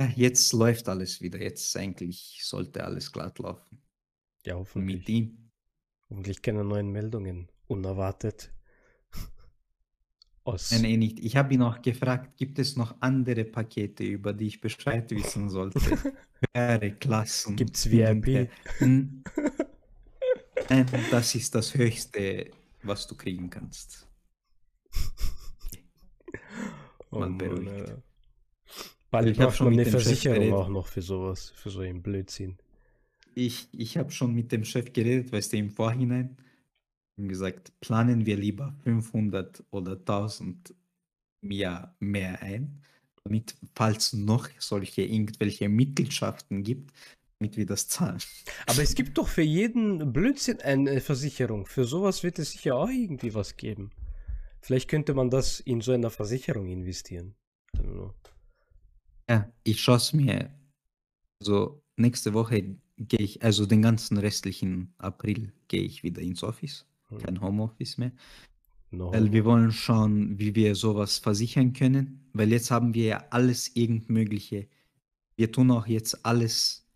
Ja, 0.00 0.06
jetzt 0.14 0.52
läuft 0.52 0.88
alles 0.88 1.20
wieder. 1.20 1.40
Jetzt 1.40 1.76
eigentlich 1.76 2.40
sollte 2.42 2.84
alles 2.84 3.10
glatt 3.10 3.38
laufen. 3.38 3.80
Ja, 4.44 4.54
hoffentlich. 4.54 4.98
mit 4.98 5.08
ihm. 5.08 5.50
Hoffentlich 6.10 6.40
keine 6.40 6.64
neuen 6.64 6.90
Meldungen. 6.90 7.48
Unerwartet. 7.66 8.52
Aus. 10.48 10.70
Nein, 10.72 10.84
eh 10.84 10.96
nicht. 10.96 11.20
Ich 11.20 11.36
habe 11.36 11.52
ihn 11.52 11.60
auch 11.60 11.82
gefragt, 11.82 12.38
gibt 12.38 12.58
es 12.58 12.76
noch 12.76 12.96
andere 13.00 13.44
Pakete, 13.44 14.04
über 14.04 14.32
die 14.32 14.46
ich 14.46 14.60
Bescheid 14.60 15.10
wissen 15.10 15.50
sollte? 15.50 15.80
Höhere 16.54 16.92
Klassen. 16.92 17.58
Hin 17.58 17.68
und 17.68 17.90
VIP? 17.92 18.50
das 21.10 21.34
ist 21.34 21.54
das 21.54 21.74
Höchste, 21.74 22.50
was 22.82 23.06
du 23.06 23.14
kriegen 23.14 23.50
kannst. 23.50 24.08
Oh 27.10 27.20
mal 27.20 27.30
Mann, 27.30 27.38
beruhigt. 27.38 27.70
Alter. 27.70 28.02
Bald 29.10 29.28
Ich 29.28 29.38
hab 29.38 29.46
braucht 29.46 29.56
schon 29.56 29.72
eine 29.72 29.86
Versicherung 29.86 30.52
auch 30.52 30.68
noch 30.68 30.86
für 30.86 31.00
sowas, 31.00 31.54
für 31.56 31.70
so 31.70 31.80
einen 31.80 32.02
Blödsinn. 32.02 32.58
Ich, 33.34 33.68
ich 33.72 33.96
habe 33.96 34.10
schon 34.10 34.34
mit 34.34 34.52
dem 34.52 34.62
Chef 34.62 34.92
geredet, 34.92 35.32
weißt 35.32 35.54
du, 35.54 35.56
im 35.56 35.70
Vorhinein. 35.70 36.36
Und 37.18 37.28
gesagt, 37.28 37.72
planen 37.80 38.26
wir 38.26 38.36
lieber 38.36 38.74
500 38.84 39.64
oder 39.70 39.92
1000 39.92 40.74
im 41.42 41.50
Jahr 41.50 41.96
mehr 41.98 42.40
ein, 42.42 42.80
damit, 43.24 43.56
falls 43.74 44.12
noch 44.12 44.48
solche 44.58 45.02
irgendwelche 45.02 45.68
Mitgliedschaften 45.68 46.62
gibt, 46.62 46.92
damit 47.38 47.56
wir 47.56 47.66
das 47.66 47.88
zahlen. 47.88 48.18
Aber 48.66 48.82
es 48.82 48.94
gibt 48.94 49.18
doch 49.18 49.28
für 49.28 49.42
jeden 49.42 50.12
Blödsinn 50.12 50.60
eine 50.60 51.00
Versicherung. 51.00 51.66
Für 51.66 51.84
sowas 51.84 52.22
wird 52.22 52.38
es 52.38 52.52
sicher 52.52 52.76
auch 52.76 52.88
irgendwie 52.88 53.34
was 53.34 53.56
geben. 53.56 53.90
Vielleicht 54.60 54.88
könnte 54.88 55.14
man 55.14 55.30
das 55.30 55.60
in 55.60 55.80
so 55.80 55.92
einer 55.92 56.10
Versicherung 56.10 56.68
investieren. 56.68 57.34
Ja, 59.28 59.50
ich 59.62 59.80
schaue 59.80 59.96
es 59.96 60.12
mir. 60.12 60.52
Also 61.40 61.82
nächste 61.96 62.34
Woche 62.34 62.76
gehe 62.96 63.20
ich, 63.20 63.42
also 63.42 63.66
den 63.66 63.82
ganzen 63.82 64.18
restlichen 64.18 64.92
April 64.98 65.52
gehe 65.68 65.82
ich 65.82 66.02
wieder 66.02 66.20
ins 66.22 66.42
Office. 66.42 66.86
Hm. 67.08 67.18
Kein 67.18 67.40
Homeoffice 67.40 67.98
mehr. 67.98 68.12
No. 68.90 69.12
Weil 69.12 69.32
wir 69.32 69.44
wollen 69.44 69.70
schauen, 69.72 70.38
wie 70.38 70.54
wir 70.54 70.74
sowas 70.74 71.18
versichern 71.18 71.72
können. 71.72 72.28
Weil 72.32 72.50
jetzt 72.52 72.70
haben 72.70 72.94
wir 72.94 73.04
ja 73.04 73.24
alles 73.30 73.76
irgend 73.76 74.08
Mögliche. 74.08 74.68
Wir 75.36 75.52
tun 75.52 75.70
auch 75.70 75.86
jetzt 75.86 76.24
alles 76.24 76.88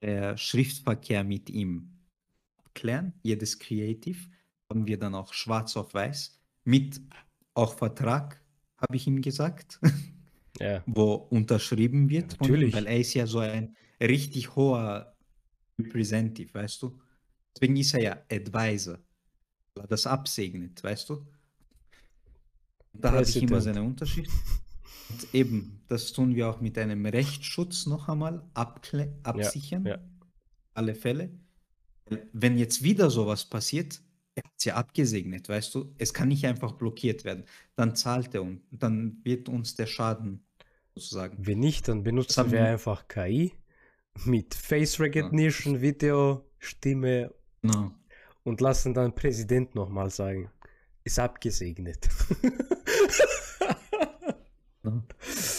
der 0.00 0.36
Schriftverkehr 0.36 1.24
mit 1.24 1.50
ihm 1.50 1.90
abklären. 2.58 3.12
Jedes 3.22 3.58
Creative 3.58 4.18
haben 4.70 4.86
wir 4.86 4.98
dann 4.98 5.14
auch 5.14 5.32
schwarz 5.34 5.76
auf 5.76 5.94
weiß 5.94 6.38
mit 6.64 7.00
auch 7.54 7.76
Vertrag, 7.76 8.40
habe 8.76 8.96
ich 8.96 9.06
ihm 9.06 9.20
gesagt, 9.20 9.80
Ja. 10.60 10.82
wo 10.86 11.14
unterschrieben 11.14 12.08
wird. 12.08 12.34
ihm, 12.34 12.38
Natürlich. 12.40 12.74
Weil 12.74 12.86
er 12.86 12.98
ist 12.98 13.14
ja 13.14 13.26
so 13.26 13.38
ein 13.40 13.76
richtig 14.00 14.54
hoher 14.54 15.16
Representative, 15.78 16.52
weißt 16.54 16.82
du? 16.82 16.98
Deswegen 17.54 17.76
ist 17.76 17.94
er 17.94 18.02
ja 18.02 18.22
Advisor. 18.30 18.98
Das 19.88 20.06
absegnet, 20.06 20.82
weißt 20.82 21.08
du? 21.10 21.26
Da 22.92 23.12
habe 23.12 23.22
ich 23.22 23.42
immer 23.42 23.60
seine 23.60 23.82
Unterschrift. 23.82 24.30
Und 25.08 25.34
eben, 25.34 25.80
das 25.88 26.12
tun 26.12 26.34
wir 26.34 26.48
auch 26.48 26.60
mit 26.60 26.78
einem 26.78 27.04
Rechtsschutz 27.06 27.86
noch 27.86 28.08
einmal 28.08 28.42
absichern. 28.54 29.86
ja. 29.86 29.98
Alle 30.74 30.94
Fälle. 30.94 31.30
Wenn 32.32 32.58
jetzt 32.58 32.82
wieder 32.82 33.10
sowas 33.10 33.44
passiert, 33.44 34.00
er 34.34 34.44
hat 34.44 34.52
es 34.56 34.64
ja 34.64 34.76
abgesegnet, 34.76 35.48
weißt 35.48 35.74
du? 35.74 35.94
Es 35.98 36.14
kann 36.14 36.28
nicht 36.28 36.46
einfach 36.46 36.72
blockiert 36.72 37.24
werden. 37.24 37.44
Dann 37.76 37.94
zahlt 37.94 38.34
er 38.34 38.42
und 38.42 38.62
dann 38.70 39.20
wird 39.24 39.48
uns 39.48 39.74
der 39.74 39.86
Schaden 39.86 40.44
sozusagen. 40.94 41.36
Wenn 41.46 41.60
nicht, 41.60 41.88
dann 41.88 42.02
benutzen 42.02 42.50
wir 42.50 42.64
einfach 42.64 43.08
KI 43.08 43.52
mit 44.24 44.54
Face 44.54 44.98
Recognition, 45.00 45.80
Video, 45.80 46.46
Stimme 46.58 47.34
Genau. 47.62 47.92
Und 48.44 48.60
lassen 48.60 48.94
dann 48.94 49.14
Präsident 49.14 49.74
nochmal 49.74 50.10
sagen. 50.10 50.50
Ist 51.04 51.18
abgesegnet. 51.18 52.08
Ja. 54.84 55.02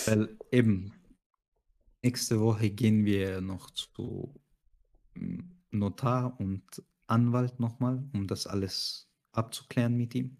Weil 0.05 0.38
eben, 0.51 0.93
nächste 2.01 2.39
Woche 2.39 2.69
gehen 2.69 3.05
wir 3.05 3.41
noch 3.41 3.69
zu 3.71 4.34
mm, 5.15 5.39
Notar 5.71 6.39
und 6.39 6.84
Anwalt 7.07 7.59
nochmal, 7.59 8.03
um 8.13 8.27
das 8.27 8.47
alles 8.47 9.09
abzuklären 9.31 9.95
mit 9.95 10.13
ihm. 10.15 10.38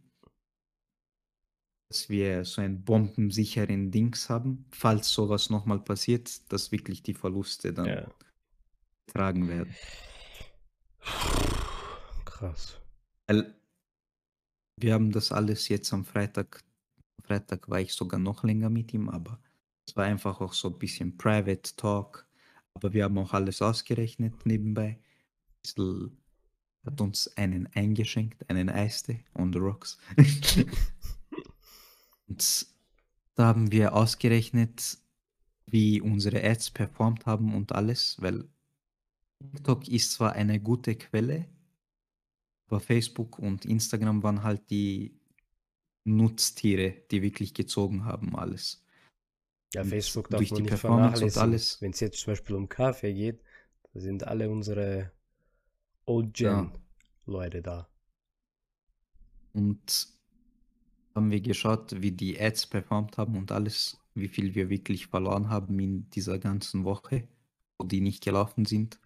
Dass 1.89 2.10
wir 2.10 2.44
so 2.46 2.62
einen 2.62 2.84
bombensicheren 2.84 3.91
Dings 3.91 4.30
haben, 4.30 4.66
falls 4.72 5.10
sowas 5.10 5.50
nochmal 5.50 5.80
passiert, 5.80 6.52
dass 6.52 6.72
wirklich 6.72 7.04
die 7.04 7.14
Verluste 7.14 7.74
dann 7.74 7.86
ja. 7.86 8.12
tragen 9.08 9.48
werden. 9.48 9.74
Krass. 12.44 12.78
Wir 14.76 14.94
haben 14.94 15.14
das 15.14 15.32
alles 15.32 15.70
jetzt 15.70 15.94
am 15.94 16.04
Freitag. 16.04 16.62
Freitag 17.24 17.70
war 17.70 17.80
ich 17.80 17.94
sogar 17.94 18.20
noch 18.20 18.44
länger 18.44 18.70
mit 18.70 18.94
ihm, 18.94 19.08
aber 19.08 19.39
es 19.88 19.96
war 19.96 20.04
einfach 20.04 20.41
auch 20.41 20.52
so 20.52 20.68
ein 20.68 20.78
bisschen 20.78 21.16
Private 21.16 21.74
Talk. 21.78 22.28
Aber 22.74 22.91
wir 22.91 23.06
haben 23.06 23.18
auch 23.18 23.32
alles 23.32 23.62
ausgerechnet 23.62 24.46
nebenbei. 24.46 25.00
Bissl 25.62 26.12
hat 26.86 27.00
uns 27.00 27.30
einen 27.38 27.68
eingeschenkt, 27.76 28.50
einen 28.50 28.70
Eistee 28.70 29.24
on 29.36 29.54
the 29.54 29.60
rocks. 29.60 29.98
und 32.28 32.68
da 33.36 33.46
haben 33.46 33.72
wir 33.72 33.94
ausgerechnet, 33.94 34.98
wie 35.68 36.02
unsere 36.02 36.44
Ads 36.44 36.72
performt 36.72 37.26
haben 37.26 37.56
und 37.56 37.72
alles, 37.72 38.22
weil 38.22 38.44
TikTok 39.39 39.88
ist 39.88 40.12
zwar 40.12 40.34
eine 40.34 40.60
gute 40.60 40.96
Quelle, 40.98 41.48
aber 42.74 42.80
Facebook 42.80 43.38
und 43.38 43.66
Instagram 43.66 44.24
waren 44.24 44.42
halt 44.44 44.72
die 44.72 45.20
Nutztiere, 46.06 47.04
die 47.12 47.22
wirklich 47.22 47.54
gezogen 47.54 48.04
haben, 48.06 48.36
alles. 48.36 48.84
Ja, 49.76 49.84
Und 49.84 49.90
Facebook 49.90 50.30
darf 50.30 50.40
durch 50.40 50.52
man 50.52 50.58
die 50.58 50.64
nicht 50.64 50.82
Performance 50.82 51.24
und 51.24 51.32
vernachlässigen. 51.32 51.42
alles. 51.42 51.82
Wenn 51.82 51.92
es 51.92 52.00
jetzt 52.00 52.20
zum 52.20 52.32
Beispiel 52.34 52.56
um 52.56 52.70
Kaffee 52.70 53.14
geht, 53.14 53.44
da 53.94 54.00
sind 54.00 54.24
alle 54.26 54.50
unsere 54.50 55.12
Ja. 56.38 56.74
Old-Gen-Leute 57.26 57.62
da. 57.62 57.90
Und 59.54 60.08
haben 61.16 61.32
wir 61.32 61.42
geschaut, 61.42 62.02
wie 62.02 62.12
die 62.12 62.40
Ads 62.40 62.68
performt 62.68 63.18
haben 63.18 63.38
und 63.38 63.52
alles, 63.52 64.00
wie 64.16 64.28
viel 64.28 64.56
wir 64.56 64.70
wirklich 64.70 65.08
verloren 65.08 65.50
haben 65.50 65.80
in 65.80 66.10
dieser 66.12 66.40
ganzen 66.40 66.86
Woche, 66.86 67.28
wo 67.78 67.86
die 67.86 68.02
nicht 68.02 68.24
gelaufen 68.24 68.66
sind. 68.66 69.00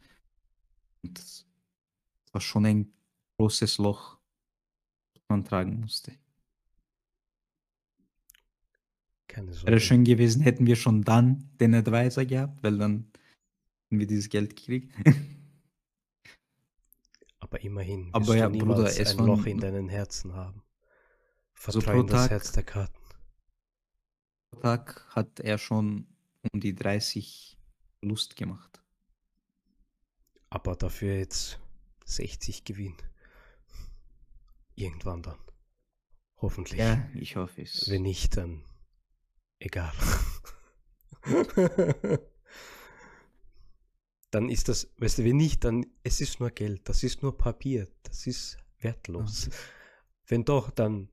Und 1.04 1.20
es 1.20 1.46
war 2.32 2.42
schon 2.42 2.66
ein 2.66 2.94
großes 3.38 3.78
Loch, 3.78 4.18
das 5.14 5.24
man 5.30 5.46
tragen 5.46 5.80
musste. 5.80 6.12
Keine 9.28 9.48
Wäre 9.48 9.58
Sorge. 9.58 9.80
schön 9.80 10.04
gewesen, 10.04 10.42
hätten 10.42 10.66
wir 10.66 10.76
schon 10.76 11.04
dann 11.04 11.50
den 11.60 11.76
Advisor 11.76 12.26
gehabt, 12.26 12.64
weil 12.64 12.78
dann 12.78 13.12
hätten 13.84 14.00
wir 14.00 14.08
dieses 14.08 14.30
Geld 14.30 14.56
gekriegt. 14.56 14.94
Aber 17.40 17.62
immerhin 17.62 18.10
Aber 18.14 18.36
ja, 18.36 18.50
Bruder, 18.50 18.86
es 18.86 19.18
ein 19.18 19.26
Loch 19.26 19.46
in 19.46 19.60
deinen 19.60 19.88
Herzen 19.88 20.34
haben. 20.34 20.64
Vertrau 21.54 21.92
pro 21.92 22.02
in 22.02 22.08
das 22.08 22.30
Herz 22.30 22.52
der 22.52 22.64
Karten. 22.64 23.00
Pro 24.52 24.60
Tag 24.60 25.06
hat 25.16 25.40
er 25.40 25.58
schon 25.58 26.08
um 26.52 26.60
die 26.60 26.76
30 26.76 27.58
Lust 28.02 28.36
gemacht. 28.36 28.82
Aber 30.50 30.76
dafür 30.76 31.16
jetzt 31.18 31.60
60 32.06 32.64
Gewinn. 32.64 32.96
Irgendwann 34.78 35.24
dann. 35.24 35.40
Hoffentlich. 36.38 36.80
Ja, 36.80 37.10
ich 37.16 37.36
hoffe 37.36 37.64
es. 37.64 37.90
Wenn 37.90 38.04
nicht, 38.04 38.38
dann 38.38 38.64
egal. 39.58 39.92
dann 44.30 44.50
ist 44.50 44.70
das, 44.70 44.94
weißt 45.00 45.18
du, 45.18 45.24
wenn 45.24 45.38
nicht, 45.38 45.64
dann 45.64 45.88
es 46.04 46.22
ist 46.22 46.40
nur 46.40 46.52
Geld, 46.52 46.88
das 46.88 47.02
ist 47.02 47.24
nur 47.24 47.36
Papier, 47.36 47.88
das 48.04 48.28
ist 48.28 48.60
wertlos. 48.80 49.50
Wenn 50.28 50.46
doch, 50.46 50.70
dann 50.70 51.10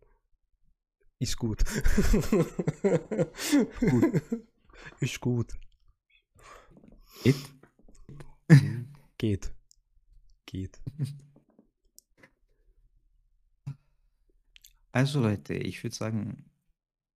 ist 1.19 1.39
gut. 1.39 1.65
Gut. 3.81 4.23
Ist 5.01 5.21
gut. 5.21 5.55
Geht? 7.23 7.37
Geht. 9.17 9.55
Geht. 10.45 10.83
Also 14.95 15.21
Leute, 15.21 15.55
ich 15.55 15.83
würde 15.83 15.97
sagen, 15.97 16.49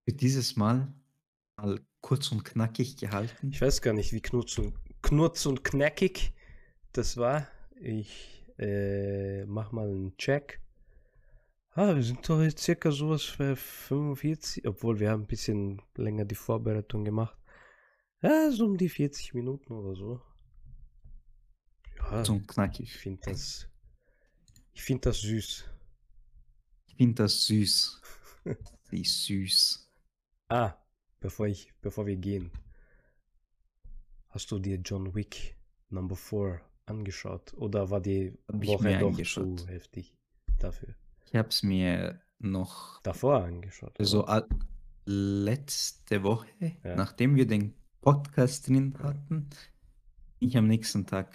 für 0.04 0.12
dieses 0.12 0.56
Mal 0.56 0.92
mal 1.56 1.80
kurz 2.00 2.32
und 2.32 2.44
knackig 2.44 2.96
gehalten. 2.96 3.52
Ich 3.52 3.60
weiß 3.60 3.82
gar 3.82 3.94
nicht, 3.94 4.12
wie 4.12 4.20
knurz 4.20 4.58
und, 4.58 4.74
knurz 5.00 5.46
und 5.46 5.62
knackig 5.62 6.32
das 6.92 7.16
war. 7.16 7.46
Ich 7.80 8.44
äh, 8.58 9.44
mach 9.44 9.70
mal 9.70 9.88
einen 9.88 10.16
Check. 10.16 10.60
Ah, 11.70 11.94
wir 11.94 12.02
sind 12.02 12.28
doch 12.28 12.42
jetzt 12.42 12.64
circa 12.64 12.90
sowas 12.90 13.22
für 13.22 13.54
45, 13.54 14.66
obwohl 14.66 14.98
wir 14.98 15.10
haben 15.10 15.22
ein 15.22 15.28
bisschen 15.28 15.80
länger 15.96 16.24
die 16.24 16.34
Vorbereitung 16.34 17.04
gemacht. 17.04 17.38
Ja, 18.22 18.50
so 18.50 18.64
um 18.64 18.76
die 18.76 18.88
40 18.88 19.34
Minuten 19.34 19.72
oder 19.72 19.94
so. 19.94 20.20
Ja, 21.96 22.08
Kurz 22.08 22.28
und 22.28 22.40
ich 22.40 22.48
knackig. 22.48 22.96
finde 22.96 23.20
das, 23.30 23.68
ich 24.72 24.82
finde 24.82 25.10
das 25.10 25.20
süß. 25.20 25.70
Ich 26.98 27.04
finde 27.04 27.22
das 27.22 27.46
süß. 27.46 28.00
Ist 28.90 29.24
süß. 29.26 29.88
Ah, 30.48 30.74
bevor 31.20 31.46
ich, 31.46 31.72
bevor 31.80 32.06
wir 32.06 32.16
gehen. 32.16 32.50
Hast 34.30 34.50
du 34.50 34.58
dir 34.58 34.78
John 34.84 35.14
Wick 35.14 35.56
Number 35.90 36.16
4 36.16 36.60
angeschaut? 36.86 37.54
Oder 37.54 37.88
war 37.90 38.00
die 38.00 38.36
Hab 38.48 38.66
Woche 38.66 38.98
doch 38.98 39.10
angeschaut. 39.10 39.60
zu 39.60 39.68
heftig 39.68 40.16
dafür? 40.58 40.96
Ich 41.26 41.36
habe 41.36 41.48
es 41.50 41.62
mir 41.62 42.20
noch 42.40 43.00
Davor 43.02 43.44
angeschaut. 43.44 43.94
so 44.00 44.24
oder? 44.24 44.42
a- 44.42 44.48
letzte 45.06 46.24
Woche, 46.24 46.48
Ja. 46.82 46.96
nachdem 46.96 47.36
wir 47.36 47.46
den 47.46 47.74
Podcast 48.00 48.66
drin 48.66 48.98
hatten, 48.98 49.48
ich 50.40 50.56
am 50.56 50.66
nächsten 50.66 51.06
Tag 51.06 51.32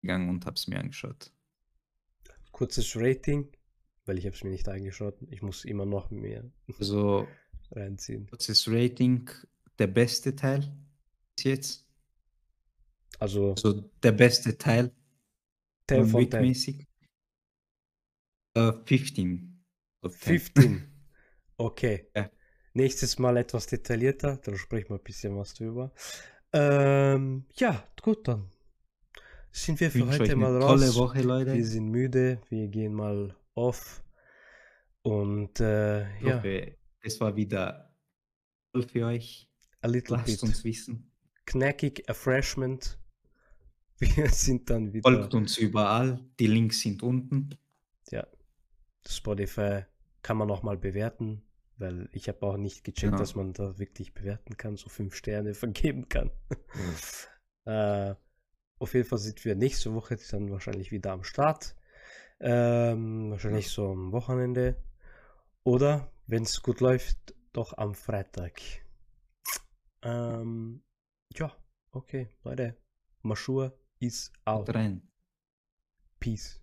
gegangen 0.00 0.28
und 0.28 0.46
habe 0.46 0.54
es 0.54 0.68
mir 0.68 0.78
angeschaut. 0.78 1.32
Kurzes 2.52 2.94
Rating, 2.94 3.50
weil 4.04 4.18
ich 4.18 4.26
habe 4.26 4.34
es 4.36 4.42
mir 4.44 4.50
nicht 4.50 4.68
angeschaut. 4.68 5.16
Ich 5.30 5.42
muss 5.42 5.64
immer 5.64 5.86
noch 5.86 6.10
mehr 6.10 6.44
Also 6.78 7.26
reinziehen. 7.70 8.26
kurzes 8.28 8.66
Rating, 8.68 9.28
der 9.78 9.86
beste 9.86 10.34
Teil 10.36 10.60
bis 11.36 11.44
jetzt. 11.44 11.86
Also 13.18 13.52
Also 13.52 13.72
der 14.02 14.12
beste 14.12 14.56
Teil 14.58 14.90
10 15.88 15.98
John 15.98 16.08
von 16.08 16.20
Wick 16.20 16.30
10. 16.32 16.40
mäßig. 16.40 16.86
Äh, 18.54 18.72
15. 18.84 19.64
of 20.02 20.18
10. 20.18 20.38
15. 20.40 20.92
Okay. 21.56 22.06
Ja. 22.16 22.30
Nächstes 22.74 23.18
Mal 23.18 23.36
etwas 23.36 23.66
detaillierter, 23.66 24.38
dann 24.38 24.56
sprechen 24.56 24.90
wir 24.90 24.96
ein 24.96 25.02
bisschen 25.04 25.36
was 25.36 25.54
drüber. 25.54 25.92
Ähm, 26.54 27.44
ja, 27.54 27.86
gut, 28.02 28.26
dann 28.28 28.50
sind 29.50 29.78
wir 29.80 29.90
für 29.90 30.06
heute 30.06 30.34
mal 30.36 30.58
tolle 30.58 30.86
raus. 30.86 30.96
Woche, 30.96 31.20
Leute. 31.22 31.52
Wir 31.54 31.66
sind 31.66 31.88
müde, 31.88 32.40
wir 32.48 32.68
gehen 32.68 32.94
mal 32.94 33.34
off. 33.54 34.02
Und 35.02 35.60
äh, 35.60 36.16
Ich 36.18 36.22
ja, 36.26 36.36
hoffe, 36.36 36.76
es 37.02 37.20
war 37.20 37.34
wieder 37.36 37.94
für 38.92 39.06
euch. 39.06 39.48
a 39.80 39.88
little 39.88 40.16
Lasst 40.16 40.26
bit 40.26 40.42
uns 40.42 40.64
wissen. 40.64 41.10
knackig, 41.46 42.04
Refreshment. 42.08 42.98
Wir 43.98 44.28
sind 44.30 44.70
dann 44.70 44.92
wieder. 44.92 45.10
Folgt 45.10 45.34
uns 45.34 45.58
überall. 45.58 46.24
Die 46.40 46.46
Links 46.46 46.80
sind 46.80 47.02
unten. 47.02 47.56
Ja, 48.10 48.26
Spotify 49.06 49.84
kann 50.22 50.36
man 50.36 50.48
noch 50.48 50.62
mal 50.62 50.76
bewerten, 50.76 51.42
weil 51.78 52.08
ich 52.12 52.28
habe 52.28 52.46
auch 52.46 52.56
nicht 52.56 52.84
gecheckt, 52.84 53.12
Ja. 53.12 53.18
dass 53.18 53.34
man 53.34 53.52
da 53.52 53.78
wirklich 53.78 54.14
bewerten 54.14 54.56
kann, 54.56 54.76
so 54.76 54.88
fünf 54.88 55.14
Sterne 55.16 55.54
vergeben 55.54 56.08
kann. 56.08 56.30
äh, 57.64 58.14
auf 58.78 58.94
jeden 58.94 59.08
Fall 59.08 59.18
sind 59.18 59.44
wir 59.44 59.54
nächste 59.54 59.94
Woche 59.94 60.16
dann 60.30 60.50
wahrscheinlich 60.50 60.90
wieder 60.92 61.12
am 61.12 61.24
Start. 61.24 61.74
Ähm, 62.42 63.30
wahrscheinlich 63.30 63.70
so 63.70 63.92
am 63.92 64.10
Wochenende. 64.10 64.76
Oder, 65.62 66.10
wenn 66.26 66.42
es 66.42 66.60
gut 66.60 66.80
läuft, 66.80 67.34
doch 67.52 67.78
am 67.78 67.94
Freitag. 67.94 68.60
Ähm, 70.02 70.82
ja, 71.34 71.56
okay, 71.92 72.28
Leute. 72.42 72.76
Maschur 73.22 73.78
ist 74.00 74.32
out. 74.44 74.74
Rein. 74.74 75.08
Peace. 76.18 76.61